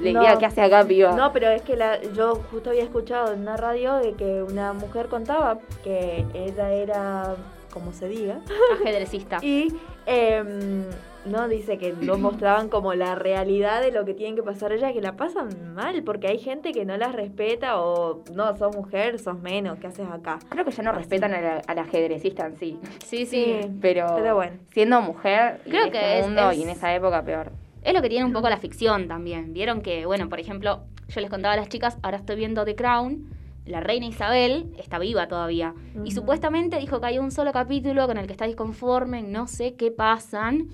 le 0.00 0.12
No. 0.14 0.20
diría, 0.20 0.38
¿qué 0.38 0.46
hace 0.46 0.62
acá, 0.62 0.82
piba? 0.84 1.12
No, 1.12 1.30
pero 1.32 1.48
es 1.50 1.60
que 1.62 1.76
la, 1.76 2.00
yo 2.12 2.36
justo 2.50 2.70
había 2.70 2.84
escuchado 2.84 3.32
en 3.34 3.40
una 3.40 3.56
radio 3.56 3.96
de 3.96 4.14
que 4.14 4.42
una 4.42 4.72
mujer 4.72 5.08
contaba 5.08 5.58
que 5.84 6.24
ella 6.32 6.72
era, 6.72 7.34
como 7.70 7.92
se 7.92 8.08
diga, 8.08 8.40
Ajedrecista. 8.80 9.38
y 9.42 9.68
em, 10.06 10.84
no 11.26 11.48
dice 11.48 11.78
que 11.78 11.92
no 11.92 12.16
mostraban 12.18 12.68
como 12.68 12.94
la 12.94 13.14
realidad 13.14 13.80
de 13.82 13.92
lo 13.92 14.04
que 14.04 14.14
tienen 14.14 14.36
que 14.36 14.42
pasar 14.42 14.72
ellas, 14.72 14.92
que 14.92 15.00
la 15.02 15.16
pasan 15.16 15.74
mal, 15.74 16.02
porque 16.02 16.28
hay 16.28 16.38
gente 16.38 16.72
que 16.72 16.84
no 16.84 16.96
las 16.96 17.12
respeta 17.14 17.80
o 17.80 18.22
no, 18.34 18.56
sos 18.56 18.74
mujer, 18.74 19.18
sos 19.18 19.38
menos, 19.40 19.78
¿qué 19.78 19.86
haces 19.88 20.06
acá? 20.10 20.38
Creo 20.48 20.64
que 20.64 20.70
ya 20.70 20.82
no 20.82 20.92
respetan 20.92 21.34
a 21.34 21.40
la, 21.40 21.62
al 21.66 21.78
ajedrecista 21.78 22.46
en 22.46 22.56
sí. 22.56 22.78
Sí, 23.04 23.26
sí. 23.26 23.60
Pero, 23.80 24.06
Pero 24.16 24.34
bueno. 24.34 24.56
siendo 24.72 25.00
mujer 25.02 25.60
Creo 25.64 25.86
en 25.86 25.92
que 25.92 25.98
este 25.98 26.18
es- 26.20 26.26
mundo 26.26 26.50
es- 26.50 26.58
y 26.58 26.62
en 26.62 26.68
esa 26.70 26.94
época 26.94 27.22
peor. 27.22 27.52
Es 27.82 27.94
lo 27.94 28.02
que 28.02 28.08
tiene 28.10 28.24
un 28.26 28.32
poco 28.32 28.48
la 28.50 28.58
ficción 28.58 29.08
también. 29.08 29.52
Vieron 29.54 29.80
que, 29.80 30.04
bueno, 30.04 30.28
por 30.28 30.38
ejemplo, 30.40 30.82
yo 31.08 31.20
les 31.20 31.30
contaba 31.30 31.54
a 31.54 31.56
las 31.56 31.68
chicas, 31.68 31.96
ahora 32.02 32.18
estoy 32.18 32.36
viendo 32.36 32.64
The 32.64 32.74
Crown, 32.76 33.26
la 33.66 33.80
reina 33.80 34.06
Isabel 34.06 34.74
está 34.78 34.98
viva 34.98 35.28
todavía. 35.28 35.74
Y 36.04 36.12
supuestamente 36.12 36.78
dijo 36.78 37.00
que 37.00 37.06
hay 37.06 37.18
un 37.18 37.30
solo 37.30 37.52
capítulo 37.52 38.06
con 38.06 38.18
el 38.18 38.26
que 38.26 38.32
está 38.32 38.46
disconforme, 38.46 39.22
no 39.22 39.46
sé 39.46 39.74
qué 39.74 39.90
pasan, 39.90 40.68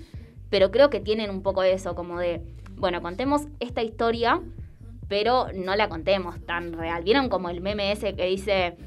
pero 0.49 0.71
creo 0.71 0.89
que 0.89 0.99
tienen 0.99 1.29
un 1.29 1.41
poco 1.41 1.63
eso, 1.63 1.95
como 1.95 2.19
de, 2.19 2.41
bueno, 2.75 3.01
contemos 3.01 3.43
esta 3.59 3.83
historia, 3.83 4.41
pero 5.07 5.47
no 5.53 5.75
la 5.75 5.89
contemos 5.89 6.39
tan 6.45 6.73
real. 6.73 7.03
¿Vieron 7.03 7.29
como 7.29 7.49
el 7.49 7.61
meme 7.61 7.91
ese 7.91 8.15
que 8.15 8.25
dice... 8.25 8.77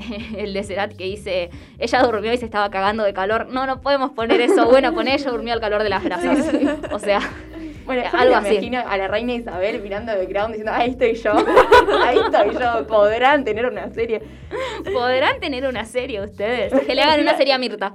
El 0.34 0.54
de 0.54 0.62
Cerati 0.62 0.96
que 0.96 1.04
dice, 1.04 1.50
ella 1.78 2.02
durmió 2.02 2.32
y 2.32 2.38
se 2.38 2.46
estaba 2.46 2.70
cagando 2.70 3.04
de 3.04 3.12
calor. 3.12 3.48
No, 3.50 3.66
no 3.66 3.82
podemos 3.82 4.12
poner 4.12 4.40
eso. 4.40 4.64
Bueno, 4.64 4.94
poner 4.94 5.20
ella 5.20 5.30
durmió 5.30 5.52
al 5.52 5.60
calor 5.60 5.82
de 5.82 5.90
las 5.90 6.02
brasas. 6.02 6.54
O 6.90 6.98
sea, 6.98 7.20
Bueno, 7.84 8.02
yo 8.10 8.18
algo 8.18 8.32
me 8.32 8.38
así. 8.48 8.52
imagino 8.54 8.82
a 8.86 8.96
la 8.96 9.08
reina 9.08 9.32
Isabel 9.34 9.80
mirando 9.82 10.12
The 10.14 10.28
Crown 10.28 10.52
diciendo, 10.52 10.72
ahí 10.74 10.90
estoy 10.90 11.14
yo, 11.14 11.32
ahí 12.04 12.18
estoy 12.18 12.54
yo, 12.58 12.86
podrán 12.86 13.44
tener 13.44 13.66
una 13.66 13.88
serie. 13.90 14.22
¿Podrán 14.92 15.40
tener 15.40 15.66
una 15.66 15.84
serie 15.84 16.20
ustedes? 16.22 16.72
Que 16.86 16.94
le 16.94 17.02
hagan 17.02 17.20
una 17.20 17.34
serie 17.36 17.52
a 17.54 17.58
Mirta. 17.58 17.94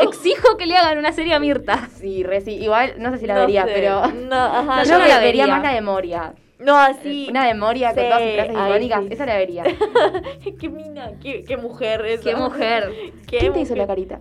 Exijo 0.00 0.56
que 0.56 0.64
le 0.66 0.76
hagan 0.76 0.96
una 0.98 1.12
serie 1.12 1.34
a 1.34 1.38
Mirta. 1.38 1.88
Sí, 1.98 2.22
re 2.22 2.40
sí. 2.40 2.52
Igual, 2.54 2.94
no 2.98 3.10
sé 3.10 3.18
si 3.18 3.26
la 3.26 3.34
No 3.34 3.40
vería, 3.40 3.64
sé. 3.66 3.72
pero... 3.74 4.06
No, 4.12 4.36
ajá, 4.36 4.76
No, 4.76 4.84
yo 4.84 4.90
yo 4.90 4.98
no 4.98 5.06
la 5.06 5.18
vería 5.18 5.44
vería. 5.44 5.46
más 5.48 5.62
la 5.62 5.72
de 5.74 5.80
Moria. 5.82 6.32
No, 6.58 6.78
así. 6.78 7.26
Una 7.28 7.44
de 7.46 7.54
Moria 7.54 7.88
con 7.92 7.98
Sí, 8.02 8.08
todas 8.08 8.22
sus 8.22 8.32
frases 8.34 8.52
icónicas, 8.54 9.00
sí. 9.02 9.08
esa 9.10 9.26
la 9.26 9.36
vería. 9.36 9.64
qué 10.60 10.68
mina, 10.70 11.10
qué, 11.20 11.44
qué 11.44 11.56
mujer 11.58 12.06
esa. 12.06 12.22
Qué 12.22 12.36
mujer. 12.36 12.90
Qué 13.28 13.38
¿Quién 13.38 13.52
te 13.52 13.60
hizo 13.60 13.74
la 13.74 13.86
carita? 13.86 14.18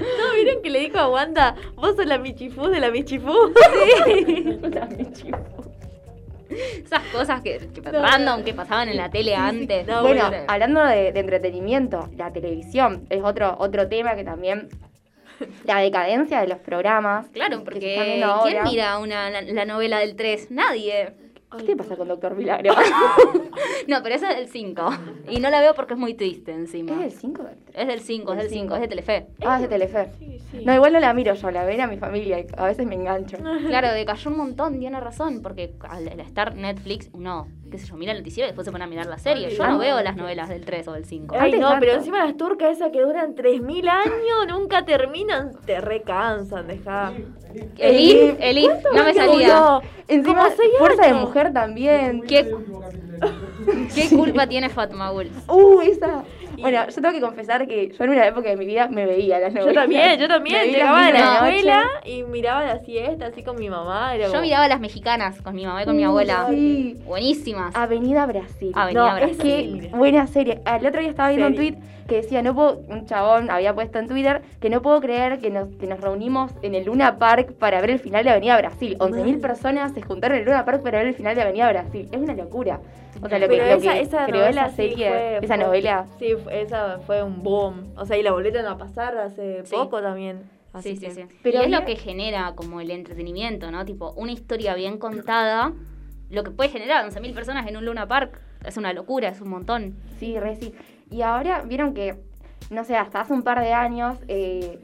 No, 0.00 0.34
miren 0.36 0.62
que 0.62 0.70
le 0.70 0.80
dijo 0.80 0.98
a 0.98 1.08
Wanda, 1.08 1.54
vos 1.74 1.96
sos 1.96 2.06
la 2.06 2.18
Michifú 2.18 2.66
de 2.68 2.80
la 2.80 2.90
Michifú. 2.90 3.32
La 4.70 4.86
Michi. 4.86 5.30
Esas 6.50 7.02
cosas 7.12 7.40
que, 7.42 7.58
que 7.72 7.80
No, 7.92 8.02
random 8.02 8.40
no. 8.40 8.44
que 8.44 8.52
pasaban 8.52 8.88
en 8.88 8.96
la 8.96 9.08
tele 9.08 9.34
antes. 9.36 9.86
No, 9.86 10.02
bueno, 10.02 10.28
bueno. 10.28 10.44
hablando 10.48 10.84
de, 10.84 11.12
de 11.12 11.20
entretenimiento, 11.20 12.08
la 12.16 12.32
televisión 12.32 13.06
es 13.08 13.22
otro, 13.22 13.54
otro 13.58 13.88
tema 13.88 14.14
que 14.16 14.24
también... 14.24 14.68
La 15.64 15.78
decadencia 15.78 16.42
de 16.42 16.48
los 16.48 16.58
programas. 16.58 17.28
Claro, 17.32 17.64
porque 17.64 18.20
¿quién 18.42 18.62
mira 18.64 18.98
una, 18.98 19.30
la, 19.30 19.40
la 19.40 19.64
novela 19.64 20.00
del 20.00 20.14
3? 20.14 20.50
Nadie. 20.50 21.14
¿Qué 21.58 21.64
te 21.64 21.76
pasa 21.76 21.96
con 21.96 22.08
Doctor 22.08 22.34
Milagro? 22.36 22.74
No, 23.88 24.02
pero 24.02 24.14
esa 24.14 24.30
es 24.30 24.36
del 24.36 24.48
5. 24.48 24.90
Y 25.30 25.40
no 25.40 25.50
la 25.50 25.60
veo 25.60 25.74
porque 25.74 25.94
es 25.94 25.98
muy 25.98 26.14
triste 26.14 26.52
encima. 26.52 26.92
¿Es 26.92 26.98
del 26.98 27.12
5? 27.12 27.42
Es 27.72 27.86
del 27.88 28.00
5, 28.00 28.32
es 28.32 28.38
del 28.38 28.48
Del 28.48 28.50
5, 28.50 28.50
cinco. 28.50 28.74
es 28.74 28.80
de 28.82 28.88
Telefe. 28.88 29.26
Ah, 29.44 29.56
es 29.56 29.62
de 29.62 29.68
Telefe. 29.68 30.10
Sí, 30.18 30.38
sí. 30.50 30.64
No, 30.64 30.74
igual 30.74 30.92
no 30.92 31.00
la 31.00 31.12
miro 31.12 31.34
yo, 31.34 31.50
la 31.50 31.64
ven 31.64 31.80
a 31.80 31.86
mi 31.86 31.96
familia 31.96 32.38
y 32.38 32.46
a 32.56 32.66
veces 32.66 32.86
me 32.86 32.94
engancho. 32.94 33.38
Claro, 33.66 33.92
decayó 33.92 34.30
un 34.30 34.36
montón, 34.36 34.78
tiene 34.78 35.00
razón, 35.00 35.40
porque 35.42 35.74
al, 35.88 36.06
estar 36.20 36.54
Netflix, 36.54 37.10
uno, 37.12 37.48
qué 37.70 37.78
sé 37.78 37.86
yo, 37.86 37.96
mira 37.96 38.12
el 38.12 38.18
noticiero 38.18 38.46
y 38.46 38.50
después 38.50 38.64
se 38.64 38.72
pone 38.72 38.84
a 38.84 38.86
mirar 38.86 39.06
la 39.06 39.18
serie. 39.18 39.50
Yo 39.50 39.66
no 39.66 39.78
veo 39.78 40.02
las 40.02 40.16
novelas 40.16 40.48
del 40.48 40.64
3 40.64 40.88
o 40.88 40.92
del 40.92 41.04
5. 41.04 41.36
Ay, 41.38 41.52
no, 41.52 41.74
pero 41.78 41.92
encima 41.92 42.24
las 42.24 42.36
turcas 42.36 42.72
esas 42.72 42.90
que 42.90 43.00
duran 43.00 43.34
3.000 43.34 43.88
años 43.88 44.46
nunca 44.48 44.84
terminan, 44.84 45.52
te 45.64 45.80
recansan, 45.80 46.66
dejá. 46.66 47.12
Elif, 47.78 48.36
Elif, 48.40 48.72
no 48.94 49.04
me 49.04 49.14
salía. 49.14 49.80
Encima, 50.08 50.48
Fuerza 50.78 51.06
de. 51.06 51.14
Mujer 51.14 51.52
también. 51.52 52.22
¿Qué? 52.22 52.54
¿Qué 53.94 54.08
culpa 54.16 54.46
tiene 54.46 54.68
Fatmagul? 54.68 55.30
Uh, 55.48 55.80
esa. 55.82 56.24
Bueno, 56.58 56.86
yo 56.86 56.94
tengo 56.94 57.12
que 57.12 57.20
confesar 57.20 57.66
que 57.66 57.92
yo 57.96 58.04
en 58.04 58.10
una 58.10 58.26
época 58.26 58.48
de 58.50 58.56
mi 58.56 58.66
vida 58.66 58.88
me 58.88 59.06
veía 59.06 59.38
las 59.38 59.52
Yo 59.54 59.60
novelas. 59.60 59.82
también, 59.84 60.18
yo 60.18 60.28
también. 60.28 60.62
vi 60.64 60.72
las 60.72 60.76
Llegaba 60.78 61.06
de 61.06 61.12
la 61.12 61.34
escuela 61.48 61.84
y 62.04 62.22
miraba 62.24 62.64
la 62.64 62.78
siesta 62.80 63.26
así 63.26 63.42
con 63.42 63.56
mi 63.58 63.68
mamá. 63.70 64.14
era 64.14 64.26
Yo 64.26 64.30
como- 64.32 64.42
miraba 64.42 64.68
las 64.68 64.80
mexicanas 64.80 65.40
con 65.42 65.54
mi 65.54 65.64
mamá 65.66 65.82
y 65.82 65.86
con 65.86 65.96
mi 65.96 66.04
abuela. 66.04 66.46
Sí. 66.50 66.96
Buenísimas. 67.04 67.74
Avenida 67.74 68.26
Brasil. 68.26 68.72
Avenida 68.74 69.10
no, 69.10 69.16
es 69.18 69.36
Brasil. 69.36 69.80
que 69.90 69.96
buena 69.96 70.26
serie. 70.26 70.60
El 70.66 70.86
otro 70.86 71.00
día 71.00 71.10
estaba 71.10 71.28
viendo 71.30 71.46
un 71.48 71.54
Serie. 71.54 71.72
tweet 71.72 71.82
que 72.10 72.16
decía, 72.16 72.42
no 72.42 72.54
puedo, 72.54 72.78
un 72.88 73.06
chabón 73.06 73.50
había 73.50 73.72
puesto 73.72 74.00
en 74.00 74.08
Twitter 74.08 74.42
que 74.60 74.68
no 74.68 74.82
puedo 74.82 75.00
creer 75.00 75.38
que 75.38 75.48
nos, 75.48 75.68
que 75.76 75.86
nos 75.86 76.00
reunimos 76.00 76.52
en 76.60 76.74
el 76.74 76.84
Luna 76.84 77.18
Park 77.18 77.52
para 77.54 77.80
ver 77.80 77.90
el 77.90 78.00
final 78.00 78.24
de 78.24 78.30
Avenida 78.30 78.58
Brasil. 78.58 78.96
11.000 78.98 79.40
personas 79.40 79.92
se 79.92 80.02
juntaron 80.02 80.36
en 80.36 80.42
el 80.42 80.46
Luna 80.48 80.64
Park 80.64 80.82
para 80.82 80.98
ver 80.98 81.06
el 81.06 81.14
final 81.14 81.36
de 81.36 81.42
Avenida 81.42 81.68
Brasil. 81.70 82.08
Es 82.10 82.18
una 82.18 82.34
locura. 82.34 82.80
O 83.22 83.28
sea, 83.28 83.38
lo 83.38 83.48
que, 83.48 83.56
Pero 83.56 83.66
lo 83.70 83.76
esa, 83.80 83.92
que 83.92 84.00
esa 84.00 84.26
creó 84.26 84.40
novela 84.42 84.66
esa 84.66 84.76
serie, 84.76 84.94
sí 84.96 85.10
fue, 85.12 85.36
esa 85.42 85.54
fue- 85.54 85.64
novela. 85.64 86.06
Sí, 86.18 86.34
esa 86.50 86.98
fue 87.06 87.22
un 87.22 87.42
boom. 87.44 87.92
O 87.96 88.04
sea, 88.04 88.16
y 88.18 88.22
la 88.24 88.32
volvieron 88.32 88.66
a 88.66 88.76
pasar 88.76 89.16
hace 89.16 89.62
Sí. 89.64 89.74
poco 89.76 90.02
también. 90.02 90.42
Así 90.72 90.90
Sí, 90.90 90.96
sí, 90.96 91.06
que- 91.06 91.12
sí. 91.12 91.22
Pero 91.42 91.60
y 91.60 91.64
es 91.64 91.70
lo 91.70 91.84
que 91.84 91.94
genera 91.96 92.52
como 92.56 92.80
el 92.80 92.90
entretenimiento, 92.90 93.70
¿no? 93.70 93.84
Tipo, 93.84 94.12
una 94.16 94.32
historia 94.32 94.74
bien 94.74 94.98
contada, 94.98 95.72
lo 96.28 96.42
que 96.44 96.50
puede 96.50 96.70
generar 96.70 97.04
11.000 97.04 97.34
personas 97.34 97.66
en 97.68 97.76
un 97.76 97.84
Luna 97.84 98.06
Park 98.08 98.40
es 98.64 98.76
una 98.76 98.92
locura, 98.92 99.28
es 99.28 99.40
un 99.40 99.48
montón. 99.48 99.96
Sí, 100.18 100.38
re 100.38 100.54
sí. 100.56 100.72
Y 101.10 101.22
ahora 101.22 101.62
vieron 101.62 101.94
que, 101.94 102.16
no 102.70 102.84
sé, 102.84 102.96
hasta 102.96 103.20
hace 103.20 103.32
un 103.32 103.42
par 103.42 103.60
de 103.60 103.72
años, 103.72 104.16
eh, 104.28 104.78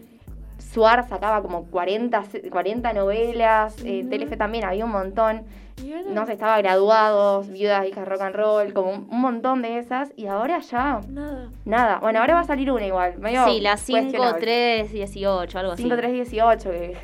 Suar 0.59 1.09
sacaba 1.09 1.43
como 1.43 1.64
40, 1.66 2.22
se- 2.24 2.51
40 2.51 2.93
novelas, 2.93 3.77
eh, 3.85 4.05
Telefe 4.09 4.37
también 4.37 4.64
había 4.64 4.85
un 4.85 4.91
montón. 4.91 5.45
No 6.11 6.24
sé, 6.27 6.33
estaba 6.33 6.57
graduados, 6.59 7.49
viudas, 7.49 7.87
hijas 7.87 8.09
rock 8.09 8.22
and 8.22 8.35
roll, 8.35 8.72
como 8.72 8.91
un, 8.91 9.07
un 9.11 9.20
montón 9.20 9.61
de 9.62 9.79
esas. 9.79 10.11
Y 10.16 10.27
ahora 10.27 10.59
ya, 10.61 11.01
Nada. 11.09 11.51
nada. 11.66 11.99
Bueno, 12.01 12.20
ahora 12.20 12.35
va 12.35 12.41
a 12.41 12.45
salir 12.45 12.70
una 12.72 12.87
igual. 12.87 13.18
Medio 13.18 13.45
sí, 13.47 13.61
la 13.61 13.72
cuestionable. 13.72 14.87
5318, 14.87 15.59
algo 15.59 15.72
así. 15.72 15.83
5318, 15.83 16.70
que, 16.70 16.97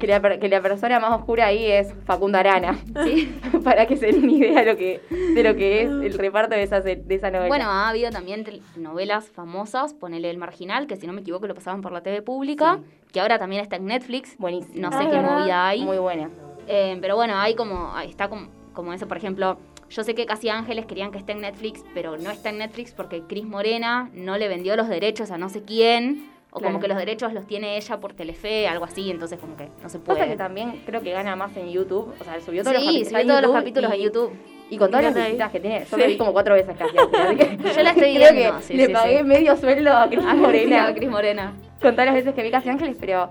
que, 0.00 0.06
la, 0.08 0.20
que 0.40 0.48
la 0.48 0.60
persona 0.60 0.98
más 0.98 1.12
oscura 1.18 1.46
ahí 1.46 1.64
es 1.66 1.94
Facundo 2.04 2.38
Arana. 2.38 2.76
Sí. 3.04 3.32
Para 3.64 3.86
que 3.86 3.96
se 3.96 4.06
den 4.06 4.24
una 4.24 4.32
idea 4.32 4.60
de 4.60 4.72
lo 4.72 4.76
que, 4.76 5.00
de 5.34 5.42
lo 5.44 5.54
que 5.54 5.82
es 5.82 5.88
el 5.90 6.14
reparto 6.18 6.56
de 6.56 6.62
esa, 6.64 6.80
de 6.80 7.02
esa 7.08 7.30
novela. 7.30 7.48
Bueno, 7.48 7.66
ha 7.66 7.88
habido 7.88 8.10
también 8.10 8.44
novelas 8.76 9.30
famosas, 9.30 9.94
ponele 9.94 10.28
El 10.30 10.38
Marginal, 10.38 10.86
que 10.88 10.96
si 10.96 11.06
no 11.06 11.12
me 11.12 11.20
equivoco 11.20 11.46
lo 11.46 11.54
pasaban 11.54 11.80
por 11.82 11.92
la 11.92 12.02
TV 12.02 12.22
pública, 12.22 12.80
que 13.12 13.20
ahora 13.20 13.38
también 13.38 13.62
está 13.62 13.76
en 13.76 13.86
Netflix. 13.86 14.36
buenísimo. 14.38 14.74
No 14.80 14.88
Ah, 14.92 14.98
sé 15.02 15.08
qué 15.08 15.16
¿verdad? 15.16 15.38
movida 15.38 15.68
hay. 15.68 15.84
Muy 15.84 15.98
buena. 15.98 16.30
Eh, 16.66 16.98
pero 17.00 17.16
bueno, 17.16 17.36
hay 17.38 17.54
como, 17.54 17.92
está 18.00 18.28
como, 18.28 18.48
como 18.72 18.92
eso, 18.92 19.06
por 19.08 19.16
ejemplo, 19.16 19.58
yo 19.88 20.04
sé 20.04 20.14
que 20.14 20.24
Casi 20.24 20.48
Ángeles 20.48 20.86
querían 20.86 21.10
que 21.10 21.18
esté 21.18 21.32
en 21.32 21.40
Netflix, 21.40 21.84
pero 21.94 22.16
no 22.16 22.30
está 22.30 22.50
en 22.50 22.58
Netflix 22.58 22.92
porque 22.92 23.22
Cris 23.22 23.44
Morena 23.44 24.08
no 24.14 24.38
le 24.38 24.46
vendió 24.46 24.76
los 24.76 24.88
derechos 24.88 25.32
a 25.32 25.38
no 25.38 25.48
sé 25.48 25.62
quién, 25.64 26.29
o 26.52 26.58
Claro. 26.58 26.72
como 26.72 26.80
que 26.80 26.88
los 26.88 26.96
derechos 26.98 27.32
los 27.32 27.46
tiene 27.46 27.76
ella 27.76 28.00
por 28.00 28.12
Telefe, 28.14 28.66
algo 28.68 28.84
así, 28.84 29.10
entonces 29.10 29.38
como 29.38 29.56
que 29.56 29.66
no 29.82 29.88
se 29.88 29.98
Pasa 29.98 30.18
puede. 30.18 30.28
que 30.30 30.36
también 30.36 30.82
creo 30.84 31.00
que 31.00 31.12
gana 31.12 31.36
más 31.36 31.56
en 31.56 31.68
YouTube. 31.70 32.12
O 32.20 32.24
sea, 32.24 32.40
subió 32.40 32.62
todos 32.62 32.74
los, 32.74 32.84
Sí, 32.84 33.02
capi- 33.02 33.08
subió 33.08 33.26
todos 33.26 33.42
los 33.42 33.52
capítulos 33.52 33.90
y- 33.92 33.96
en 33.96 34.02
YouTube. 34.02 34.32
Y 34.70 34.78
con 34.78 34.88
todas 34.90 35.04
las 35.04 35.14
visitas 35.14 35.50
que 35.50 35.58
tiene. 35.60 35.80
Yo 35.80 35.84
Sí. 35.86 35.96
lo 36.00 36.06
vi 36.06 36.16
como 36.16 36.32
cuatro 36.32 36.54
veces 36.54 36.76
casi. 36.76 36.96
así 36.96 37.36
que 37.36 37.56
Yo 37.76 37.82
la 37.82 37.90
estoy 37.90 38.14
creo 38.16 38.32
viendo, 38.32 38.56
que 38.58 38.62
sí, 38.62 38.74
le 38.74 38.86
sí, 38.86 38.92
pagué 38.92 39.18
sí. 39.18 39.24
medio 39.24 39.56
sueldo 39.56 39.92
a 39.96 40.08
Cris 40.08 40.22
Morena. 40.36 40.86
sí, 40.86 40.92
a 40.92 40.94
Cris 40.94 41.10
Morena. 41.10 41.56
con 41.82 41.92
todas 41.92 42.06
las 42.06 42.14
veces 42.14 42.34
que 42.34 42.42
vi 42.42 42.50
Casi 42.52 42.68
Ángeles, 42.68 42.96
pero 43.00 43.30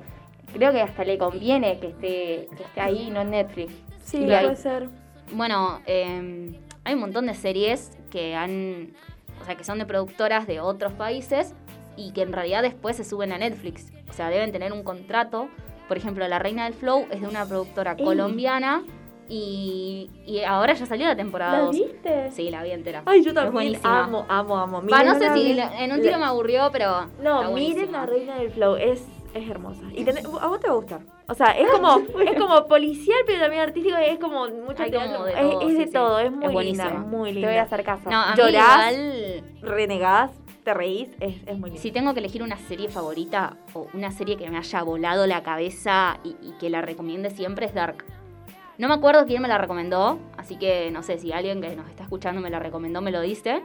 creo 0.54 0.72
que 0.74 0.82
hasta 0.82 1.04
le 1.06 1.18
conviene 1.18 1.80
que 1.80 1.88
esté, 1.88 2.48
que 2.58 2.64
esté 2.64 2.82
ahí, 2.82 3.10
no 3.10 3.22
en 3.22 3.30
Netflix. 3.32 3.74
Sí, 4.04 4.18
puede 4.26 4.56
ser. 4.58 4.90
Bueno, 5.32 5.80
eh, 5.86 6.60
hay 6.84 6.94
un 6.94 7.00
montón 7.00 7.28
de 7.28 7.34
series 7.36 7.92
que 8.10 8.36
han, 8.36 8.94
o 9.42 9.46
sea, 9.46 9.56
que 9.56 9.64
son 9.64 9.78
de 9.80 9.86
productoras 9.86 10.46
de 10.48 10.60
otros 10.60 10.92
países 10.94 11.54
y 12.00 12.12
que 12.14 12.22
en 12.22 12.32
realidad 12.34 12.62
después 12.64 12.96
se 12.96 13.04
suben 13.04 13.32
a 13.34 13.38
Netflix. 13.38 13.92
O 14.10 14.14
sea, 14.14 14.30
deben 14.30 14.52
tener 14.52 14.72
un 14.74 14.84
contrato. 14.84 15.50
Por 15.88 15.98
ejemplo, 15.98 16.28
La 16.28 16.40
Reina 16.40 16.66
del 16.66 16.74
Flow 16.74 17.06
es 17.12 17.22
de 17.22 17.28
una 17.28 17.46
productora 17.46 17.96
Ey. 17.98 18.06
colombiana 18.06 18.84
y, 19.28 20.10
y 20.26 20.40
ahora 20.44 20.74
ya 20.74 20.86
salió 20.86 21.06
la 21.08 21.16
temporada 21.16 21.54
¿La 21.60 21.66
2. 21.66 21.72
viste? 21.76 22.32
Sí, 22.32 22.50
la 22.50 22.64
vi 22.64 22.72
entera. 22.72 23.04
Ay, 23.06 23.22
yo 23.24 23.30
Es 23.30 23.36
también 23.36 23.54
buenísima. 23.54 24.04
amo, 24.06 24.26
amo, 24.28 24.58
amo. 24.58 24.82
Miren, 24.82 25.06
no 25.08 25.16
sé 25.20 25.34
si 25.34 25.54
la- 25.54 25.84
en 25.84 25.92
un 25.92 26.00
tiro 26.02 26.12
la- 26.14 26.18
me 26.20 26.26
aburrió, 26.26 26.70
pero. 26.72 27.08
No, 27.22 27.52
miren 27.52 27.92
la 27.92 28.06
reina 28.06 28.36
del 28.40 28.52
flow, 28.52 28.76
es, 28.76 29.04
es 29.34 29.50
hermosa. 29.50 29.82
Y 29.94 30.04
tenés- 30.04 30.26
a 30.26 30.48
vos 30.48 30.60
te 30.60 30.68
va 30.68 30.74
a 30.74 30.78
gustar. 30.78 31.02
O 31.28 31.34
sea, 31.36 31.48
es 31.52 31.68
como, 31.70 32.00
es 32.22 32.40
como 32.40 32.66
policial, 32.66 33.20
pero 33.28 33.40
también 33.42 33.62
artístico, 33.62 33.98
es 33.98 34.18
como 34.18 34.48
mucho 34.48 34.78
como 34.78 34.90
teatro. 34.90 35.24
de 35.26 35.32
es, 35.34 35.38
todo, 35.40 35.62
es 35.70 35.78
de 35.78 35.86
sí, 35.86 35.92
todo, 35.92 36.20
es 36.20 36.26
Es 36.26 36.32
muy 36.32 36.40
linda, 36.42 36.54
buenísima. 36.54 36.90
es 36.90 37.00
muy 37.08 37.30
Te 37.34 37.40
voy 37.40 37.44
a 37.46 37.50
linda. 37.50 37.62
hacer 37.64 37.84
caso. 37.84 38.10
No, 38.10 38.18
a 38.22 38.32
mí 38.32 38.38
Llorás. 38.42 38.94
igual. 38.94 39.44
Renegás, 39.62 40.32
te 40.64 40.74
reís, 40.74 41.10
es, 41.20 41.36
es 41.46 41.58
muy 41.58 41.70
linda. 41.70 41.82
Si 41.82 41.92
tengo 41.92 42.14
que 42.14 42.20
elegir 42.20 42.44
una 42.44 42.58
serie 42.58 42.90
favorita 42.90 43.58
o 43.74 43.88
una 43.94 44.12
serie 44.12 44.38
que 44.38 44.50
me 44.50 44.58
haya 44.58 44.84
volado 44.84 45.26
la 45.28 45.44
cabeza 45.44 46.20
y, 46.24 46.36
y 46.42 46.52
que 46.60 46.70
la 46.70 46.82
recomiende 46.82 47.30
siempre 47.30 47.66
es 47.66 47.74
Dark. 47.74 48.04
No 48.78 48.88
me 48.88 48.94
acuerdo 48.94 49.26
quién 49.26 49.42
me 49.42 49.48
la 49.50 49.58
recomendó, 49.58 50.20
así 50.38 50.58
que 50.58 50.90
no 50.92 51.04
sé 51.04 51.18
si 51.18 51.34
alguien 51.34 51.62
que 51.62 51.76
nos 51.76 51.90
está 51.90 52.04
escuchando 52.04 52.40
me 52.40 52.50
la 52.50 52.60
recomendó, 52.60 53.02
me 53.02 53.12
lo 53.12 53.20
dice. 53.22 53.62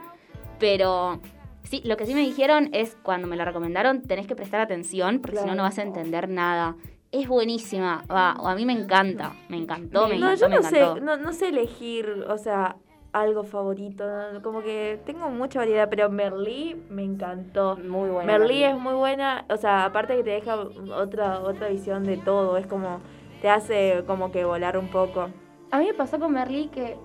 Pero 0.59 1.21
sí, 1.63 1.81
lo 1.85 1.95
que 1.97 2.05
sí 2.05 2.13
me 2.13 2.21
dijeron 2.21 2.69
es 2.73 2.97
cuando 3.01 3.27
me 3.27 3.35
la 3.35 3.45
recomendaron, 3.45 4.01
tenés 4.01 4.27
que 4.27 4.35
prestar 4.35 4.59
atención 4.61 5.19
porque 5.19 5.37
si 5.37 5.45
no, 5.45 5.55
no 5.55 5.63
vas 5.63 5.77
a 5.79 5.83
entender 5.83 6.27
nada. 6.27 6.75
Es 7.11 7.29
buenísima, 7.29 8.03
va, 8.11 8.35
o 8.39 8.47
a 8.49 8.55
mí 8.55 8.65
me 8.65 8.73
encanta, 8.73 9.33
me 9.47 9.55
encantó, 9.55 10.09
me 10.09 10.17
no, 10.19 10.31
encantó, 10.33 10.41
yo 10.41 10.49
me 10.49 10.55
no 10.57 10.63
sé, 10.63 10.79
encantó. 10.81 11.01
no, 11.01 11.15
no 11.17 11.31
sé 11.31 11.47
elegir, 11.47 12.09
o 12.27 12.37
sea, 12.37 12.75
algo 13.15 13.43
favorito. 13.43 14.05
¿no? 14.33 14.41
Como 14.41 14.61
que 14.61 14.99
tengo 15.05 15.29
mucha 15.29 15.59
variedad, 15.59 15.87
pero 15.89 16.09
Merlí 16.09 16.75
me 16.89 17.03
encantó. 17.03 17.77
Muy 17.77 18.09
buena. 18.09 18.31
Merlí 18.31 18.63
es 18.63 18.77
muy 18.77 18.93
buena, 18.93 19.45
o 19.49 19.57
sea, 19.57 19.85
aparte 19.85 20.17
que 20.17 20.23
te 20.23 20.31
deja 20.31 20.55
otra 20.55 21.39
otra 21.39 21.69
visión 21.69 22.03
de 22.03 22.17
todo, 22.17 22.57
es 22.57 22.67
como 22.67 22.99
te 23.41 23.49
hace 23.49 24.03
como 24.05 24.31
que 24.31 24.43
volar 24.43 24.77
un 24.77 24.89
poco. 24.89 25.29
A 25.71 25.79
mí 25.79 25.85
me 25.85 25.93
pasó 25.93 26.19
con 26.19 26.33
Merlí 26.33 26.67
que 26.67 26.97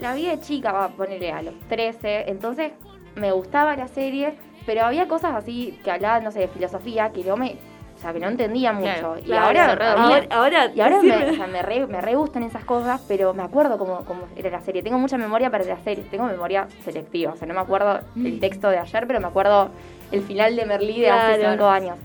la 0.00 0.14
vi 0.14 0.26
de 0.26 0.40
chica, 0.40 0.72
va 0.72 0.84
a 0.86 0.88
ponerle 0.88 1.30
a 1.30 1.42
los 1.42 1.54
13, 1.68 2.30
entonces 2.30 2.72
me 3.14 3.30
gustaba 3.30 3.76
la 3.76 3.88
serie, 3.88 4.38
pero 4.64 4.82
había 4.82 5.06
cosas 5.06 5.34
así 5.34 5.78
que 5.84 5.90
hablaban, 5.90 6.24
no 6.24 6.30
sé, 6.30 6.40
de 6.40 6.48
filosofía, 6.48 7.12
que 7.12 7.22
yo 7.22 7.36
me, 7.36 7.58
sea, 8.02 8.12
que 8.12 8.18
no 8.20 8.28
entendía 8.28 8.72
mucho. 8.72 8.84
Claro, 8.92 9.18
y 9.18 9.22
Claro, 9.22 9.46
ahora, 9.46 9.72
ahora, 9.72 10.26
ahora, 10.30 10.66
y 10.74 10.80
ahora 10.80 11.00
sí 11.00 11.06
me, 11.06 11.30
o 11.30 11.34
sea, 11.34 11.46
me, 11.46 11.62
re, 11.62 11.86
me 11.86 12.00
re 12.00 12.14
gustan 12.14 12.42
esas 12.42 12.64
cosas, 12.64 13.02
pero 13.08 13.32
me 13.32 13.42
acuerdo 13.42 13.78
cómo, 13.78 14.04
cómo 14.04 14.22
era 14.36 14.50
la 14.50 14.60
serie. 14.60 14.82
Tengo 14.82 14.98
mucha 14.98 15.16
memoria 15.16 15.50
para 15.50 15.64
las 15.64 15.80
series, 15.82 16.08
tengo 16.10 16.24
memoria 16.24 16.66
selectiva, 16.84 17.32
o 17.32 17.36
sea, 17.36 17.46
no 17.48 17.54
me 17.54 17.60
acuerdo 17.60 18.00
el 18.16 18.40
texto 18.40 18.68
de 18.68 18.78
ayer, 18.78 19.06
pero 19.06 19.20
me 19.20 19.26
acuerdo 19.28 19.70
el 20.10 20.22
final 20.22 20.54
de 20.56 20.66
Merlí 20.66 21.00
de 21.00 21.10
hace 21.10 21.48
cinco 21.50 21.66
años. 21.66 21.96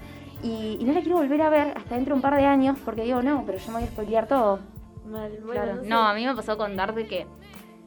Y, 0.43 0.77
y 0.79 0.83
no 0.85 0.93
la 0.93 1.01
quiero 1.01 1.17
volver 1.17 1.41
a 1.41 1.49
ver 1.49 1.73
hasta 1.75 1.95
dentro 1.95 2.13
de 2.13 2.17
un 2.17 2.21
par 2.21 2.35
de 2.35 2.45
años, 2.45 2.77
porque 2.85 3.01
digo, 3.01 3.21
no, 3.23 3.43
pero 3.45 3.57
yo 3.57 3.67
me 3.71 3.79
voy 3.79 3.83
a 3.83 3.87
spoilear 3.87 4.27
todo. 4.27 4.59
Mal, 5.05 5.31
bueno, 5.43 5.51
Claro. 5.63 5.75
no 5.77 5.81
sé. 5.83 5.89
No, 5.89 6.07
a 6.07 6.13
mí 6.13 6.25
me 6.25 6.35
pasó 6.35 6.57
con 6.57 6.75
Dark 6.75 6.93
de 6.93 7.07
que 7.07 7.25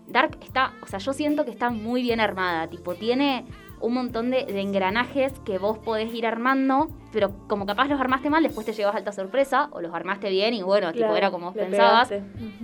Dark 0.08 0.36
está, 0.42 0.72
o 0.82 0.86
sea, 0.86 0.98
yo 0.98 1.12
siento 1.12 1.44
que 1.44 1.52
está 1.52 1.70
muy 1.70 2.02
bien 2.02 2.18
armada, 2.18 2.66
tipo, 2.66 2.94
tiene 2.96 3.44
un 3.80 3.94
montón 3.94 4.30
de, 4.30 4.44
de 4.44 4.60
engranajes 4.60 5.32
que 5.44 5.58
vos 5.58 5.78
podés 5.78 6.12
ir 6.14 6.26
armando, 6.26 6.88
pero 7.12 7.32
como 7.48 7.66
capaz 7.66 7.88
los 7.88 8.00
armaste 8.00 8.30
mal, 8.30 8.42
después 8.42 8.66
te 8.66 8.72
llevas 8.72 8.94
alta 8.94 9.12
sorpresa, 9.12 9.68
o 9.72 9.80
los 9.80 9.94
armaste 9.94 10.30
bien 10.30 10.54
y 10.54 10.62
bueno, 10.62 10.92
tipo, 10.92 11.14
era 11.16 11.30
como 11.30 11.46
vos 11.46 11.54
pensabas. 11.54 12.12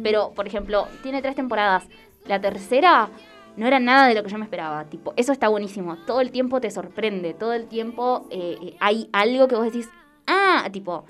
Pero, 0.02 0.32
por 0.34 0.46
ejemplo, 0.46 0.86
tiene 1.02 1.22
tres 1.22 1.34
temporadas. 1.34 1.88
La 2.26 2.40
tercera 2.40 3.08
no 3.56 3.66
era 3.66 3.80
nada 3.80 4.08
de 4.08 4.14
lo 4.14 4.22
que 4.22 4.28
yo 4.28 4.38
me 4.38 4.44
esperaba. 4.44 4.84
Tipo, 4.84 5.14
eso 5.16 5.32
está 5.32 5.48
buenísimo. 5.48 5.96
Todo 6.06 6.20
el 6.20 6.30
tiempo 6.30 6.60
te 6.60 6.70
sorprende. 6.70 7.34
Todo 7.34 7.52
el 7.52 7.66
tiempo 7.66 8.26
eh, 8.30 8.58
eh, 8.60 8.76
hay 8.80 9.08
algo 9.12 9.48
que 9.48 9.56
vos 9.56 9.64
decís, 9.64 9.88
ah, 10.26 10.68
tipo, 10.72 11.04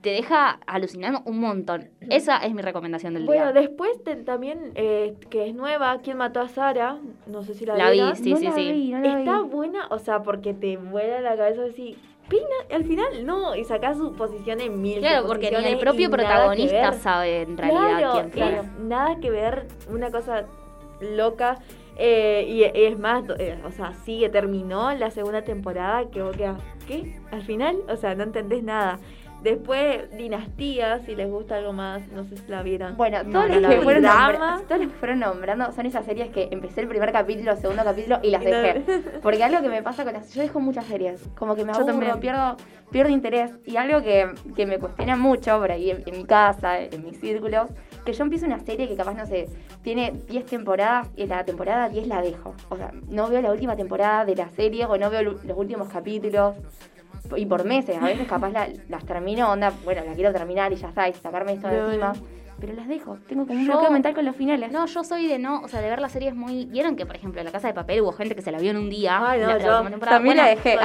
te 0.00 0.10
deja 0.10 0.58
alucinando 0.66 1.22
un 1.26 1.40
montón. 1.40 1.90
Esa 2.08 2.38
es 2.38 2.52
mi 2.54 2.62
recomendación 2.62 3.14
del 3.14 3.24
Bueno, 3.26 3.52
día. 3.52 3.60
después 3.60 4.02
te- 4.02 4.16
también, 4.16 4.72
eh, 4.74 5.14
que 5.28 5.48
es 5.48 5.54
nueva, 5.54 5.98
¿Quién 6.02 6.16
mató 6.16 6.40
a 6.40 6.48
Sara? 6.48 6.98
No 7.26 7.42
sé 7.42 7.54
si 7.54 7.66
la, 7.66 7.76
La 7.76 7.90
vi, 7.90 8.00
sí, 8.16 8.30
no 8.30 8.36
sí, 8.38 8.44
la 8.44 8.52
sí. 8.52 8.72
vi, 8.72 8.90
no 8.92 9.00
la 9.00 9.18
Está 9.18 9.42
vi. 9.42 9.48
buena, 9.48 9.86
o 9.90 9.98
sea, 9.98 10.22
porque 10.22 10.54
te 10.54 10.76
vuela 10.76 11.20
la 11.20 11.36
cabeza 11.36 11.64
así. 11.70 11.96
Pina, 12.28 12.44
al 12.74 12.84
final 12.84 13.26
no, 13.26 13.56
y 13.56 13.64
sacás 13.64 13.96
su 13.98 14.12
posición 14.14 14.60
en 14.60 14.80
mil. 14.80 15.00
Claro, 15.00 15.26
porque 15.26 15.50
ni 15.50 15.56
el 15.56 15.62
suposiciones 15.62 15.82
propio 15.84 16.10
protagonista 16.10 16.92
sabe 16.92 17.42
en 17.42 17.58
realidad 17.58 17.98
claro, 17.98 18.12
quién 18.12 18.30
fue. 18.30 18.56
es 18.60 18.78
nada 18.78 19.16
que 19.20 19.30
ver, 19.30 19.66
una 19.92 20.10
cosa 20.10 20.46
loca. 21.00 21.56
eh, 22.02 22.46
y, 22.48 22.60
y 22.62 22.84
es 22.84 22.98
más, 22.98 23.24
eh, 23.38 23.58
o 23.66 23.70
sea, 23.72 23.92
sigue, 24.04 24.28
terminó 24.30 24.94
la 24.94 25.10
segunda 25.10 25.42
temporada 25.42 26.08
que 26.10 26.22
vos 26.22 26.34
quedás, 26.36 26.58
¿qué? 26.86 27.18
Al 27.30 27.42
final, 27.42 27.76
o 27.88 27.96
sea, 27.96 28.14
no 28.14 28.22
entendés 28.22 28.62
nada. 28.62 28.98
Después, 29.42 30.10
Dinastía, 30.16 30.98
si 31.00 31.14
les 31.14 31.30
gusta 31.30 31.56
algo 31.56 31.72
más, 31.72 32.06
no 32.12 32.24
sé 32.24 32.36
si 32.36 32.46
la 32.48 32.62
vieron. 32.62 32.96
Bueno, 32.96 33.22
No, 33.24 33.32
todos, 33.32 33.48
no 33.48 33.54
los 33.54 33.62
la 33.62 33.68
que 33.70 33.80
fueron 33.80 34.02
nombra- 34.04 34.66
que 34.68 34.88
fueron 34.88 35.20
nombrando 35.20 35.72
son 35.72 35.86
esas 35.86 36.04
series 36.04 36.30
que 36.30 36.48
empecé 36.50 36.82
el 36.82 36.88
primer 36.88 37.10
capítulo, 37.12 37.56
segundo 37.56 37.82
capítulo 37.82 38.18
y 38.22 38.30
las 38.30 38.42
dejé. 38.44 38.82
Porque 39.22 39.42
algo 39.42 39.62
que 39.62 39.68
me 39.68 39.82
pasa 39.82 40.04
con 40.04 40.12
las... 40.12 40.32
Yo 40.34 40.42
dejo 40.42 40.60
muchas 40.60 40.84
series, 40.86 41.22
como 41.38 41.54
que 41.54 41.64
me 41.64 41.72
aburro, 41.90 42.20
pierdo, 42.20 42.56
pierdo 42.90 43.10
interés. 43.12 43.52
Y 43.64 43.76
algo 43.76 44.02
que, 44.02 44.30
que 44.54 44.66
me 44.66 44.78
cuestiona 44.78 45.16
mucho 45.16 45.58
por 45.58 45.70
ahí 45.72 45.90
en, 45.90 46.02
en 46.06 46.18
mi 46.18 46.24
casa, 46.24 46.80
en 46.80 47.04
mis 47.04 47.18
círculos, 47.18 47.70
que 48.04 48.12
yo 48.12 48.24
empiezo 48.24 48.46
una 48.46 48.58
serie 48.60 48.88
que 48.88 48.96
capaz, 48.96 49.14
no 49.14 49.26
sé, 49.26 49.46
tiene 49.82 50.12
10 50.28 50.46
temporadas 50.46 51.08
y 51.16 51.26
la 51.26 51.44
temporada 51.44 51.88
10 51.88 52.06
la 52.08 52.20
dejo. 52.22 52.54
O 52.68 52.76
sea, 52.76 52.92
no 53.08 53.28
veo 53.28 53.40
la 53.40 53.52
última 53.52 53.76
temporada 53.76 54.24
de 54.24 54.36
la 54.36 54.48
serie 54.50 54.84
o 54.86 54.96
no 54.98 55.08
veo 55.10 55.22
los 55.22 55.40
últimos 55.56 55.88
capítulos. 55.88 56.56
Y 57.36 57.46
por 57.46 57.64
meses, 57.64 57.96
a 58.00 58.04
veces 58.06 58.26
capaz 58.26 58.50
la- 58.50 58.68
las 58.88 59.04
termino, 59.04 59.50
onda, 59.50 59.72
bueno, 59.84 60.02
la 60.04 60.12
quiero 60.14 60.32
terminar 60.32 60.72
y 60.72 60.76
ya 60.76 60.88
está, 60.88 61.08
y 61.08 61.12
sacarme 61.14 61.52
esto 61.52 61.68
de 61.68 61.76
No, 61.78 61.86
encima. 61.88 62.12
no. 62.14 62.40
Pero 62.60 62.74
las 62.74 62.88
dejo, 62.88 63.16
tengo 63.26 63.46
como 63.46 63.58
un 63.58 63.64
Yo- 63.66 63.72
bloqueo 63.72 63.90
mental 63.90 64.14
con 64.14 64.24
los 64.26 64.36
finales. 64.36 64.70
No, 64.70 64.84
yo 64.84 65.02
soy 65.02 65.26
de 65.28 65.38
no, 65.38 65.62
o 65.62 65.68
sea, 65.68 65.80
de 65.80 65.88
ver 65.88 65.98
las 65.98 66.12
series 66.12 66.34
muy. 66.34 66.66
¿Vieron 66.66 66.94
que, 66.94 67.06
por 67.06 67.16
ejemplo, 67.16 67.40
en 67.40 67.46
La 67.46 67.52
Casa 67.52 67.68
de 67.68 67.72
Papel 67.74 68.02
hubo 68.02 68.12
gente 68.12 68.34
que 68.36 68.42
se 68.42 68.52
la 68.52 68.58
vio 68.58 68.70
en 68.72 68.76
un 68.76 68.90
día? 68.90 69.18
Ay, 69.30 69.40
no, 69.40 69.46
la, 69.46 69.58
yo 69.58 69.70
también 69.98 69.98
Bueno, 70.36 70.42
la 70.42 70.48
dejé. 70.50 70.76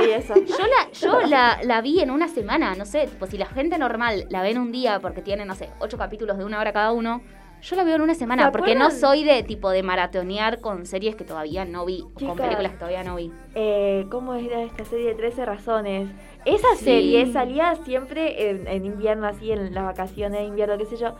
Yo 0.45 0.55
la, 0.57 0.91
yo 0.93 1.21
la, 1.27 1.59
la 1.63 1.81
vi 1.81 1.99
en 1.99 2.11
una 2.11 2.29
semana, 2.29 2.75
no 2.75 2.85
sé, 2.85 3.07
tipo, 3.07 3.25
si 3.27 3.37
la 3.37 3.45
gente 3.47 3.77
normal 3.77 4.25
la 4.29 4.41
ve 4.41 4.51
en 4.51 4.59
un 4.59 4.71
día 4.71 4.99
porque 5.01 5.21
tiene, 5.21 5.43
no 5.43 5.53
sé, 5.53 5.69
ocho 5.79 5.97
capítulos 5.97 6.37
de 6.37 6.45
una 6.45 6.61
hora 6.61 6.71
cada 6.71 6.93
uno, 6.93 7.21
yo 7.61 7.75
la 7.75 7.83
veo 7.83 7.95
en 7.95 8.01
una 8.01 8.13
semana 8.15 8.45
¿Se 8.45 8.51
porque 8.51 8.75
no 8.75 8.91
soy 8.91 9.23
de 9.23 9.41
tipo 9.43 9.69
de 9.69 9.81
maratonear 9.83 10.59
con 10.61 10.85
series 10.85 11.15
que 11.15 11.23
todavía 11.23 11.65
no 11.65 11.85
vi, 11.85 12.01
o 12.01 12.11
con 12.13 12.35
películas 12.37 12.71
que 12.73 12.77
todavía 12.77 13.03
no 13.03 13.15
vi. 13.15 13.31
Eh, 13.55 14.05
¿Cómo 14.11 14.33
era 14.35 14.61
esta 14.61 14.85
serie 14.85 15.07
de 15.07 15.15
13 15.15 15.45
razones? 15.45 16.09
Esa 16.45 16.67
Sí. 16.77 16.85
serie 16.85 17.31
salía 17.31 17.75
siempre 17.75 18.49
en, 18.49 18.67
en 18.67 18.85
invierno, 18.85 19.25
así 19.27 19.51
en 19.51 19.73
las 19.73 19.83
vacaciones 19.83 20.39
de 20.41 20.45
invierno, 20.45 20.77
qué 20.77 20.85
sé 20.85 20.97
yo. 20.97 21.15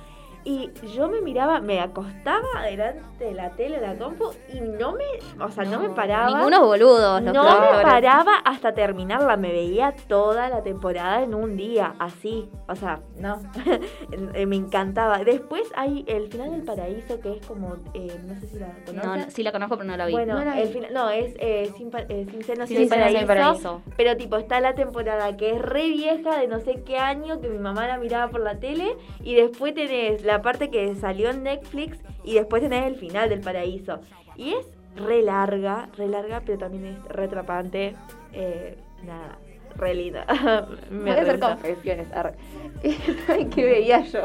Y 0.47 0.69
yo 0.95 1.09
me 1.09 1.21
miraba, 1.21 1.59
me 1.59 1.79
acostaba 1.81 2.47
delante 2.69 3.01
de 3.25 3.33
la 3.33 3.49
tele, 3.49 3.79
de 3.79 3.87
la 3.87 3.95
compu, 3.95 4.25
y 4.53 4.59
no 4.61 4.93
me, 4.93 5.03
o 5.43 5.49
sea, 5.49 5.63
no, 5.65 5.79
me 5.79 5.89
paraba. 5.89 6.27
Ningunos 6.37 6.59
boludos, 6.61 7.21
los 7.23 7.33
No 7.33 7.43
me 7.43 7.81
paraba 7.81 8.37
hasta 8.45 8.73
terminarla, 8.75 9.37
me 9.37 9.51
veía 9.51 9.95
toda 10.07 10.47
la 10.49 10.61
temporada 10.61 11.23
en 11.23 11.33
un 11.33 11.57
día, 11.57 11.95
así. 11.97 12.47
O 12.67 12.75
sea, 12.75 12.99
no, 13.17 13.41
Eh, 14.35 14.45
me 14.45 14.55
encantaba. 14.55 15.17
Después 15.23 15.63
hay 15.75 16.05
el 16.07 16.27
final 16.27 16.51
del 16.51 16.63
paraíso, 16.63 17.19
que 17.19 17.33
es 17.37 17.45
como, 17.47 17.75
eh, 17.93 18.19
no 18.25 18.39
sé 18.39 18.47
si 18.47 18.59
la 18.59 18.67
No, 18.67 18.73
conoces. 18.85 19.25
no, 19.25 19.31
sí 19.31 19.43
la 19.43 19.51
conozco, 19.51 19.77
pero 19.77 19.89
no 19.89 19.97
la 19.97 20.05
vi. 20.05 20.11
Bueno, 20.13 20.35
No 20.37 20.45
la 20.45 20.55
vi. 20.55 20.61
el 20.61 20.67
final, 20.69 20.93
no, 20.93 21.09
es 21.09 21.33
eh, 21.39 21.71
sin, 21.75 21.89
eh, 22.09 22.27
sin 22.29 22.43
seno, 22.43 22.67
Sin 22.67 22.77
sin, 22.77 22.89
seno, 22.89 23.07
sin 23.07 23.25
paraíso, 23.25 23.27
paraíso. 23.27 23.81
Pero 23.97 24.15
tipo, 24.17 24.37
está 24.37 24.59
la 24.59 24.73
temporada 24.75 25.35
que 25.37 25.51
es 25.55 25.61
re 25.61 25.87
vieja, 25.87 26.37
de 26.37 26.47
no 26.47 26.59
sé 26.59 26.83
qué 26.83 26.97
año, 26.99 27.41
que 27.41 27.49
mi 27.49 27.57
mamá 27.57 27.87
la 27.87 27.97
miraba 27.97 28.29
por 28.31 28.41
la 28.41 28.59
tele. 28.59 28.95
Y 29.23 29.35
después 29.35 29.73
tenés 29.73 30.23
la 30.23 30.34
parte 30.41 30.69
que 30.69 30.95
salió 30.95 31.29
en 31.29 31.43
Netflix. 31.43 31.97
Y 32.23 32.35
después 32.35 32.61
tenés 32.61 32.85
el 32.87 32.95
final 32.95 33.29
del 33.29 33.41
paraíso. 33.41 33.99
Y 34.35 34.53
es 34.53 34.67
re 34.95 35.21
larga, 35.21 35.89
re 35.97 36.07
larga, 36.07 36.41
pero 36.45 36.57
también 36.57 36.85
es 36.85 36.97
re 37.09 37.25
atrapante. 37.25 37.95
Eh, 38.33 38.77
nada, 39.05 39.37
re 39.75 39.93
linda. 39.93 40.25
Me 40.89 41.11
Voy 41.11 41.19
a 41.19 41.21
hacer 41.21 41.39
confesiones. 41.39 42.11
arre. 42.13 42.33
¿Saben 43.27 43.49
qué 43.49 43.63
veía 43.65 44.01
yo? 44.01 44.21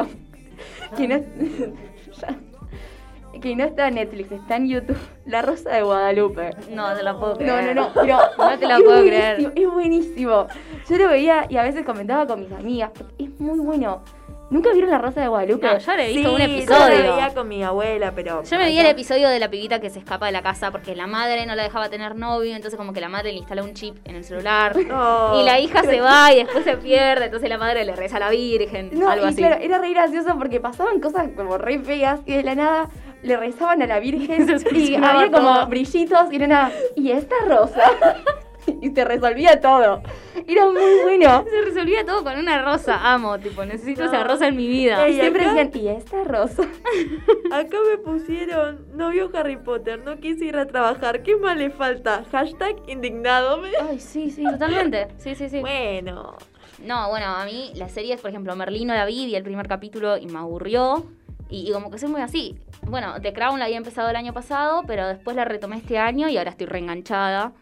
Que 0.96 1.08
no, 1.08 1.20
que 3.40 3.56
no 3.56 3.64
está 3.64 3.88
en 3.88 3.94
Netflix, 3.94 4.32
está 4.32 4.56
en 4.56 4.68
YouTube. 4.68 4.98
La 5.24 5.40
Rosa 5.42 5.70
de 5.70 5.82
Guadalupe. 5.82 6.50
No 6.70 6.94
te 6.94 7.02
la 7.02 7.18
puedo 7.18 7.32
No, 7.32 7.38
creer. 7.38 7.74
no, 7.76 7.88
no, 7.88 7.92
pero 7.94 8.18
No 8.36 8.58
te 8.58 8.66
la 8.66 8.76
puedo 8.78 9.02
creer. 9.02 9.52
Es 9.54 9.70
buenísimo. 9.72 10.46
Yo 10.88 10.98
lo 10.98 11.08
veía 11.08 11.46
y 11.48 11.56
a 11.56 11.62
veces 11.62 11.84
comentaba 11.86 12.26
con 12.26 12.40
mis 12.40 12.52
amigas. 12.52 12.90
Es 13.18 13.30
muy 13.40 13.58
bueno. 13.60 14.02
¿Nunca 14.50 14.72
vieron 14.72 14.90
La 14.90 14.98
Rosa 14.98 15.20
de 15.20 15.28
Guadalupe? 15.28 15.64
No, 15.64 15.78
yo 15.78 15.94
le 15.96 16.04
he 16.04 16.12
visto 16.12 16.28
Sí, 16.28 16.34
un 16.34 16.38
Yo 16.40 16.44
episodio. 16.44 16.98
la 17.04 17.14
veía 17.14 17.34
con 17.34 17.46
mi 17.48 17.62
abuela, 17.62 18.12
pero. 18.14 18.42
Yo 18.42 18.58
me 18.58 18.68
vi 18.68 18.78
el 18.80 18.86
episodio 18.86 19.28
de 19.28 19.38
la 19.38 19.48
pibita 19.48 19.80
que 19.80 19.90
se 19.90 20.00
escapa 20.00 20.26
de 20.26 20.32
la 20.32 20.42
casa 20.42 20.72
porque 20.72 20.96
la 20.96 21.06
madre 21.06 21.46
no 21.46 21.54
la 21.54 21.62
dejaba 21.62 21.88
tener 21.88 22.16
novio, 22.16 22.56
entonces 22.56 22.76
como 22.76 22.92
que 22.92 23.00
la 23.00 23.08
madre 23.08 23.30
le 23.32 23.38
instala 23.38 23.62
un 23.62 23.74
chip 23.74 23.96
en 24.04 24.16
el 24.16 24.24
celular. 24.24 24.76
No. 24.76 25.40
Y 25.40 25.44
la 25.44 25.60
hija 25.60 25.82
se 25.84 26.00
va 26.00 26.32
y 26.32 26.38
después 26.42 26.64
se 26.64 26.76
pierde, 26.78 27.26
entonces 27.26 27.48
la 27.48 27.58
madre 27.58 27.84
le 27.84 27.94
reza 27.94 28.16
a 28.16 28.20
la 28.20 28.30
Virgen, 28.30 28.90
No, 28.92 29.08
algo 29.08 29.26
y 29.26 29.28
así. 29.28 29.36
claro, 29.36 29.56
era 29.62 29.78
re 29.78 29.92
gracioso 29.92 30.36
porque 30.36 30.58
pasaban 30.60 30.98
cosas 31.00 31.28
como 31.36 31.56
re 31.56 31.78
feas 31.78 32.20
y 32.26 32.34
de 32.34 32.42
la 32.42 32.54
nada 32.56 32.88
le 33.22 33.36
rezaban 33.36 33.80
a 33.82 33.86
la 33.86 34.00
Virgen 34.00 34.48
y 34.74 34.96
había 34.96 35.30
como 35.30 35.64
brillitos 35.66 36.32
y 36.32 36.36
era 36.36 36.46
nada, 36.48 36.72
y 36.96 37.12
esta 37.12 37.36
rosa. 37.46 37.82
y 38.82 38.90
se 38.90 39.04
resolvía 39.04 39.60
todo. 39.60 40.02
Era 40.46 40.66
muy 40.66 41.02
bueno. 41.02 41.44
Se 41.50 41.62
resolvía 41.62 42.04
todo 42.04 42.24
con 42.24 42.38
una 42.38 42.62
rosa, 42.62 43.12
amo, 43.12 43.38
tipo, 43.38 43.64
necesito 43.64 44.02
No. 44.04 44.06
esa 44.08 44.24
rosa 44.24 44.48
en 44.48 44.56
mi 44.56 44.66
vida. 44.68 45.06
Ey, 45.06 45.14
siempre 45.14 45.42
acá- 45.46 45.54
decían, 45.64 45.84
y 45.84 45.88
esta 45.88 46.24
rosa. 46.24 46.62
Acá 47.52 47.76
me 47.90 47.98
pusieron, 47.98 48.86
no 48.94 49.10
vio 49.10 49.30
Harry 49.34 49.56
Potter, 49.56 50.02
no 50.04 50.16
quise 50.18 50.44
ir 50.46 50.56
a 50.56 50.66
trabajar, 50.66 51.22
¿qué 51.22 51.36
más 51.36 51.56
le 51.56 51.70
falta? 51.70 52.24
Hashtag 52.30 52.76
indignado. 52.88 53.58
me- 53.58 53.70
Ay, 53.88 53.98
sí, 54.00 54.30
sí. 54.30 54.44
Totalmente, 54.44 55.08
sí, 55.18 55.34
sí, 55.34 55.48
sí. 55.48 55.60
Bueno, 55.60 56.36
No, 56.84 57.08
bueno, 57.10 57.26
a 57.26 57.44
mí 57.44 57.72
las 57.74 57.92
series, 57.92 58.20
por 58.20 58.30
ejemplo, 58.30 58.54
Merlín 58.56 58.88
no 58.88 58.94
la 58.94 59.04
vi, 59.04 59.26
vi 59.26 59.34
el 59.34 59.42
primer 59.42 59.68
capítulo 59.68 60.16
y 60.16 60.26
me 60.26 60.38
aburrió. 60.38 61.04
Y, 61.50 61.68
y 61.68 61.72
como 61.72 61.90
que 61.90 61.98
soy 61.98 62.08
muy 62.08 62.20
así. 62.22 62.56
Bueno, 62.82 63.14
The 63.20 63.32
Crown 63.32 63.58
la 63.58 63.64
había 63.64 63.76
empezado 63.76 64.08
el 64.08 64.14
año 64.16 64.32
pasado, 64.32 64.84
pero 64.86 65.06
después 65.08 65.34
la 65.36 65.44
retomé 65.44 65.78
este 65.78 65.98
año 65.98 66.28
y 66.28 66.38
ahora 66.38 66.50
estoy 66.50 66.66
reenganchada. 66.66 67.52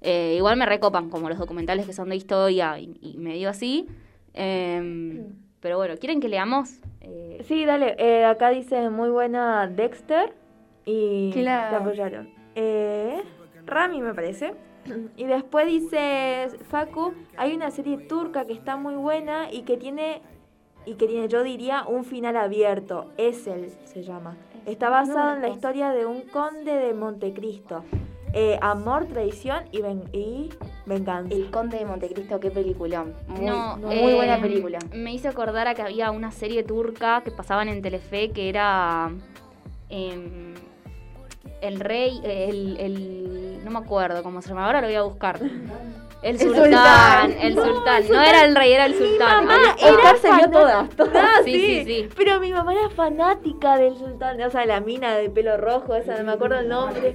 Eh, 0.00 0.34
igual 0.36 0.56
me 0.56 0.66
recopan 0.66 1.10
como 1.10 1.28
los 1.28 1.38
documentales 1.38 1.86
que 1.86 1.92
son 1.92 2.08
de 2.08 2.16
historia 2.16 2.78
y, 2.78 2.96
y 3.00 3.16
medio 3.18 3.48
así. 3.50 3.86
Em, 4.34 5.34
pero 5.60 5.76
bueno, 5.76 5.94
¿quieren 5.96 6.20
que 6.20 6.28
leamos? 6.28 6.78
Eh, 7.00 7.42
sí, 7.46 7.64
dale, 7.64 7.96
eh, 7.98 8.24
acá 8.24 8.50
dice 8.50 8.90
muy 8.90 9.08
buena 9.10 9.66
Dexter 9.66 10.32
y 10.84 11.30
¿Quién 11.32 11.46
la- 11.46 11.70
te 11.70 11.76
apoyaron. 11.76 12.28
Eh, 12.54 13.22
Rami 13.66 14.00
me 14.00 14.14
parece. 14.14 14.54
Y 15.16 15.24
después 15.24 15.66
dice 15.66 16.48
Facu, 16.70 17.12
hay 17.36 17.54
una 17.54 17.70
serie 17.70 17.98
turca 17.98 18.46
que 18.46 18.54
está 18.54 18.76
muy 18.76 18.94
buena 18.94 19.52
y 19.52 19.62
que 19.62 19.76
tiene, 19.76 20.22
y 20.86 20.94
que 20.94 21.06
tiene, 21.06 21.28
yo 21.28 21.42
diría, 21.42 21.84
un 21.86 22.04
final 22.04 22.36
abierto. 22.38 23.10
Esel 23.18 23.70
se 23.84 24.02
llama. 24.02 24.36
Está 24.64 24.88
basado 24.88 25.34
en 25.34 25.42
la 25.42 25.48
historia 25.50 25.90
de 25.90 26.06
un 26.06 26.22
conde 26.22 26.72
de 26.72 26.94
Montecristo. 26.94 27.84
Eh, 28.34 28.58
amor, 28.60 29.06
traición 29.06 29.64
y, 29.72 29.80
ven- 29.80 30.04
y 30.12 30.50
venganza. 30.86 31.34
El 31.34 31.50
Conde 31.50 31.78
de 31.78 31.84
Montecristo, 31.86 32.38
qué 32.40 32.50
peliculón. 32.50 33.14
Muy, 33.26 33.46
no, 33.46 33.76
muy 33.78 34.14
buena 34.14 34.40
película. 34.40 34.78
Me 34.94 35.12
hice 35.14 35.28
acordar 35.28 35.66
a 35.66 35.74
que 35.74 35.82
había 35.82 36.10
una 36.10 36.30
serie 36.30 36.62
turca 36.62 37.22
que 37.24 37.30
pasaban 37.30 37.68
en 37.68 37.80
Telefe 37.82 38.30
que 38.32 38.48
era 38.50 39.10
em, 39.88 40.54
el 41.62 41.80
rey, 41.80 42.20
el, 42.22 42.76
el- 42.78 43.60
no 43.64 43.70
me 43.70 43.78
acuerdo 43.78 44.22
cómo 44.22 44.42
se 44.42 44.50
llama, 44.50 44.66
ahora 44.66 44.80
lo 44.82 44.86
voy 44.88 44.96
a 44.96 45.02
buscar. 45.02 45.40
El 46.20 46.34
El 46.34 46.40
sultán, 46.40 47.32
el 47.40 47.54
No, 47.54 47.64
sultán. 47.64 48.02
el 48.02 48.12
No 48.12 48.20
era 48.22 48.44
el 48.44 48.54
rey, 48.56 48.72
era 48.72 48.86
el 48.86 48.94
sultán. 48.94 49.46
mamá 49.46 49.54
Ahí 49.54 49.70
está. 49.76 49.88
era 49.88 50.14
fanática- 50.16 50.50
todas, 50.50 50.90
todas. 50.96 51.14
Ah, 51.14 51.40
Sí, 51.44 51.52
sí, 51.52 51.84
sí. 51.84 52.08
Pero 52.16 52.40
mi 52.40 52.52
mamá 52.52 52.72
era 52.72 52.90
fanática 52.90 53.76
del 53.78 53.96
sultán, 53.96 54.40
o 54.42 54.50
sea, 54.50 54.66
la 54.66 54.80
mina 54.80 55.14
de 55.16 55.30
pelo 55.30 55.56
rojo, 55.56 55.94
esa, 55.94 56.16
no 56.18 56.24
me 56.24 56.32
acuerdo 56.32 56.58
el 56.58 56.68
nombre. 56.68 57.14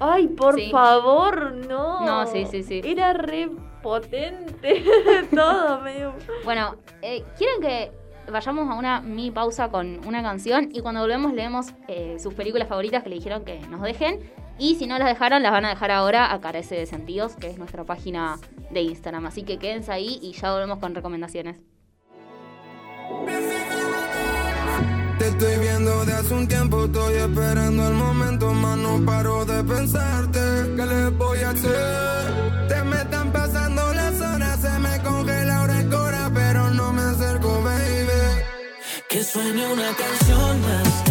Ay, 0.00 0.26
por 0.28 0.56
Sí. 0.56 0.68
favor, 0.70 1.52
no. 1.52 2.04
No, 2.04 2.26
sí, 2.26 2.44
sí, 2.50 2.62
sí. 2.64 2.80
Era 2.84 3.12
re 3.12 3.50
potente, 3.82 4.82
todo 5.34 5.80
medio. 5.80 6.12
Bueno, 6.44 6.76
eh, 7.02 7.22
¿quieren 7.38 7.60
que 7.60 7.92
vayamos 8.30 8.68
a 8.70 8.74
una 8.74 9.00
mini 9.00 9.30
pausa 9.30 9.68
con 9.70 10.00
una 10.06 10.22
canción? 10.22 10.70
Y 10.72 10.80
cuando 10.80 11.00
volvemos 11.02 11.32
leemos 11.32 11.72
eh, 11.88 12.16
sus 12.18 12.34
películas 12.34 12.68
favoritas 12.68 13.02
que 13.04 13.10
le 13.10 13.16
dijeron 13.16 13.44
que 13.44 13.60
nos 13.70 13.80
dejen. 13.82 14.18
Y 14.60 14.74
si 14.74 14.86
no 14.86 14.98
las 14.98 15.08
dejaron, 15.08 15.42
las 15.42 15.52
van 15.52 15.64
a 15.64 15.70
dejar 15.70 15.90
ahora 15.90 16.34
a 16.34 16.40
Carece 16.42 16.74
de 16.74 16.84
Sentidos, 16.84 17.34
que 17.34 17.48
es 17.48 17.56
nuestra 17.56 17.84
página 17.84 18.38
de 18.70 18.82
Instagram. 18.82 19.24
Así 19.24 19.42
que 19.42 19.58
quédense 19.58 19.90
ahí 19.90 20.20
y 20.22 20.32
ya 20.32 20.52
volvemos 20.52 20.78
con 20.78 20.94
recomendaciones. 20.94 21.56
Te 25.18 25.28
estoy 25.28 25.58
viendo 25.60 26.04
de 26.04 26.12
hace 26.12 26.34
un 26.34 26.46
tiempo, 26.46 26.84
estoy 26.84 27.14
esperando 27.14 27.88
el 27.88 27.94
momento, 27.94 28.52
más 28.52 28.76
no 28.76 29.04
paro 29.06 29.46
de 29.46 29.64
pensarte. 29.64 30.40
¿Qué 30.76 30.86
le 30.86 31.08
voy 31.08 31.38
a 31.38 31.50
hacer? 31.50 32.68
Te 32.68 32.84
me 32.84 32.96
están 32.96 33.32
pasando 33.32 33.94
las 33.94 34.20
horas, 34.20 34.60
se 34.60 34.78
me 34.78 35.02
congela 35.02 35.56
ahora 35.56 35.80
el 35.80 35.88
cora, 35.88 36.30
pero 36.34 36.70
no 36.70 36.92
me 36.92 37.00
acerco, 37.00 37.62
baby. 37.62 38.42
Que 39.08 39.24
suene 39.24 39.72
una 39.72 39.90
canción 39.94 40.60
más 40.60 41.09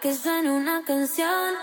que 0.00 0.14
suene 0.14 0.50
una 0.50 0.82
canción 0.82 1.54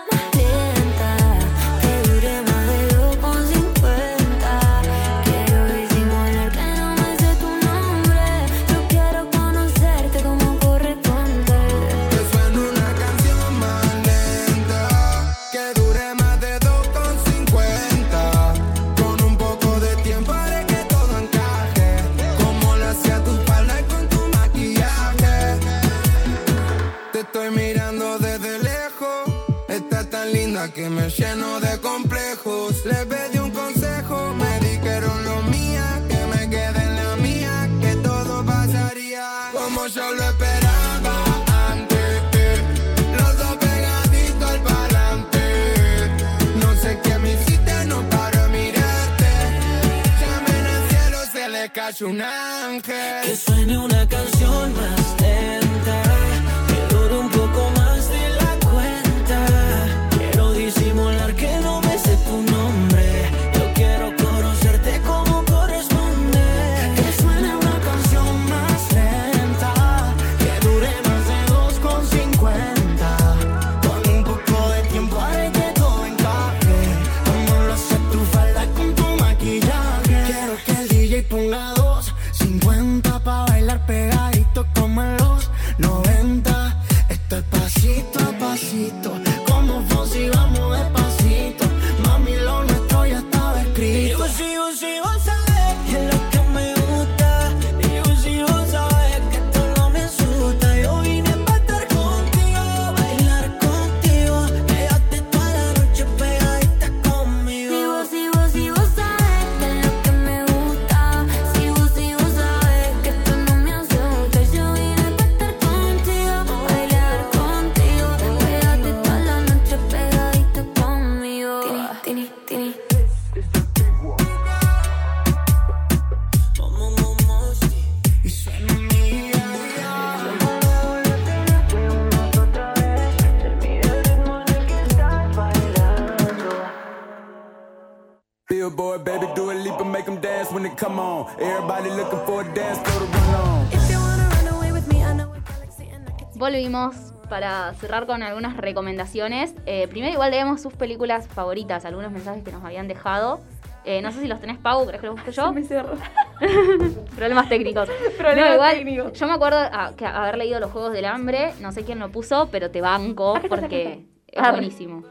come 140.78 141.00
on. 141.00 141.26
Everybody 141.40 141.90
looking 141.90 142.20
for 142.24 142.42
a 142.42 142.54
dance 142.54 142.78
floor 142.78 143.00
to 143.00 143.18
run 143.18 143.34
on. 143.34 143.66
If 143.72 143.90
you 143.90 143.98
wanna 143.98 144.28
run 144.28 144.48
away 144.54 144.72
with 144.72 144.86
me, 144.88 145.02
I 145.02 145.14
know 145.14 145.32
a 145.34 145.40
galaxy 145.40 145.88
and 145.90 146.08
I 146.08 146.12
can 146.12 146.38
Volvimos 146.38 146.94
para 147.28 147.74
cerrar 147.74 148.06
con 148.06 148.22
algunas 148.22 148.56
recomendaciones. 148.56 149.54
Eh, 149.66 149.88
primero 149.88 150.12
igual 150.12 150.30
leemos 150.30 150.62
sus 150.62 150.72
películas 150.72 151.28
favoritas, 151.28 151.84
algunos 151.84 152.12
mensajes 152.12 152.44
que 152.44 152.52
nos 152.52 152.64
habían 152.64 152.88
dejado. 152.88 153.40
Eh, 153.84 154.02
no 154.02 154.12
sé 154.12 154.20
si 154.20 154.28
los 154.28 154.40
tenés, 154.40 154.58
Pau, 154.58 154.86
¿crees 154.86 155.00
que 155.00 155.06
los 155.06 155.16
busque 155.16 155.32
yo? 155.32 155.52
Me 155.52 155.62
cerró. 155.64 155.96
Problemas 157.16 157.48
técnicos. 157.48 157.88
Problemas 158.18 158.48
No, 158.48 158.54
igual, 158.54 158.76
técnicos. 158.76 159.12
Yo 159.18 159.26
me 159.26 159.32
acuerdo 159.32 159.58
ah, 159.60 159.92
que 159.96 160.06
haber 160.06 160.36
leído 160.36 160.60
Los 160.60 160.70
Juegos 160.70 160.92
del 160.92 161.06
Hambre, 161.06 161.54
no 161.60 161.72
sé 161.72 161.84
quién 161.84 161.98
lo 161.98 162.10
puso, 162.10 162.48
pero 162.50 162.70
te 162.70 162.80
banco 162.80 163.36
Acá 163.36 163.46
acá 163.46 163.56
porque 163.56 164.04
es 164.26 164.50
buenísimo. 164.50 165.04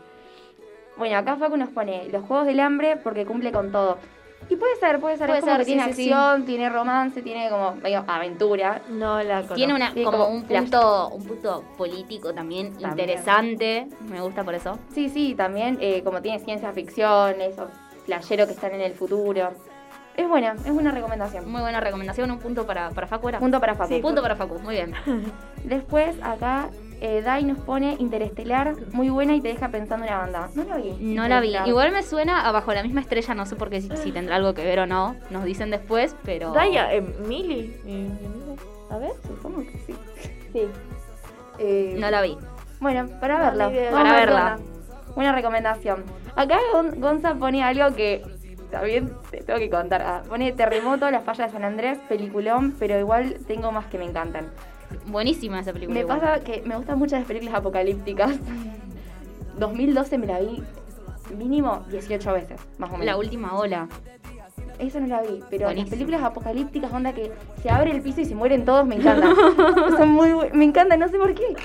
Bueno, 0.98 1.18
acá 1.18 1.36
Facu 1.36 1.58
nos 1.58 1.70
pone 1.70 2.08
los 2.12 2.24
juegos 2.26 2.48
del 2.48 2.60
hambre 2.60 2.98
porque 2.98 3.26
cumple 3.26 3.52
con 3.52 3.72
todo. 3.72 4.00
Y 4.50 4.56
puede 4.56 4.76
ser, 4.78 5.00
puede 5.00 5.18
ser. 5.18 5.28
Puede 5.28 5.40
es 5.40 5.44
como 5.46 5.58
ser, 5.58 5.66
que 5.66 5.66
tiene 5.66 5.84
sí, 5.86 5.94
sí, 5.94 6.04
sí. 6.04 6.12
acción, 6.12 6.46
tiene 6.46 6.70
romance, 6.70 7.22
tiene 7.22 7.50
como 7.50 7.76
medio 7.76 8.04
aventura. 8.08 8.82
No 8.90 9.22
la 9.22 9.36
conozco. 9.36 9.56
Tiene 9.56 9.74
una, 9.74 9.92
Sí, 9.92 10.04
como, 10.04 10.18
como 10.18 10.30
un 10.30 10.44
punto, 10.44 11.10
un 11.10 11.24
punto 11.26 11.64
político 11.78 12.34
también, 12.34 12.72
También. 12.72 12.92
interesante. 12.92 13.88
Me 14.10 14.22
gusta 14.22 14.44
por 14.44 14.56
eso. 14.56 14.80
Sí, 14.94 15.10
sí, 15.10 15.36
también 15.36 15.78
eh, 15.82 16.02
como 16.04 16.22
tiene 16.22 16.40
ciencia 16.40 16.72
ficción, 16.72 17.42
esos 17.42 17.70
flasheros 18.06 18.48
que 18.48 18.54
están 18.54 18.74
en 18.74 18.82
el 18.82 18.94
futuro. 18.94 19.52
Es 20.16 20.28
buena, 20.28 20.54
es 20.54 20.72
buena 20.74 20.92
recomendación. 20.92 21.50
Muy 21.52 21.62
buena 21.62 21.80
recomendación, 21.80 22.32
un 22.32 22.40
punto 22.40 22.66
para, 22.66 22.90
para 22.90 23.06
Facu. 23.06 23.30
¿era? 23.30 23.40
Punto 23.40 23.60
para 23.60 23.76
Facu. 23.76 23.94
Sí, 23.94 24.00
punto 24.02 24.22
para 24.22 24.36
Facu, 24.36 24.58
muy 24.60 24.76
bien. 24.76 24.94
Después 25.64 26.16
acá 26.24 26.70
eh, 27.02 27.22
Dai 27.22 27.44
nos 27.44 27.60
pone 27.60 27.96
Interestelar, 28.00 28.76
muy 28.94 29.10
buena 29.10 29.36
y 29.36 29.42
te 29.42 29.50
deja 29.50 29.70
pensando 29.70 30.06
en 30.06 30.12
la 30.12 30.18
banda. 30.20 30.50
No 30.56 30.64
la 30.64 30.78
vi. 30.78 30.92
No 31.16 31.28
la 31.28 31.40
vi. 31.40 31.56
Igual 31.66 31.92
me 31.92 32.04
suena 32.04 32.48
a 32.48 32.52
Bajo 32.52 32.74
la 32.74 32.84
misma 32.84 33.02
estrella, 33.02 33.34
no 33.36 33.46
sé 33.46 33.56
por 33.56 33.70
qué 33.70 33.82
si, 33.82 33.90
si 33.98 34.12
tendrá 34.12 34.36
algo 34.38 34.54
que 34.54 34.64
ver 34.64 34.80
o 34.80 34.86
no. 34.88 35.16
Nos 35.30 35.44
dicen 35.44 35.70
después, 35.72 36.16
pero. 36.24 36.52
Daya, 36.54 36.94
eh, 36.94 37.02
Mili. 37.02 37.76
eh, 37.86 38.10
A 38.90 38.98
ver, 38.98 39.12
supongo 39.28 39.60
que 39.62 39.78
sí. 39.86 39.96
Sí. 40.54 40.62
Eh, 41.60 41.96
No 42.00 42.10
la 42.12 42.22
vi. 42.22 42.38
Bueno, 42.80 43.08
para 43.20 43.52
No, 43.52 43.70
verla. 43.70 43.92
Para 43.92 44.14
verla. 44.14 44.60
Buena 45.16 45.32
recomendación. 45.34 46.04
Acá 46.36 46.60
Gon- 46.74 47.00
Gonza 47.02 47.34
pone 47.36 47.64
algo 47.64 47.96
que 47.96 48.22
también 48.70 49.12
te 49.32 49.42
tengo 49.44 49.58
que 49.60 49.70
contar. 49.70 50.02
Ah, 50.04 50.22
pone 50.28 50.52
Terremoto, 50.52 51.10
La 51.10 51.22
Falla 51.22 51.46
de 51.48 51.52
San 51.52 51.64
Andrés, 51.64 51.98
peliculón, 52.08 52.76
pero 52.78 53.00
igual 53.00 53.38
tengo 53.48 53.72
más 53.72 53.86
que 53.88 53.98
me 53.98 54.06
encantan. 54.06 54.52
Buenísima 55.08 55.60
esa 55.60 55.74
película. 55.74 55.94
Me 55.94 56.02
igual. 56.02 56.20
pasa 56.20 56.40
que 56.44 56.62
me 56.64 56.76
gustan 56.76 57.00
mucho 57.00 57.16
las 57.18 57.26
películas 57.26 57.56
apocalípticas. 57.56 58.36
2012 59.60 60.18
me 60.18 60.28
la 60.28 60.40
vi 60.40 60.64
mínimo 61.36 61.84
18 61.90 62.34
veces, 62.34 62.60
más 62.78 62.90
o 62.90 62.94
menos. 62.94 63.06
La 63.06 63.18
última 63.18 63.56
ola. 63.58 63.88
Eso 64.80 65.00
no 65.00 65.08
la 65.08 65.22
vi, 65.22 65.42
pero 65.50 65.66
Buenísimo. 65.66 65.76
las 65.86 65.90
películas 65.90 66.24
apocalípticas, 66.24 66.94
onda 66.94 67.12
que 67.14 67.32
se 67.64 67.70
abre 67.70 67.92
el 67.92 68.02
piso 68.02 68.22
y 68.22 68.26
se 68.26 68.36
mueren 68.36 68.64
todos, 68.64 68.86
me 68.86 68.96
encantan. 68.96 69.36
Son 69.98 70.10
muy, 70.10 70.32
me 70.54 70.66
encantan, 70.66 71.00
no 71.00 71.08
sé 71.08 71.18
por 71.18 71.34
qué. 71.34 71.56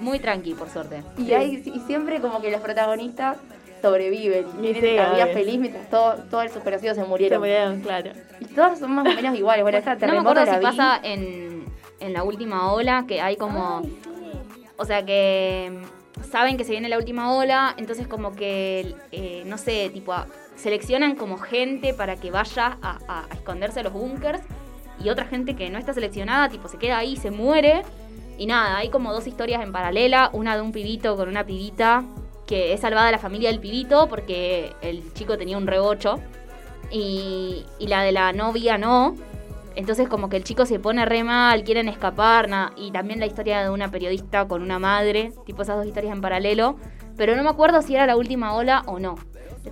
Muy 0.00 0.18
tranqui, 0.18 0.54
por 0.54 0.68
suerte. 0.70 1.02
Y, 1.18 1.32
hay, 1.32 1.62
y 1.64 1.80
siempre 1.80 2.20
como 2.20 2.40
que 2.40 2.50
los 2.50 2.60
protagonistas 2.60 3.36
sobreviven 3.82 4.46
y 4.62 4.74
sí, 4.74 4.80
la 4.96 5.12
vida 5.12 5.24
obvio. 5.24 5.34
feliz 5.34 5.58
mientras 5.58 5.88
todo, 5.90 6.14
todos 6.30 6.50
sus 6.52 6.62
conocidos 6.62 6.96
se 6.96 7.02
Se 7.02 7.08
murieron. 7.08 7.80
claro. 7.82 8.10
Y 8.40 8.44
todas 8.46 8.78
son 8.78 8.92
más 8.94 9.06
o 9.06 9.14
menos 9.14 9.36
iguales. 9.36 9.62
Bueno, 9.62 9.78
esta 9.78 9.90
No 9.94 9.96
me 9.96 10.00
terremoto 10.00 10.30
acuerdo 10.30 10.46
la 10.46 10.52
si 10.52 10.58
vi. 10.58 10.64
pasa 10.64 11.00
en, 11.02 11.64
en 12.00 12.12
la 12.12 12.22
última 12.24 12.72
ola, 12.72 13.04
que 13.06 13.20
hay 13.20 13.36
como. 13.36 13.82
O 14.78 14.84
sea 14.84 15.04
que 15.06 15.72
mm, 16.20 16.24
saben 16.30 16.56
que 16.56 16.64
se 16.64 16.72
viene 16.72 16.88
la 16.88 16.98
última 16.98 17.34
ola, 17.34 17.74
entonces 17.78 18.06
como 18.08 18.34
que, 18.34 18.94
eh, 19.12 19.42
no 19.46 19.56
sé, 19.58 19.90
tipo, 19.92 20.12
a- 20.12 20.26
seleccionan 20.56 21.16
como 21.16 21.38
gente 21.38 21.94
para 21.94 22.16
que 22.16 22.30
vaya 22.30 22.78
a, 22.82 22.98
a- 23.08 23.24
a 23.30 23.34
esconderse 23.34 23.80
a 23.80 23.82
los 23.84 23.92
búnkers 23.92 24.40
y 25.02 25.08
otra 25.10 25.24
gente 25.26 25.54
que 25.56 25.68
no 25.70 25.78
está 25.78 25.92
seleccionada, 25.94 26.48
tipo, 26.48 26.68
se 26.68 26.78
queda 26.78 26.98
ahí, 26.98 27.16
se 27.16 27.30
muere. 27.30 27.82
Y 28.38 28.44
nada, 28.46 28.76
hay 28.76 28.90
como 28.90 29.14
dos 29.14 29.26
historias 29.26 29.62
en 29.62 29.72
paralela, 29.72 30.28
una 30.34 30.56
de 30.56 30.60
un 30.62 30.72
pibito 30.72 31.16
con 31.16 31.28
una 31.30 31.44
pibita 31.46 32.04
que 32.46 32.72
es 32.72 32.80
salvada 32.80 33.10
la 33.10 33.18
familia 33.18 33.50
del 33.50 33.60
pibito 33.60 34.08
porque 34.08 34.72
el 34.80 35.12
chico 35.14 35.36
tenía 35.36 35.58
un 35.58 35.66
rebocho 35.66 36.20
y, 36.90 37.66
y 37.78 37.86
la 37.88 38.02
de 38.02 38.12
la 38.12 38.32
novia 38.32 38.78
no. 38.78 39.14
Entonces 39.74 40.08
como 40.08 40.30
que 40.30 40.38
el 40.38 40.44
chico 40.44 40.64
se 40.64 40.78
pone 40.78 41.04
re 41.04 41.22
mal, 41.22 41.62
quieren 41.64 41.88
escapar, 41.88 42.48
nada. 42.48 42.72
y 42.76 42.90
también 42.92 43.20
la 43.20 43.26
historia 43.26 43.62
de 43.62 43.68
una 43.68 43.90
periodista 43.90 44.48
con 44.48 44.62
una 44.62 44.78
madre, 44.78 45.32
tipo 45.44 45.62
esas 45.62 45.76
dos 45.76 45.86
historias 45.86 46.14
en 46.14 46.22
paralelo. 46.22 46.76
Pero 47.16 47.36
no 47.36 47.42
me 47.42 47.50
acuerdo 47.50 47.82
si 47.82 47.94
era 47.94 48.06
la 48.06 48.16
última 48.16 48.54
ola 48.54 48.82
o 48.86 48.98
no. 48.98 49.16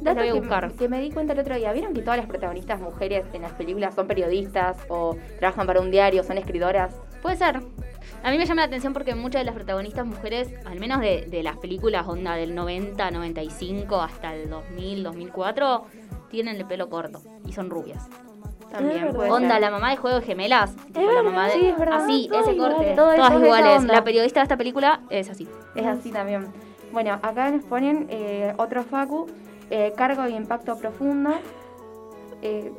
Dato 0.00 0.20
voy 0.20 0.28
a 0.28 0.32
que, 0.32 0.38
buscar. 0.40 0.72
que 0.72 0.88
me 0.88 1.00
di 1.00 1.10
cuenta 1.10 1.32
el 1.34 1.38
otro 1.38 1.56
día, 1.56 1.72
¿vieron 1.72 1.94
que 1.94 2.02
todas 2.02 2.16
las 2.16 2.26
protagonistas 2.26 2.80
mujeres 2.80 3.24
en 3.32 3.42
las 3.42 3.52
películas 3.52 3.94
son 3.94 4.06
periodistas 4.06 4.76
o 4.88 5.16
trabajan 5.38 5.66
para 5.66 5.80
un 5.80 5.90
diario, 5.90 6.22
son 6.24 6.36
escritoras? 6.36 6.94
Puede 7.24 7.38
ser. 7.38 7.62
A 8.22 8.30
mí 8.30 8.36
me 8.36 8.44
llama 8.44 8.60
la 8.60 8.66
atención 8.66 8.92
porque 8.92 9.14
muchas 9.14 9.40
de 9.40 9.46
las 9.46 9.54
protagonistas 9.54 10.04
mujeres, 10.04 10.52
al 10.66 10.78
menos 10.78 11.00
de, 11.00 11.24
de 11.26 11.42
las 11.42 11.56
películas 11.56 12.06
onda 12.06 12.34
del 12.34 12.54
90, 12.54 13.10
95 13.10 14.02
hasta 14.02 14.34
el 14.34 14.50
2000, 14.50 15.02
2004, 15.04 15.86
tienen 16.28 16.56
el 16.56 16.66
pelo 16.66 16.90
corto 16.90 17.22
y 17.46 17.52
son 17.52 17.70
rubias. 17.70 18.10
También 18.70 19.14
puede 19.14 19.30
Onda, 19.30 19.58
la 19.58 19.70
mamá 19.70 19.88
de 19.88 19.96
Juego 19.96 20.20
de 20.20 20.26
Gemelas. 20.26 20.76
tipo, 20.76 21.00
la 21.00 21.06
verdad, 21.06 21.22
mamá 21.22 21.46
de... 21.46 21.52
sí, 21.52 21.66
es 21.66 21.78
verdad. 21.78 22.04
Así, 22.04 22.30
ese 22.30 22.56
corte. 22.58 22.92
Todas 22.94 23.32
es 23.32 23.40
iguales. 23.40 23.84
La 23.84 24.04
periodista 24.04 24.40
de 24.40 24.44
esta 24.44 24.58
película 24.58 25.00
es 25.08 25.30
así. 25.30 25.48
Es 25.74 25.86
así 25.86 26.10
también. 26.10 26.48
Bueno, 26.92 27.18
acá 27.22 27.50
nos 27.50 27.64
ponen 27.64 28.06
eh, 28.10 28.52
otro 28.58 28.82
Facu, 28.82 29.28
eh, 29.70 29.94
cargo 29.96 30.28
y 30.28 30.34
impacto 30.34 30.76
profundo. 30.76 31.30
Eh, 32.42 32.70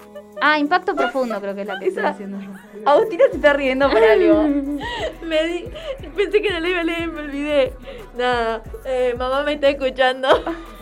Ah, 0.42 0.60
Impacto 0.60 0.96
Profundo 0.96 1.40
creo 1.40 1.56
que 1.56 1.62
es 1.62 1.68
la 1.68 1.80
que 1.80 1.88
Esa- 1.88 2.10
haciendo 2.10 2.40
yo. 2.42 2.50
Agustina 2.86 3.24
se 3.32 3.38
está 3.38 3.54
riendo 3.54 3.90
por 3.90 4.04
algo. 4.04 4.44
Me 4.44 5.44
di- 5.48 5.70
pensé 6.16 6.42
que 6.42 6.50
no 6.52 6.60
le 6.60 6.70
iba 6.70 6.82
a 6.82 6.84
leer 6.84 7.02
y 7.04 7.08
me 7.08 7.20
olvidé. 7.22 7.74
Nada, 8.18 8.62
eh, 8.86 9.16
mamá 9.18 9.44
me 9.44 9.54
está 9.54 9.70
escuchando. 9.70 10.28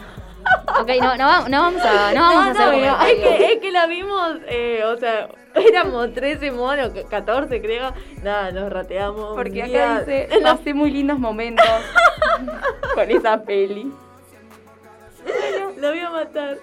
Ok, 0.82 0.89
no, 1.01 1.16
no, 1.16 1.26
va- 1.26 1.47
no 1.47 1.62
vamos 1.62 1.82
a, 1.84 2.14
no 2.14 2.20
vamos 2.20 2.45
a 2.47 2.51
hacer 2.51 2.68
no, 2.86 3.01
es, 3.06 3.14
que, 3.16 3.54
es 3.54 3.60
que 3.62 3.72
la 3.72 3.88
vimos, 3.88 4.39
eh, 4.49 4.84
o 4.86 4.97
sea, 4.97 5.30
éramos 5.56 6.14
13 6.14 6.51
monos, 6.51 6.91
14 7.10 7.62
creo. 7.62 7.93
Nada, 8.22 8.51
nos 8.51 8.70
rateamos. 8.70 9.36
Porque 9.38 9.64
un 9.64 9.70
acá 9.70 9.99
dice, 10.01 10.28
la- 10.41 10.58
pasé 10.58 10.74
muy 10.74 10.91
lindos 10.91 11.18
momentos 11.18 11.66
con 12.93 13.10
esa 13.10 13.41
peli. 13.41 13.89
La 15.80 15.89
voy 15.91 15.99
a 15.99 16.10
matar. 16.10 16.58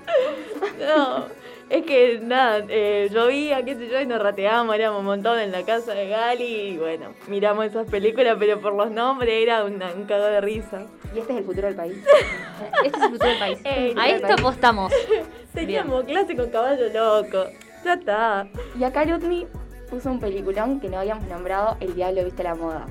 No, 0.79 1.25
es 1.71 1.87
que 1.87 2.19
nada, 2.23 2.63
eh, 2.69 3.09
llovía, 3.13 3.65
qué 3.65 3.75
sé 3.77 3.89
yo, 3.89 4.01
y 4.01 4.07
nos 4.07 4.21
rateamos, 4.21 4.75
éramos 4.75 5.01
un 5.01 5.07
montón 5.07 5.39
en 5.39 5.53
la 5.53 5.63
casa 5.63 5.95
de 5.95 6.09
Gali 6.09 6.45
y 6.45 6.77
bueno, 6.79 7.15
miramos 7.29 7.65
esas 7.65 7.89
películas, 7.89 8.37
pero 8.39 8.61
por 8.61 8.75
los 8.75 8.91
nombres 8.91 9.31
era 9.43 9.65
una- 9.65 9.93
un 9.95 10.05
cagado 10.05 10.29
de 10.31 10.41
risa. 10.41 10.83
Y 11.15 11.21
este 11.21 11.33
es 11.33 11.39
el 11.39 11.45
futuro 11.45 11.67
del 11.69 11.77
país. 11.77 11.97
Este 12.85 12.99
es 12.99 13.05
el 13.05 13.11
futuro 13.11 13.29
del 13.31 13.39
país. 13.39 13.59
Ey, 13.65 13.95
a 13.97 14.09
esto 14.11 14.33
apostamos. 14.35 14.93
Teníamos 15.55 16.05
clase 16.05 16.37
con 16.37 16.51
caballo 16.51 16.87
loco. 16.93 17.45
Ya 17.85 17.95
está. 17.95 18.47
Y 18.79 18.85
acá 18.85 19.05
Lutmi 19.05 19.47
puso 19.89 20.11
un 20.11 20.21
peliculón 20.21 20.79
que 20.81 20.89
no 20.89 20.99
habíamos 20.99 21.25
nombrado, 21.27 21.77
El 21.81 21.95
Diablo 21.95 22.25
Viste 22.25 22.43
la 22.43 22.55
Moda. 22.55 22.87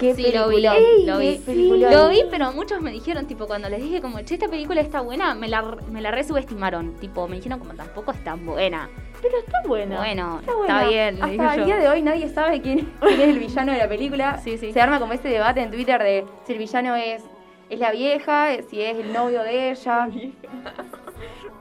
¿Qué 0.00 0.14
Sí, 0.14 0.32
lo 0.32 0.48
vi, 0.48 0.62
lo 0.62 1.18
vi. 1.18 1.38
Lo 1.78 2.08
vi, 2.08 2.22
pero 2.30 2.52
muchos 2.52 2.80
me 2.80 2.90
dijeron, 2.90 3.26
tipo, 3.26 3.46
cuando 3.46 3.68
les 3.68 3.82
dije 3.82 4.00
como, 4.00 4.18
che, 4.22 4.34
esta 4.34 4.48
película 4.48 4.80
está 4.80 5.02
buena, 5.02 5.34
me 5.34 5.46
la, 5.46 5.62
me 5.90 6.00
la 6.00 6.10
resubestimaron. 6.10 6.94
Tipo, 6.94 7.28
me 7.28 7.36
dijeron 7.36 7.58
como, 7.58 7.74
tampoco 7.74 8.12
es 8.12 8.24
tan 8.24 8.46
buena. 8.46 8.88
Pero 9.20 9.36
está 9.38 9.60
buena. 9.66 9.98
Bueno, 9.98 10.38
Está 10.40 10.52
está, 10.52 10.56
buena. 10.56 10.88
bien, 10.88 11.22
Hasta 11.22 11.54
el 11.56 11.64
día 11.66 11.76
de 11.76 11.88
hoy 11.88 12.00
nadie 12.00 12.28
sabe 12.30 12.62
quién, 12.62 12.90
quién 13.00 13.20
es 13.20 13.28
el 13.28 13.38
villano 13.38 13.72
de 13.72 13.78
la 13.78 13.88
película. 13.88 14.40
Sí, 14.42 14.56
sí. 14.56 14.72
Se 14.72 14.80
arma 14.80 14.98
como 14.98 15.12
ese 15.12 15.28
debate 15.28 15.60
en 15.60 15.70
Twitter 15.70 16.02
de 16.02 16.24
si 16.46 16.52
el 16.54 16.58
villano 16.58 16.96
es, 16.96 17.22
es 17.68 17.78
la 17.78 17.92
vieja, 17.92 18.48
si 18.70 18.80
es 18.80 18.96
el 18.98 19.12
novio 19.12 19.42
de 19.42 19.72
ella. 19.72 20.08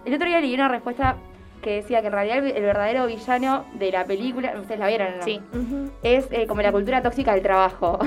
El 0.06 0.14
otro 0.14 0.28
día 0.28 0.40
leí 0.40 0.54
una 0.54 0.70
respuesta 0.70 1.18
que 1.62 1.76
decía 1.78 2.02
que 2.02 2.08
en 2.08 2.14
realidad 2.14 2.38
el, 2.40 2.52
el 2.52 2.64
verdadero 2.64 3.06
villano 3.08 3.66
de 3.74 3.92
la 3.92 4.06
película, 4.06 4.54
ustedes 4.60 4.80
la 4.80 4.88
vieron, 4.88 5.18
¿no? 5.18 5.24
Sí, 5.24 5.42
Es 6.04 6.28
eh, 6.32 6.48
como 6.48 6.62
la 6.62 6.72
cultura 6.72 7.02
tóxica 7.02 7.34
del 7.34 7.44
trabajo. 7.44 8.00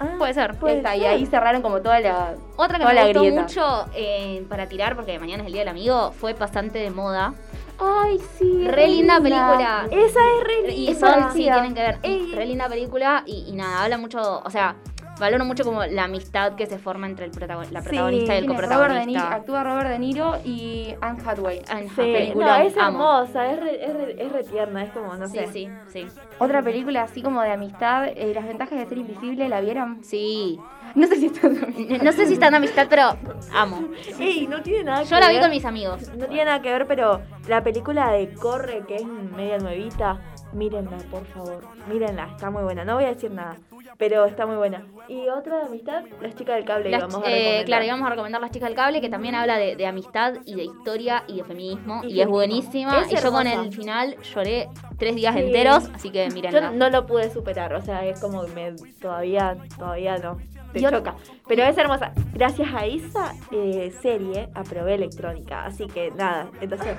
Ah, 0.00 0.14
puede 0.18 0.34
ser. 0.34 0.54
puede 0.56 0.78
Esta, 0.78 0.96
y 0.96 1.00
ser. 1.00 1.08
ahí 1.10 1.26
cerraron 1.26 1.62
como 1.62 1.80
toda 1.80 2.00
la 2.00 2.34
Otra 2.56 2.78
que 2.78 2.84
toda 2.84 2.88
me 2.94 3.00
la 3.00 3.04
gustó 3.06 3.20
grieta. 3.20 3.40
mucho 3.42 3.86
eh, 3.94 4.44
para 4.48 4.66
tirar, 4.68 4.94
porque 4.96 5.18
mañana 5.18 5.42
es 5.42 5.46
el 5.46 5.52
Día 5.52 5.62
del 5.62 5.68
Amigo, 5.68 6.12
fue 6.12 6.34
Pasante 6.34 6.78
de 6.78 6.90
Moda. 6.90 7.34
Ay, 7.78 8.20
sí. 8.38 8.68
Re 8.68 8.86
linda 8.86 9.16
película. 9.16 9.86
Esa 9.90 10.20
es 10.20 10.44
re 10.44 10.72
Y 10.72 10.86
linda. 10.88 11.00
son, 11.22 11.32
sí, 11.32 11.42
tienen 11.44 11.74
que 11.74 11.80
ver. 11.82 11.98
Ey. 12.02 12.32
Re 12.34 12.46
linda 12.46 12.68
película 12.68 13.22
y, 13.26 13.46
y 13.48 13.52
nada, 13.52 13.84
habla 13.84 13.98
mucho, 13.98 14.40
o 14.44 14.50
sea, 14.50 14.76
valoro 15.22 15.44
mucho 15.44 15.64
como 15.64 15.84
la 15.86 16.04
amistad 16.04 16.54
que 16.56 16.66
se 16.66 16.78
forma 16.78 17.06
entre 17.06 17.24
el 17.24 17.32
protagon- 17.32 17.70
la 17.70 17.80
Sí, 17.80 17.88
protagonista 17.88 18.34
y 18.34 18.38
el 18.38 18.46
Tiene 18.46 18.60
Robert 18.60 18.92
de 18.94 19.06
Niro, 19.06 19.20
coprotagonista. 19.22 19.34
actúa 19.34 19.64
Robert 19.64 19.88
De 19.88 19.98
Niro 19.98 20.34
y 20.44 20.94
Anne 21.00 21.22
Hathaway. 21.24 21.62
Ay, 21.70 21.88
Sí, 21.88 21.94
peliculón, 21.96 22.48
no, 22.48 22.54
es 22.56 22.76
amo. 22.76 22.98
hermosa, 23.20 23.52
es 23.52 23.60
re, 23.60 23.84
es, 23.84 23.94
re, 23.94 24.16
es 24.26 24.32
re 24.32 24.44
tierna, 24.44 24.82
es 24.84 24.90
como, 24.90 25.14
no 25.16 25.26
Sí, 25.28 25.38
sé. 25.38 25.46
sí, 25.46 25.68
sí. 25.88 26.06
Otra 26.38 26.60
película 26.62 27.02
así 27.02 27.22
como 27.22 27.40
de 27.42 27.50
amistad, 27.52 28.08
eh, 28.08 28.32
Las 28.34 28.46
ventajas 28.46 28.78
de 28.78 28.86
ser 28.86 28.98
invisible, 28.98 29.48
¿la 29.48 29.60
vieron? 29.60 30.02
Sí. 30.04 30.58
No 30.94 31.06
sé 31.06 31.16
si 31.16 31.26
está 31.26 31.48
No 31.48 32.12
sé 32.12 32.26
si 32.26 32.34
está 32.34 32.48
en 32.48 32.54
amistad, 32.56 32.86
pero 32.90 33.16
amo. 33.54 33.88
Ey, 34.18 34.46
no 34.46 34.60
tiene 34.62 34.84
nada 34.84 35.02
que 35.04 35.08
Yo 35.08 35.18
la 35.20 35.28
vi 35.30 35.38
con 35.40 35.50
mis 35.50 35.64
amigos. 35.64 36.08
No 36.16 36.26
tiene 36.26 36.44
nada 36.46 36.60
que 36.60 36.70
ver, 36.70 36.86
pero 36.86 37.22
la 37.48 37.62
película 37.62 38.10
de 38.10 38.28
Corre, 38.34 38.82
que 38.86 38.96
es 38.96 39.04
media 39.06 39.58
nuevita, 39.58 40.20
mírenla, 40.52 40.98
por 41.10 41.24
favor. 41.26 41.62
Mírenla, 41.88 42.28
está 42.32 42.50
muy 42.50 42.62
buena. 42.62 42.84
No 42.84 42.94
voy 42.96 43.04
a 43.04 43.08
decir 43.14 43.30
nada, 43.30 43.56
pero 43.98 44.24
está 44.24 44.46
muy 44.46 44.56
buena. 44.56 44.84
Y 45.08 45.28
otra 45.28 45.58
de 45.58 45.62
amistad, 45.66 46.04
Las 46.20 46.34
chicas 46.34 46.56
del 46.56 46.64
cable, 46.64 46.90
Las- 46.90 47.02
vamos 47.02 47.26
a 47.26 47.30
eh, 47.30 47.62
claro, 47.64 47.84
íbamos 47.84 48.06
a 48.06 48.10
recomendar 48.10 48.40
Las 48.40 48.50
Chicas 48.50 48.68
del 48.68 48.76
Cable, 48.76 49.00
que 49.00 49.08
también 49.08 49.34
habla 49.34 49.56
de, 49.56 49.76
de 49.76 49.86
amistad 49.86 50.34
y 50.44 50.54
de 50.54 50.64
historia 50.64 51.24
y 51.28 51.36
de 51.38 51.44
feminismo. 51.44 52.00
Y 52.04 52.14
Y, 52.14 52.20
es 52.20 52.28
buenísima. 52.28 53.00
Es 53.02 53.12
y 53.12 53.16
yo 53.16 53.30
con 53.32 53.46
el 53.46 53.72
final 53.72 54.16
lloré 54.22 54.68
tres 54.98 55.14
días 55.16 55.34
Sí. 55.34 55.40
enteros, 55.40 55.90
así 55.94 56.10
que 56.10 56.28
Yo 56.28 56.34
mírenla. 56.34 56.70
no 56.70 56.88
lo 56.90 57.06
pude 57.06 57.30
superar, 57.30 57.74
o 57.74 57.80
sea, 57.82 58.04
es 58.06 58.20
como 58.20 58.44
que 58.44 58.52
me, 58.52 58.72
todavía, 59.00 59.56
todavía 59.78 60.18
no. 60.18 60.38
Te 60.72 60.80
Y 60.80 60.84
ot- 60.84 60.90
choca. 60.90 61.16
Pero 61.46 61.64
es 61.64 61.76
hermosa. 61.76 62.12
Gracias 62.32 62.66
a 62.74 62.86
esa 62.86 63.34
eh, 63.50 63.92
serie 64.00 64.48
aprobé 64.54 64.94
electrónica. 64.94 65.66
Así 65.66 65.86
que 65.86 66.10
nada, 66.12 66.48
entonces. 66.62 66.96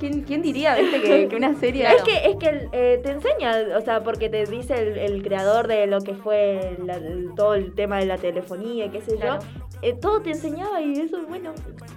¿Quién, 0.00 0.22
quién 0.22 0.40
diría, 0.40 0.74
viste, 0.76 1.02
que, 1.02 1.28
que 1.28 1.36
una 1.36 1.54
serie... 1.54 1.86
Es 1.86 2.02
que, 2.02 2.30
es 2.30 2.36
que 2.36 2.68
eh, 2.72 2.98
te 3.04 3.10
enseña, 3.12 3.52
o 3.76 3.80
sea, 3.82 4.02
porque 4.02 4.30
te 4.30 4.46
dice 4.46 4.72
el, 4.74 4.96
el 4.96 5.22
creador 5.22 5.68
de 5.68 5.86
lo 5.86 6.00
que 6.00 6.14
fue 6.14 6.78
la- 6.84 6.96
el- 6.96 7.32
todo 7.36 7.54
el 7.54 7.74
tema 7.74 7.98
de 7.98 8.06
la 8.06 8.16
telefonía, 8.16 8.86
y 8.86 8.88
qué 8.88 9.02
sé 9.02 9.16
Claro. 9.16 9.40
yo. 9.42 9.48
eh, 9.82 9.92
todo 10.00 10.22
te 10.22 10.30
enseñaba 10.30 10.80
y 10.80 10.92
eso, 10.98 11.18
bueno, 11.28 11.52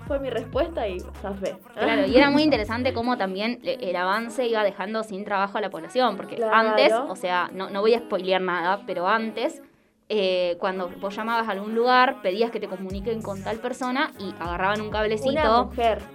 fue 0.07 0.19
mi 0.19 0.29
respuesta 0.29 0.85
y 0.87 0.99
zafé. 1.21 1.55
Claro, 1.73 2.05
y 2.05 2.15
era 2.17 2.29
muy 2.29 2.43
interesante 2.49 2.91
cómo 2.93 3.17
también 3.17 3.59
le- 3.63 3.75
el 3.89 3.95
avance 3.95 4.45
iba 4.47 4.63
dejando 4.65 5.01
sin 5.03 5.23
trabajo 5.23 5.57
a 5.57 5.61
la 5.61 5.69
población, 5.69 6.17
porque 6.17 6.35
Claro. 6.35 6.53
antes, 6.53 6.91
o 6.93 7.15
sea, 7.15 7.49
no, 7.53 7.69
no 7.69 7.79
voy 7.79 7.93
a 7.93 7.99
spoilear 7.99 8.41
nada, 8.41 8.81
pero 8.85 9.07
antes, 9.07 9.61
eh, 10.09 10.57
cuando 10.59 10.89
vos 10.99 11.15
llamabas 11.15 11.47
a 11.47 11.51
algún 11.51 11.73
lugar, 11.73 12.21
pedías 12.21 12.51
que 12.51 12.59
te 12.59 12.67
comuniquen 12.67 13.21
con 13.21 13.41
tal 13.43 13.57
persona 13.57 14.11
y 14.19 14.33
agarraban 14.39 14.81
un 14.81 14.89
cablecito 14.91 15.71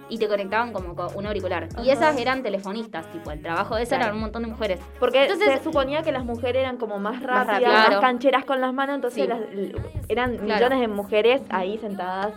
y 0.09 0.17
te 0.17 0.27
conectaban 0.27 0.71
como 0.71 0.95
con 0.95 1.15
un 1.15 1.25
auricular. 1.25 1.67
Y 1.83 1.89
esas 1.89 2.17
eran 2.17 2.43
telefonistas, 2.43 3.11
tipo, 3.11 3.31
el 3.31 3.41
trabajo 3.41 3.75
de 3.75 3.83
esa 3.83 3.95
Claro. 3.95 4.03
eran 4.05 4.15
un 4.15 4.21
montón 4.21 4.43
de 4.43 4.49
mujeres. 4.49 4.79
Porque 4.99 5.23
Entonces- 5.23 5.57
se 5.57 5.63
suponía 5.63 6.01
que 6.03 6.11
las 6.11 6.23
mujeres 6.23 6.61
eran 6.61 6.77
como 6.77 6.99
más 6.99 7.21
rápidas, 7.21 7.47
más, 7.61 7.85
claro. 7.87 8.01
cancheras 8.01 8.45
con 8.45 8.61
las 8.61 8.73
manos, 8.73 8.95
entonces 8.95 9.23
Sí. 9.23 9.27
las- 9.27 9.41
eran 10.07 10.37
Claro. 10.37 10.53
millones 10.53 10.79
de 10.81 10.87
mujeres 10.87 11.41
ahí 11.49 11.77
sentadas. 11.79 12.33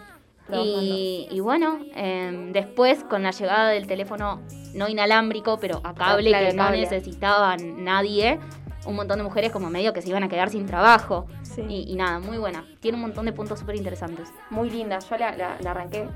Y, 0.52 1.28
y 1.30 1.40
bueno, 1.40 1.78
em, 1.94 2.52
después 2.52 3.04
con 3.04 3.22
la 3.22 3.30
llegada 3.30 3.68
del 3.70 3.86
teléfono 3.86 4.40
no 4.74 4.88
inalámbrico, 4.88 5.58
pero 5.58 5.80
a 5.84 5.94
cable, 5.94 6.30
que 6.32 6.52
no 6.52 6.64
cable. 6.64 6.80
necesitaba 6.80 7.56
nadie, 7.56 8.38
un 8.86 8.96
montón 8.96 9.18
de 9.18 9.24
mujeres 9.24 9.50
como 9.52 9.70
medio 9.70 9.92
que 9.92 10.02
se 10.02 10.08
iban 10.08 10.22
a 10.24 10.28
quedar 10.28 10.50
sin 10.50 10.66
trabajo. 10.66 11.26
Sí. 11.42 11.62
Y, 11.68 11.92
y 11.92 11.96
nada, 11.96 12.18
muy 12.18 12.38
buena. 12.38 12.64
Tiene 12.80 12.96
un 12.96 13.02
montón 13.02 13.26
de 13.26 13.32
puntos 13.32 13.58
súper 13.60 13.76
interesantes. 13.76 14.28
Muy 14.50 14.70
linda, 14.70 14.98
yo 14.98 15.16
la, 15.16 15.36
la, 15.36 15.56
la 15.60 15.70
arranqué. 15.70 16.08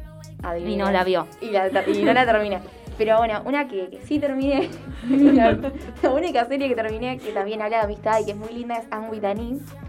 Y 0.64 0.76
no 0.76 0.90
la 0.90 1.02
vio. 1.04 1.26
Y, 1.40 1.50
la- 1.50 1.68
y 1.88 2.02
no 2.02 2.12
la 2.12 2.24
terminé. 2.26 2.60
Pero 2.98 3.18
bueno, 3.18 3.42
una 3.44 3.68
que, 3.68 3.90
que 3.90 4.00
sí 4.06 4.18
terminé, 4.18 4.70
la, 5.10 5.58
la 6.02 6.10
única 6.10 6.46
serie 6.46 6.66
que 6.68 6.74
terminé 6.74 7.18
que 7.18 7.30
también 7.32 7.60
habla 7.60 7.78
de 7.78 7.84
amistad 7.84 8.20
y 8.20 8.24
que 8.24 8.30
es 8.30 8.36
muy 8.38 8.50
linda 8.52 8.76
es 8.76 8.86
Anne 8.90 9.08
with 9.10 9.22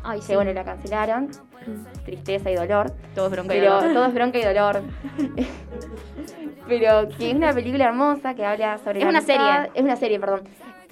Ay, 0.03 0.19
que 0.27 0.35
bueno, 0.35 0.51
la 0.51 0.63
cancelaron. 0.65 1.29
Tristeza 2.05 2.51
y 2.51 2.55
dolor. 2.55 2.91
Todo 3.15 3.27
es 3.27 3.31
bronca 3.31 3.55
y 3.55 3.59
Pero 3.59 3.75
dolor. 3.75 3.93
todo 3.93 4.05
es 4.07 4.13
bronca 4.13 4.39
y 4.39 4.43
dolor. 4.43 4.81
pero 6.67 7.07
que 7.17 7.29
es 7.29 7.35
una 7.35 7.53
película 7.53 7.85
hermosa 7.85 8.35
que 8.35 8.45
habla 8.45 8.77
sobre 8.79 8.99
Es 8.99 9.03
la 9.05 9.09
una 9.09 9.19
amistad. 9.19 9.35
serie. 9.63 9.71
Es 9.73 9.83
una 9.83 9.95
serie, 9.95 10.19
perdón. 10.19 10.41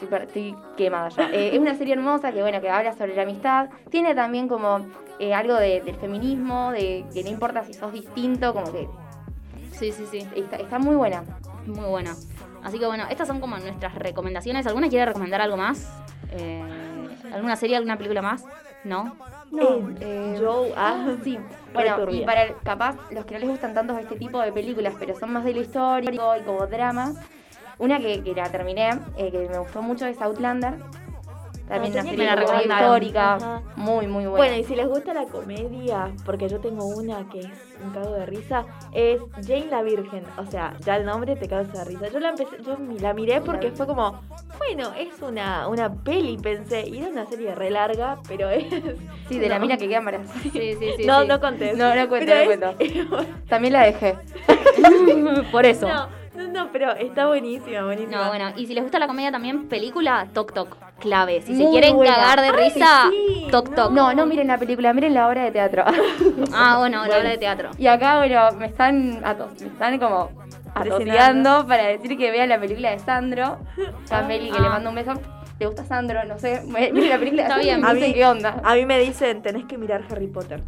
Estoy, 0.01 0.19
estoy 0.21 0.55
quemada 0.77 1.09
ya. 1.09 1.29
Eh, 1.31 1.51
es 1.53 1.59
una 1.59 1.75
serie 1.75 1.93
hermosa 1.93 2.31
que 2.31 2.41
bueno, 2.41 2.59
que 2.61 2.69
habla 2.69 2.93
sobre 2.93 3.15
la 3.15 3.21
amistad. 3.23 3.69
Tiene 3.89 4.13
también 4.13 4.47
como 4.47 4.85
eh, 5.19 5.33
algo 5.33 5.55
de- 5.55 5.81
del 5.81 5.95
feminismo, 5.95 6.71
de 6.71 7.05
que 7.13 7.23
no 7.23 7.29
importa 7.29 7.63
si 7.63 7.73
sos 7.73 7.93
distinto, 7.93 8.53
como 8.53 8.71
que 8.71 8.87
Sí, 9.71 9.91
sí, 9.91 10.05
sí. 10.09 10.25
está, 10.35 10.57
está 10.57 10.79
muy 10.79 10.95
buena. 10.95 11.23
Muy 11.65 11.85
buena. 11.85 12.15
Así 12.63 12.79
que 12.79 12.85
bueno, 12.85 13.05
estas 13.09 13.27
son 13.27 13.39
como 13.39 13.57
nuestras 13.57 13.95
recomendaciones. 13.95 14.65
¿Alguna 14.67 14.89
quiere 14.89 15.05
recomendar 15.05 15.41
algo 15.41 15.57
más? 15.57 15.89
Eh, 16.31 16.61
¿Alguna 17.33 17.55
serie, 17.55 17.75
alguna 17.77 17.97
película 17.97 18.21
más? 18.21 18.43
¿No? 18.83 19.15
No, 19.51 19.89
Eh, 20.01 20.37
Joe, 20.41 20.73
ah, 20.75 21.15
Sí, 21.23 21.37
Re 21.73 21.91
bueno, 21.91 22.11
y 22.11 22.21
para 22.25 22.53
capaz 22.63 22.95
los 23.11 23.25
que 23.25 23.33
no 23.35 23.39
les 23.41 23.49
gustan 23.49 23.73
tanto 23.73 23.97
este 23.97 24.15
tipo 24.15 24.39
de 24.39 24.51
películas, 24.51 24.93
pero 24.99 25.17
son 25.17 25.33
más 25.33 25.43
de 25.43 25.53
lo 25.53 25.61
histórico 25.61 26.35
y 26.37 26.43
como 26.43 26.65
drama, 26.67 27.13
Una 27.77 27.99
que, 27.99 28.23
que 28.23 28.33
la 28.33 28.49
terminé, 28.49 28.89
eh, 29.17 29.31
que 29.31 29.47
me 29.49 29.57
gustó 29.59 29.81
mucho 29.81 30.05
es 30.05 30.21
Outlander. 30.21 30.75
También 31.67 31.93
Ah, 31.97 32.01
una 32.01 32.09
serie 32.47 32.63
histórica, 32.67 33.33
Ajá. 33.37 33.61
muy, 33.75 34.05
muy 34.05 34.25
buena. 34.25 34.37
Bueno, 34.37 34.55
y 34.55 34.63
si 34.65 34.75
les 34.75 34.87
gusta 34.87 35.15
la 35.15 35.25
comedia, 35.25 36.11
porque 36.23 36.47
yo 36.47 36.59
tengo 36.59 36.85
una 36.85 37.27
que 37.27 37.39
es 37.39 37.47
un 37.83 37.89
cago 37.91 38.11
de 38.13 38.27
risa, 38.27 38.65
es 38.93 39.19
Jane 39.43 39.65
la 39.71 39.81
Virgen. 39.81 40.23
O 40.37 40.45
sea, 40.45 40.75
ya 40.85 40.97
el 40.97 41.05
nombre 41.07 41.35
te 41.35 41.47
causa 41.47 41.83
risa. 41.83 42.07
Yo 42.09 42.19
la 42.19 42.29
empecé, 42.29 42.57
yo 42.63 42.77
mi- 42.77 42.99
la 42.99 43.15
miré 43.15 43.41
porque 43.41 43.71
fue 43.71 43.87
como, 43.87 44.21
bueno, 44.59 44.91
es 44.95 45.19
una, 45.23 45.67
una 45.67 45.91
peli, 45.91 46.37
pensé, 46.37 46.87
y 46.87 46.99
era 46.99 47.07
una 47.09 47.25
serie 47.25 47.55
re 47.55 47.71
larga, 47.71 48.19
pero 48.27 48.47
es. 48.51 48.63
sí, 49.27 49.39
de 49.39 49.49
la 49.49 49.57
mina 49.57 49.75
que 49.75 49.87
queda 49.87 49.97
embarazada. 49.97 50.39
Sí, 50.43 50.51
sí, 50.51 50.77
sí. 50.97 51.05
no, 51.07 51.23
sí. 51.23 51.27
no 51.27 51.39
conté. 51.39 51.73
No, 51.73 51.95
no 51.95 52.07
cuento, 52.09 52.31
Pero 52.31 52.57
no 52.57 52.75
es- 52.77 53.27
También 53.49 53.73
la 53.73 53.85
dejé. 53.85 54.15
Por 55.51 55.65
eso. 55.65 55.87
No, 55.87 56.07
no, 56.55 56.69
pero 56.71 56.91
está 56.95 57.27
buenísima, 57.27 57.83
buenísima. 57.83 58.23
No, 58.23 58.27
bueno, 58.29 58.51
y 58.57 58.65
si 58.65 58.73
les 58.73 58.83
gusta 58.83 58.97
la 58.99 59.07
comedia 59.07 59.31
también, 59.31 59.67
película, 59.67 60.27
Tok 60.33 60.53
Tok, 60.53 60.77
clave. 60.99 61.41
Si 61.41 61.55
se 61.55 61.69
quieren 61.69 61.95
buena. 61.95 62.15
cagar 62.15 62.41
de 62.41 62.47
Ay, 62.47 62.69
risa, 62.73 63.09
sí, 63.11 63.47
Tok 63.51 63.75
Tok. 63.75 63.91
No, 63.91 64.13
no 64.13 64.25
miren 64.25 64.47
la 64.47 64.57
película, 64.57 64.93
miren 64.93 65.13
la 65.13 65.27
obra 65.27 65.43
de 65.43 65.51
teatro. 65.51 65.83
Ah, 66.53 66.77
bueno, 66.79 67.05
la 67.05 67.17
obra 67.19 67.29
de 67.29 67.37
teatro. 67.37 67.69
Y 67.77 67.87
acá, 67.87 68.17
bueno, 68.17 68.51
me 68.57 68.65
están, 68.67 69.21
atos- 69.23 69.59
me 69.61 69.67
están 69.67 69.99
como 69.99 70.29
atoseando 70.73 71.65
para 71.67 71.87
decir 71.87 72.17
que 72.17 72.31
vean 72.31 72.49
la 72.49 72.59
película 72.59 72.91
de 72.91 72.99
Sandro. 72.99 73.57
Cameli, 74.09 74.49
que 74.51 74.57
Ah. 74.57 74.61
le 74.61 74.69
mando 74.69 74.89
un 74.89 74.95
beso. 74.95 75.13
¿Te 75.57 75.65
gusta 75.65 75.85
Sandro? 75.85 76.23
No 76.25 76.37
sé. 76.37 76.61
Miren 76.65 77.09
la 77.09 77.17
película 77.17 77.43
Está 77.47 77.57
bien. 77.57 77.83
A 77.85 77.93
mí- 77.93 78.13
qué 78.13 78.25
onda. 78.25 78.61
A 78.63 78.75
mí 78.75 78.85
me 78.85 78.99
dicen, 78.99 79.41
tenés 79.41 79.65
que 79.65 79.77
mirar 79.77 80.03
Harry 80.09 80.27
Potter. 80.27 80.61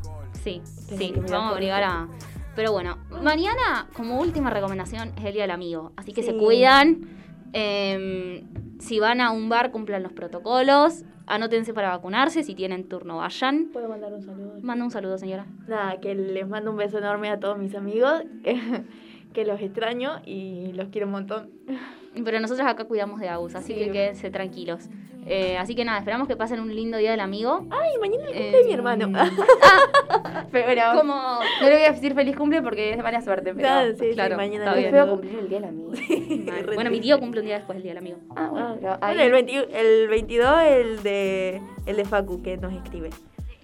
Sí, 0.44 0.62
Tenés 0.88 1.00
sí, 1.08 1.12
que 1.12 1.20
mirar 1.20 1.38
vamos 1.40 1.52
a 1.52 1.56
obligar 1.56 1.84
a... 1.84 2.08
Pero 2.58 2.72
bueno, 2.72 2.98
mañana, 3.22 3.88
como 3.94 4.20
última 4.20 4.50
recomendación, 4.50 5.14
es 5.16 5.26
el 5.26 5.34
Día 5.34 5.44
del 5.44 5.52
Amigo. 5.52 5.92
Así 5.96 6.12
que 6.12 6.24
se 6.24 6.36
cuidan. 6.36 7.02
Eh, 7.54 8.44
si 8.80 9.00
van 9.00 9.22
a 9.22 9.30
un 9.30 9.48
bar, 9.48 9.70
cumplan 9.70 10.02
los 10.02 10.12
protocolos. 10.12 11.06
Anótense 11.28 11.76
para 11.76 11.90
vacunarse. 11.90 12.42
Si 12.42 12.56
tienen 12.56 12.90
turno, 12.90 13.18
vayan. 13.18 13.68
¿Puedo 13.72 13.88
mandar 13.88 14.12
un 14.12 14.24
saludo? 14.24 14.56
Manda 14.64 14.84
un 14.86 14.90
saludo, 14.90 15.20
señora. 15.20 15.46
Nada, 15.68 16.00
que 16.00 16.16
les 16.16 16.48
mando 16.48 16.72
un 16.72 16.78
beso 16.78 16.98
enorme 16.98 17.30
a 17.30 17.40
todos 17.40 17.60
mis 17.60 17.76
amigos, 17.76 18.24
que 19.34 19.46
los 19.46 19.62
extraño 19.62 20.14
y 20.26 20.72
los 20.74 20.88
quiero 20.88 21.06
un 21.06 21.14
montón. 21.14 21.52
Pero 22.24 22.40
nosotros 22.40 22.68
acá 22.68 22.86
cuidamos 22.86 23.20
de 23.20 23.30
Agus, 23.30 23.56
así 23.56 23.74
Sí. 23.74 23.80
que 23.80 23.92
quédense 23.92 24.30
tranquilos. 24.32 24.88
Eh, 25.30 25.58
así 25.58 25.76
que 25.76 25.84
nada, 25.84 26.00
esperamos 26.00 26.28
que 26.28 26.38
pasen 26.38 26.60
un 26.62 26.74
lindo 26.74 26.98
Día 26.98 27.12
del 27.12 27.20
Amigo. 27.20 27.66
Ay, 27.70 27.98
mañana 28.00 28.24
es 28.30 28.30
el 28.30 28.34
cumple 28.36 28.48
Eh, 28.48 28.58
de 28.62 28.64
mi 28.64 28.74
hermano. 28.74 29.12
Pero 30.52 30.82
Como... 30.96 31.14
no 31.62 31.68
le 31.70 31.76
voy 31.76 31.84
a 31.86 31.92
decir 31.92 32.14
feliz 32.14 32.36
cumple 32.38 32.62
porque 32.62 32.92
es 32.92 32.98
de 32.98 33.04
mala 33.04 33.22
suerte. 33.22 33.54
Pero 33.54 33.68
Nada, 33.68 33.88
sí, 33.92 33.98
sí, 34.00 34.14
claro, 34.14 34.38
mañana 34.38 34.66
está 34.66 34.78
bien. 34.78 34.92
feo 34.92 35.10
cumplir 35.10 35.40
el 35.40 35.50
día 35.50 35.60
del 35.60 35.70
amigo. 35.70 35.92
Bueno, 36.76 36.90
mi 36.92 37.00
tío 37.02 37.20
cumple 37.20 37.42
un 37.42 37.46
día 37.48 37.56
después 37.58 37.76
del 37.76 37.84
Día 37.84 37.92
del 37.92 37.98
Amigo. 38.00 38.18
Ah, 38.36 38.48
bueno, 38.50 38.68
Ah, 38.68 38.76
pero 38.80 38.98
ahí- 39.02 39.16
bueno, 39.18 39.24
el, 39.38 39.46
20 39.46 39.80
el 40.04 40.08
22 40.08 40.62
el 40.64 41.04
de, 41.04 41.62
el 41.86 41.96
de 41.98 42.06
Facu 42.06 42.42
que 42.42 42.58
nos 42.58 42.74
escribe. 42.74 43.10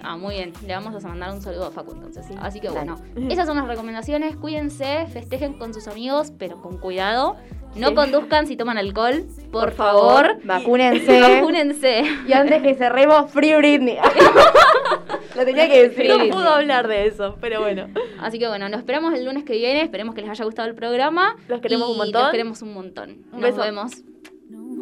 Ah, 0.03 0.17
muy 0.17 0.35
bien. 0.35 0.53
Le 0.67 0.73
vamos 0.75 1.03
a 1.03 1.07
mandar 1.07 1.31
un 1.33 1.41
saludo 1.41 1.65
a 1.67 1.71
Facu 1.71 1.93
entonces. 1.93 2.25
Sí. 2.27 2.35
Así 2.41 2.59
que 2.59 2.67
Dale. 2.67 2.79
bueno, 2.91 2.97
esas 3.31 3.47
son 3.47 3.57
las 3.57 3.67
recomendaciones. 3.67 4.35
Cuídense, 4.35 5.07
festejen 5.11 5.53
con 5.53 5.73
sus 5.73 5.87
amigos, 5.87 6.31
pero 6.37 6.61
con 6.61 6.77
cuidado. 6.77 7.37
No 7.75 7.87
Sí. 7.89 7.95
conduzcan 7.95 8.45
si 8.45 8.55
toman 8.55 8.77
alcohol, 8.77 9.25
por, 9.51 9.61
Por 9.63 9.71
favor. 9.71 10.25
favor. 10.27 10.37
Vacúnense. 10.45 11.19
Vacúnense. 11.39 12.03
y 12.27 12.33
antes 12.33 12.61
que 12.61 12.75
cerremos, 12.75 13.31
Free 13.31 13.55
Britney. 13.55 13.97
Lo 15.35 15.43
tenía 15.45 15.67
que 15.67 15.89
decir. 15.89 16.11
No 16.15 16.23
pudo 16.35 16.49
hablar 16.49 16.87
de 16.87 17.07
eso, 17.07 17.35
pero 17.41 17.61
bueno. 17.61 17.87
Así 18.21 18.37
que 18.37 18.47
bueno, 18.47 18.69
nos 18.69 18.77
esperamos 18.79 19.15
el 19.15 19.25
lunes 19.25 19.43
que 19.43 19.53
viene. 19.53 19.81
Esperemos 19.81 20.13
que 20.13 20.21
les 20.21 20.29
haya 20.29 20.45
gustado 20.45 20.67
el 20.69 20.75
programa. 20.75 21.35
Los 21.47 21.61
queremos 21.61 21.87
Y 21.89 21.91
un 21.93 21.97
montón. 21.97 22.21
Los 22.21 22.31
queremos 22.31 22.61
un 22.61 22.73
montón. 22.75 23.09
Un 23.31 23.39
nos 23.39 23.41
beso. 23.41 23.61
vemos. 23.61 23.91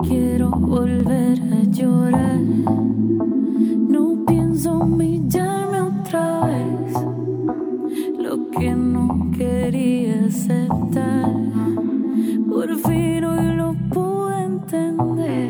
Quiero 0.08 0.50
volver 0.50 1.38
a 1.40 1.64
llorar 1.72 2.91
pienso 4.62 4.78
humillarme 4.78 5.82
otra 5.82 6.46
vez, 6.46 6.94
lo 8.20 8.52
que 8.52 8.76
no 8.76 9.32
quería 9.36 10.26
aceptar. 10.26 11.32
Por 12.48 12.78
fin 12.78 13.24
hoy 13.24 13.56
lo 13.56 13.74
pude 13.90 14.44
entender. 14.44 15.50